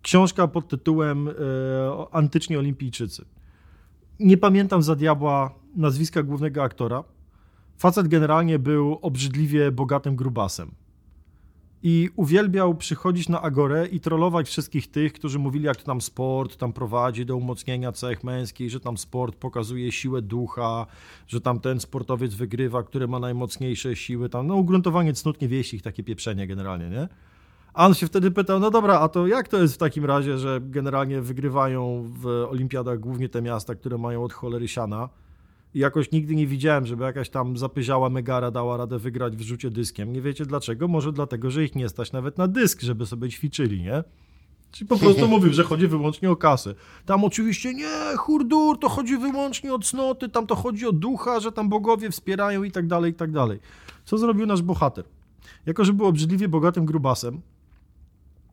[0.02, 1.32] Książka pod tytułem e,
[2.12, 3.24] Antyczni Olimpijczycy.
[4.20, 7.04] Nie pamiętam za diabła nazwiska głównego aktora.
[7.78, 10.70] Facet generalnie był obrzydliwie bogatym grubasem.
[11.82, 16.56] i uwielbiał przychodzić na Agorę i trollować wszystkich tych, którzy mówili, jak to tam sport
[16.56, 20.86] tam prowadzi do umocnienia cech męskich, że tam sport pokazuje siłę ducha,
[21.26, 26.04] że tam ten sportowiec wygrywa, który ma najmocniejsze siły, tam, no ugruntowanie cnót niewieścich, takie
[26.04, 27.08] pieprzenie generalnie, nie?
[27.74, 30.38] A on się wtedy pytał, no dobra, a to jak to jest w takim razie,
[30.38, 35.08] że generalnie wygrywają w olimpiadach głównie te miasta, które mają od cholery siana,
[35.74, 39.70] i jakoś nigdy nie widziałem, żeby jakaś tam zapyziała Megara dała radę wygrać w rzucie
[39.70, 40.12] dyskiem.
[40.12, 40.88] Nie wiecie dlaczego?
[40.88, 44.04] Może dlatego, że ich nie stać nawet na dysk, żeby sobie ćwiczyli, nie?
[44.70, 46.74] Czyli po prostu mówił, że chodzi wyłącznie o kasę.
[47.06, 51.52] Tam oczywiście nie, hurdur, to chodzi wyłącznie o cnoty, tam to chodzi o ducha, że
[51.52, 53.60] tam bogowie wspierają i tak dalej, i tak dalej.
[54.04, 55.04] Co zrobił nasz bohater?
[55.66, 57.40] Jako, że był obrzydliwie bogatym grubasem,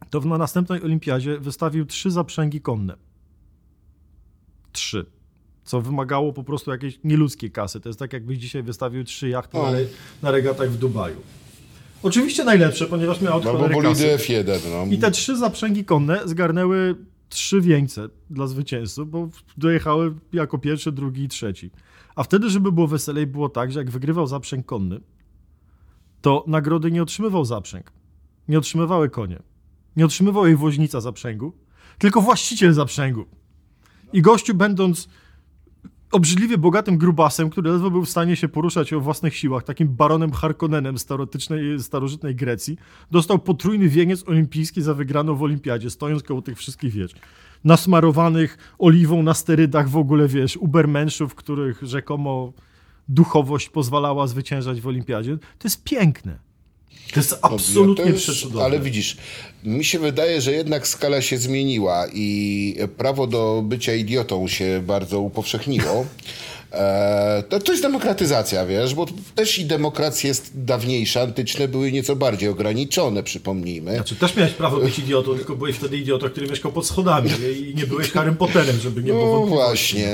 [0.09, 2.97] to na następnej olimpiadzie wystawił trzy zaprzęgi konne.
[4.71, 5.14] Trzy
[5.65, 7.79] co wymagało po prostu jakiejś nieludzkiej kasy.
[7.79, 9.71] To jest tak, jakbyś dzisiaj wystawił trzy jachty na,
[10.21, 11.21] na regatach w Dubaju.
[12.03, 14.17] Oczywiście najlepsze, ponieważ miał No bo bolidy kasy.
[14.17, 14.95] F1, no.
[14.95, 16.95] I te trzy zaprzęgi konne zgarnęły
[17.29, 21.71] trzy wieńce dla zwycięzców, bo dojechały jako pierwszy, drugi i trzeci.
[22.15, 24.99] A wtedy, żeby było weselej, było tak, że jak wygrywał zaprzęg konny,
[26.21, 27.91] to nagrody nie otrzymywał zaprzęg.
[28.47, 29.39] Nie otrzymywały konie.
[29.95, 31.53] Nie otrzymywał jej woźnica zaprzęgu,
[31.97, 33.25] tylko właściciel zaprzęgu.
[34.13, 35.09] I gościu, będąc
[36.11, 40.31] obrzydliwie bogatym grubasem, który ledwo był w stanie się poruszać o własnych siłach, takim baronem
[40.31, 40.95] Harkonnenem
[41.79, 42.77] starożytnej Grecji,
[43.11, 47.11] dostał potrójny wieniec olimpijski za wygraną w olimpiadzie, stojąc koło tych wszystkich, wiesz,
[47.63, 52.53] nasmarowanych oliwą na sterydach w ogóle, wiesz, ubermenszów, których rzekomo
[53.07, 55.37] duchowość pozwalała zwyciężać w olimpiadzie.
[55.37, 56.39] To jest piękne.
[57.13, 58.63] To jest absolutnie No, to jest- przecudowne.
[58.65, 59.17] Ale widzisz,
[59.63, 65.19] mi się wydaje, że jednak skala się zmieniła i prawo do bycia idiotą się bardzo
[65.19, 66.05] upowszechniło.
[66.75, 72.15] E, to, to jest demokratyzacja, wiesz, bo też i demokracje jest dawniejsze, antyczne były nieco
[72.15, 73.95] bardziej ograniczone, przypomnijmy.
[73.95, 77.29] Znaczy, też miałeś prawo być idiotą, tylko byłeś wtedy idiotą, który mieszkał pod schodami
[77.69, 80.07] i nie byłeś Harrym Potterem, żeby nie było No właśnie.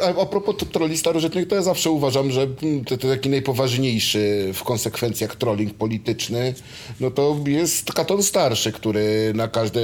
[0.00, 3.28] E, A, propos t- trolli starożytnych, to ja zawsze uważam, że mm, to, to taki
[3.28, 6.54] najpoważniejszy w konsekwencjach trolling polityczny,
[7.00, 9.80] no to jest Katon Starszy, który na każde,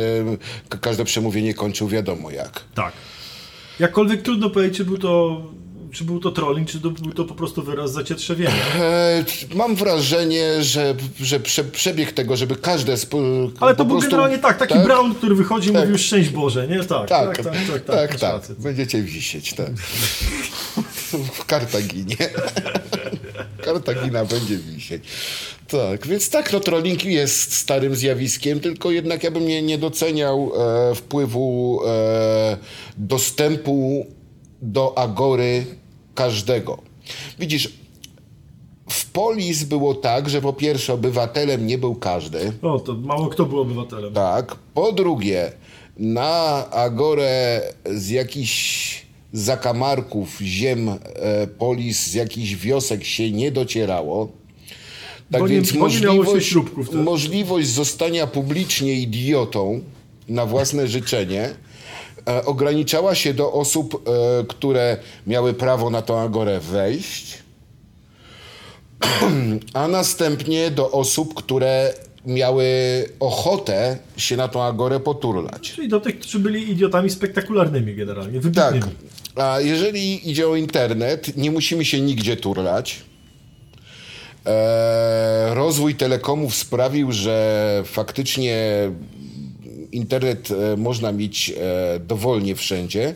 [0.69, 2.65] ka- każde przemówienie kończył wiadomo jak.
[2.75, 2.93] Tak.
[3.81, 5.43] Jakkolwiek trudno powiedzieć, czy był to,
[5.95, 8.51] czy był to trolling, czy to był to po prostu wyraz zacietrzewienia.
[8.81, 12.93] E, mam wrażenie, że, że prze, przebieg tego, żeby każde...
[13.05, 13.17] Sp-
[13.61, 14.85] Ale to był prostu- generalnie tak, taki tak?
[14.85, 15.83] Brown, który wychodzi i Tak.
[15.83, 16.85] mówił szczęść Boże, nie?
[16.85, 18.57] Tak, Tak, tak, tak, tak, tak, tak, tak.
[18.59, 19.71] Będziecie wisieć, tak.
[21.35, 22.17] W Kartaginie.
[23.65, 25.05] Kartagina będzie wisieć.
[25.69, 30.53] Tak, więc tak, no trolling jest starym zjawiskiem, tylko jednak ja bym nie, nie doceniał
[30.91, 32.57] e, wpływu e,
[32.97, 34.07] dostępu
[34.63, 35.67] do agory
[36.15, 36.79] każdego.
[37.39, 37.73] Widzisz,
[38.91, 42.53] w Polis było tak, że po pierwsze obywatelem nie był każdy.
[42.63, 44.13] O, to mało kto był obywatelem.
[44.13, 44.57] Tak.
[44.75, 45.53] Po drugie,
[45.97, 46.31] na
[46.71, 47.63] agorę
[47.95, 50.97] z jakichś zakamarków ziem e,
[51.47, 54.29] polis, z jakichś wiosek się nie docierało.
[55.33, 56.55] Tak Bo nie- więc nie możliwość,
[56.85, 57.03] wtedy.
[57.03, 59.81] możliwość zostania publicznie idiotą
[60.29, 61.51] na własne życzenie
[62.45, 64.97] ograniczała się do osób, e, które
[65.27, 67.39] miały prawo na tą agorę wejść,
[69.75, 71.95] a następnie do osób, które
[72.27, 72.65] miały
[73.21, 75.73] ochotę się na tą agorę poturlać.
[75.73, 78.75] Czyli do tych, którzy byli idiotami spektakularnymi generalnie, Tak.
[78.75, 78.97] wybitnymi.
[79.37, 83.03] A jeżeli idzie o internet, nie musimy się nigdzie turlać.
[84.47, 88.57] E, rozwój telekomów sprawił, że faktycznie
[89.95, 93.15] internet e, można mieć e, dowolnie wszędzie.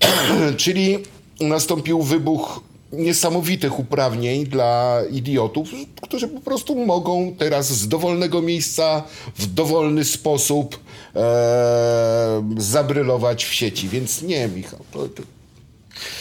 [0.56, 0.98] Czyli
[1.40, 2.60] nastąpił wybuch
[2.92, 5.68] niesamowitych uprawnień dla idiotów,
[6.02, 9.02] którzy po prostu mogą teraz z dowolnego miejsca
[9.38, 10.78] w dowolny sposób
[11.16, 13.88] e, zabrylować w sieci.
[13.88, 14.80] Więc nie, Michał.
[14.92, 15.22] To, to,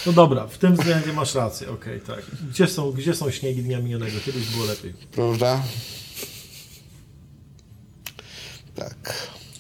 [0.05, 2.21] No dobra, w tym względzie masz rację, okej, tak.
[2.49, 4.17] Gdzie są, gdzie są śniegi dnia minionego?
[4.25, 4.93] Kiedyś było lepiej.
[5.11, 5.63] prawda?
[8.79, 9.13] Tak.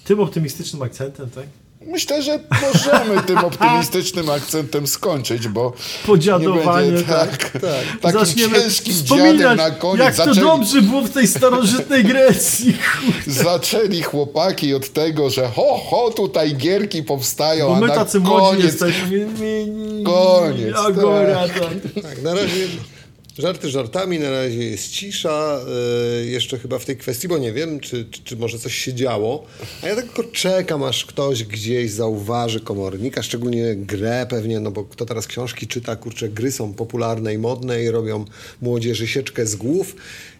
[0.03, 1.43] Tym optymistycznym akcentem, tak?
[1.81, 5.73] Myślę, że możemy tym optymistycznym akcentem skończyć, bo
[6.05, 7.61] Podziadowanie, nie będzie, tak, tak,
[8.01, 9.99] takim Zaczniemy ciężkim dziadem na koniec.
[10.05, 12.73] jak to Zaczęli- dobrze było w tej starożytnej Grecji.
[13.01, 13.31] kurde.
[13.43, 18.19] Zaczęli chłopaki od tego, że ho, ho, tutaj gierki powstają, Bo a my na tacy
[18.19, 19.09] młodzi koniec jesteśmy.
[19.19, 22.03] Mi, mi, Koniec, Agora, tak.
[22.03, 22.67] Tak, na razie
[23.39, 25.59] Żarty żartami, na razie jest cisza,
[26.21, 28.93] e, jeszcze chyba w tej kwestii, bo nie wiem, czy, czy, czy może coś się
[28.93, 29.45] działo.
[29.83, 35.05] A ja tylko czekam, aż ktoś gdzieś zauważy komornika, szczególnie grę pewnie, no bo kto
[35.05, 38.25] teraz książki czyta, kurczę, gry są popularne i modne i robią
[38.61, 39.95] młodzieży sieczkę z głów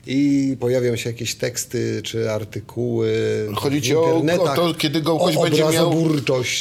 [0.07, 3.11] i pojawią się jakieś teksty czy artykuły
[3.55, 5.93] Chodzi ci o, o to, kiedy Gołkoś o będzie miał,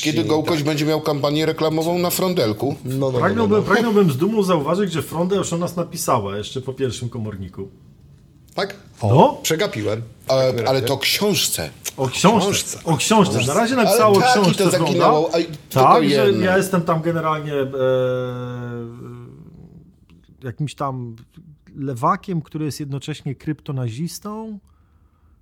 [0.02, 0.66] kiedy Gołkoś tak.
[0.66, 2.76] będzie miał kampanię reklamową na frondelku.
[2.84, 3.64] No, no, no, no, Pragnąłbym, no.
[3.64, 7.68] pragnąłbym z dumą zauważyć, że Fronda już o nas napisała jeszcze po pierwszym komorniku.
[8.54, 8.76] Tak?
[9.02, 9.38] No.
[9.42, 10.02] Przegapiłem.
[10.28, 11.70] Ale, Tak, ale to książce.
[11.96, 12.50] O książce.
[12.50, 12.78] książce.
[12.84, 13.46] O książce.
[13.46, 14.86] Na razie Ale napisało tak, i książce to Fronda.
[14.86, 17.66] zaginęło, a i tylko Tak, że ja jestem tam generalnie e,
[20.44, 21.16] jakimś tam
[21.76, 24.58] lewakiem, który jest jednocześnie kryptonazistą,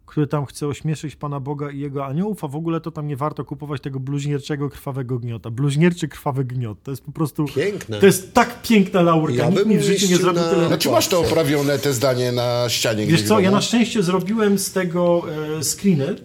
[0.07, 3.17] który tam chce ośmieszyć Pana Boga i jego aniołów, a w ogóle to tam nie
[3.17, 5.51] warto kupować tego bluźnierczego krwawego gniota.
[5.51, 6.79] Bluźnierczy krwawy gniot.
[6.83, 7.45] To jest po prostu...
[7.45, 8.01] Piękne.
[8.01, 9.37] To jest tak piękna laurka.
[9.37, 11.93] Ja Nikt bym mi w życiu nie zrobił na- tyle Znaczy masz to oprawione, te
[11.93, 15.23] zdanie na ścianie Wiesz co, ja na szczęście zrobiłem z tego
[15.59, 16.17] e, screeny,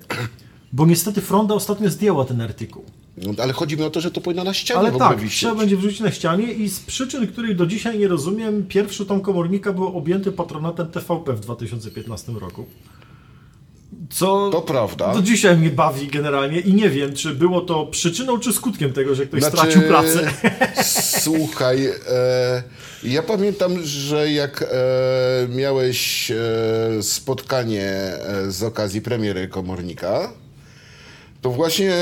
[0.74, 2.84] bo niestety Fronda ostatnio zdjęła ten artykuł.
[3.18, 5.40] No, ale chodzi mi o to, że to powinno na ścianie Ale tak, wisieć.
[5.40, 9.22] trzeba będzie wrzucić na ścianie i z przyczyn, których do dzisiaj nie rozumiem, pierwszy tom
[9.22, 12.66] komornika był objęty patronatem TVP w 2015 roku.
[14.10, 15.14] Co To prawda.
[15.14, 19.16] do dzisiaj mnie bawi generalnie i nie wiem, czy było to przyczyną czy skutkiem tego,
[19.16, 20.32] że ktoś Znaczy, stracił pracę.
[21.24, 22.64] Słuchaj, e,
[23.04, 24.68] ja pamiętam, że jak e,
[25.56, 26.38] miałeś e,
[27.04, 30.34] spotkanie e, z okazji premiery Komornika,
[31.42, 31.94] to właśnie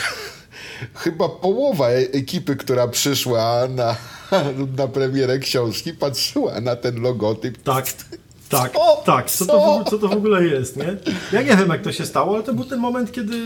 [1.04, 3.96] chyba połowa e- ekipy, która przyszła na,
[4.78, 7.62] na premierę książki, patrzyła na ten logotyp.
[7.62, 7.86] Tak,
[8.48, 9.02] tak, Co?
[9.06, 9.30] tak.
[9.30, 10.96] Co to, w ogóle, co to w ogóle jest, nie?
[11.32, 13.36] Ja nie wiem, jak to się stało, ale to był ten moment, kiedy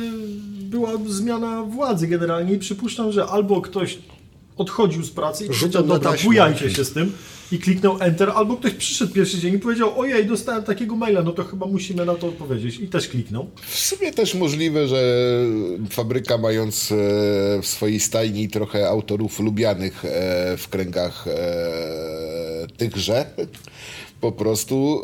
[0.70, 3.98] była zmiana władzy generalnie i przypuszczam, że albo ktoś
[4.60, 7.12] odchodził z pracy i na dobra, bujajcie się z tym.
[7.52, 11.32] I kliknął Enter, albo ktoś przyszedł pierwszy dzień i powiedział, ojej, dostałem takiego maila, no
[11.32, 12.76] to chyba musimy na to odpowiedzieć.
[12.76, 13.50] I też kliknął.
[13.66, 15.02] W sumie też możliwe, że
[15.90, 16.96] fabryka mając e,
[17.62, 23.26] w swojej stajni trochę autorów lubianych e, w kręgach e, tychże,
[24.20, 25.02] po prostu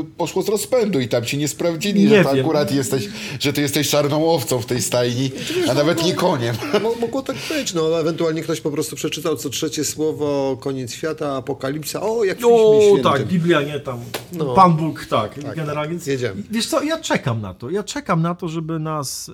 [0.00, 2.44] e, poszło z rozpędu i tam ci nie sprawdzili, Nie że to wiem.
[2.44, 3.08] akurat jesteś,
[3.40, 5.30] że ty jesteś czarną owcą w tej stajni,
[5.70, 6.56] a nawet nie koniem.
[6.82, 11.36] Mo- Mogło tak być, no ewentualnie ktoś po prostu przeczytał co trzecie słowo, koniec świata,
[11.36, 13.04] apokalipsa, o jak O, Świętym.
[13.12, 13.98] tak, Biblia nie tam.
[14.32, 14.54] No.
[14.54, 15.42] Pan Bóg, tak.
[15.42, 15.56] tak.
[15.56, 15.98] generalnie.
[16.06, 16.42] Jedziemy.
[16.50, 17.70] Wiesz co, ja czekam na to.
[17.70, 19.28] Ja czekam na to, żeby nas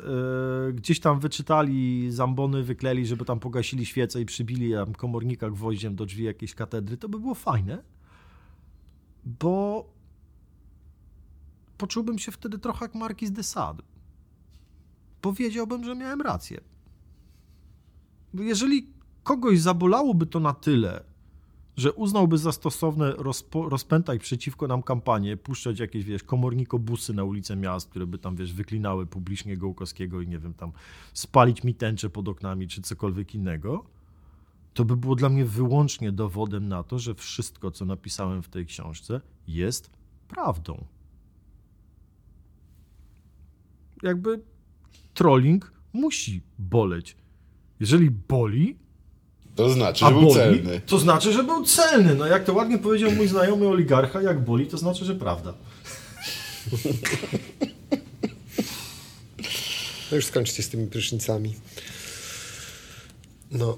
[0.69, 5.97] e, gdzieś tam wyczytali, zambony wykleli, żeby tam pogasili świecę i przybili tam komornika gwoździem
[5.97, 6.97] do drzwi jakiejś katedry.
[6.97, 7.79] To by było fajne,
[9.25, 9.85] bo
[11.79, 13.83] poczułbym się wtedy trochę jak Marquis de Sade.
[15.21, 16.61] Powiedziałbym, że miałem rację.
[18.35, 18.87] Jeżeli
[19.23, 21.05] kogoś zabolałoby to na tyle,
[21.77, 23.15] że uznałby za stosowne
[23.55, 28.53] rozpętać przeciwko nam kampanię, puszczać jakieś, wiesz, komornikobusy na ulice miast, które by tam, wiesz,
[28.53, 30.73] wyklinały publicznie Gołkowskiego i nie wiem, tam
[31.13, 33.85] spalić mi tęcze pod oknami czy cokolwiek innego,
[34.75, 38.67] to by było dla mnie wyłącznie dowodem na to, że wszystko, co napisałem w tej
[38.67, 39.91] książce, jest
[40.29, 40.85] prawdą.
[44.03, 44.41] Jakby
[45.15, 47.17] trolling musi boleć.
[47.81, 48.77] Jeżeli boli,
[49.55, 50.81] To znaczy, że był boli, celny.
[50.87, 52.15] to znaczy, że był celny.
[52.15, 55.55] No jak to ładnie powiedział mój znajomy oligarcha, jak boli, to znaczy, że prawda.
[60.11, 61.55] No już skończcie z tymi prysznicami.
[63.51, 63.77] No,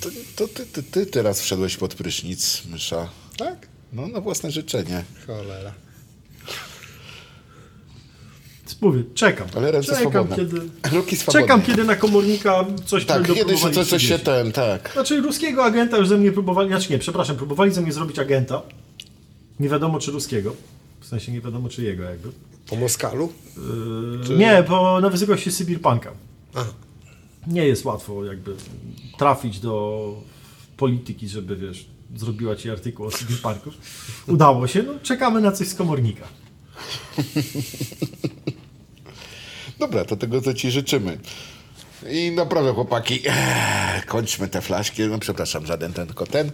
[0.00, 3.08] To, to ty, ty, ty teraz wszedłeś pod prysznic, mysza.
[3.36, 3.68] tak?
[3.92, 5.04] No, na własne życzenie.
[5.26, 5.72] Cholera.
[8.80, 9.48] Mówię, czekam.
[9.56, 10.36] Ale ręce czekam, swobodne.
[10.36, 10.60] kiedy,
[10.96, 11.40] Ruki swobodne.
[11.42, 14.90] czekam, kiedy na komornika coś Tak, będą kiedyś próbowali coś, coś się ten, tak.
[14.92, 18.62] Znaczy, ruskiego agenta już ze mnie próbowali, znaczy nie, przepraszam, próbowali ze mnie zrobić agenta.
[19.60, 20.56] Nie wiadomo, czy ruskiego.
[21.00, 22.28] W sensie nie wiadomo, czy jego jakby.
[22.68, 23.32] Po Moskalu?
[24.28, 26.10] Yy, Nie, bo na wysokości Sybirpanka.
[26.54, 26.72] Aha.
[27.46, 28.56] Nie jest łatwo jakby
[29.18, 30.14] trafić do
[30.76, 33.70] polityki, żeby wiesz, zrobiła ci artykuł o Sybirpanku.
[34.26, 36.28] Udało się, no czekamy na coś z komornika.
[39.78, 41.18] Dobra, to tego co ci życzymy.
[42.10, 43.20] I naprawdę chłopaki,
[44.06, 45.02] kończmy te flaszki.
[45.02, 46.50] No przepraszam, żaden ten, tylko ten.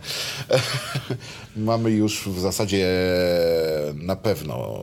[1.56, 2.86] Mamy już w zasadzie
[3.94, 4.78] na pewno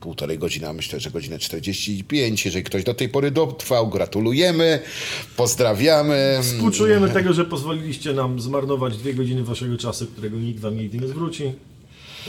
[0.00, 2.44] półtorej godziny, a myślę, że godzinę 45.
[2.44, 4.80] Jeżeli ktoś do tej pory dotrwał, gratulujemy,
[5.36, 6.38] pozdrawiamy.
[6.42, 11.08] Współczujemy tego, że pozwoliliście nam zmarnować dwie godziny waszego czasu, którego nikt wam nigdy nie
[11.08, 11.52] zwróci.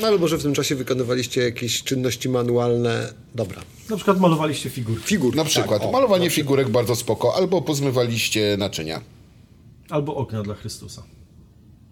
[0.02, 3.14] No ale może w tym czasie wykonywaliście jakieś czynności manualne.
[3.36, 3.62] Dobra.
[3.90, 5.08] Na przykład malowaliście figurki.
[5.08, 5.36] Figur.
[5.36, 9.02] Na przykład Tak, o, malowanie figurek bardzo spoko, albo pozmywaliście naczynia.
[9.90, 11.04] Albo okna dla Chrystusa.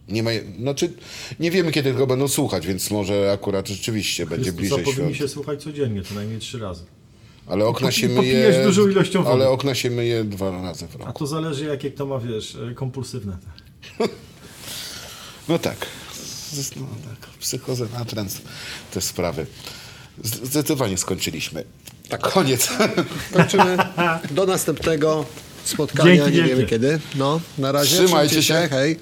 [0.08, 0.94] Nie ma, znaczy,
[1.40, 5.28] nie wiemy, kiedy go będą słuchać, więc może akurat rzeczywiście będzie Jest, bliżej powinni się
[5.28, 6.84] słuchać codziennie, co najmniej trzy razy.
[7.48, 8.64] Ale okna się myje.
[8.64, 9.34] dużą ilością wody.
[9.34, 11.20] Ale okna się myje dwa razy w A roku.
[11.20, 13.38] to zależy, jakie kto ma, wiesz, e, kompulsywne.
[15.50, 15.86] No tak.
[16.76, 17.30] No, tak.
[17.40, 18.42] Psychoza, natręt,
[18.94, 19.46] te sprawy.
[20.24, 21.64] Zdecydowanie skończyliśmy.
[22.10, 22.70] Tak, koniec.
[23.34, 23.78] Kończymy.
[24.32, 25.26] Do następnego
[25.64, 26.66] spotkania, Dzięki nie wiemy wielkie.
[26.70, 27.00] kiedy.
[27.16, 27.96] No, na razie.
[27.98, 28.76] Trzymajcie trzymajcie się.
[28.76, 29.00] Hej.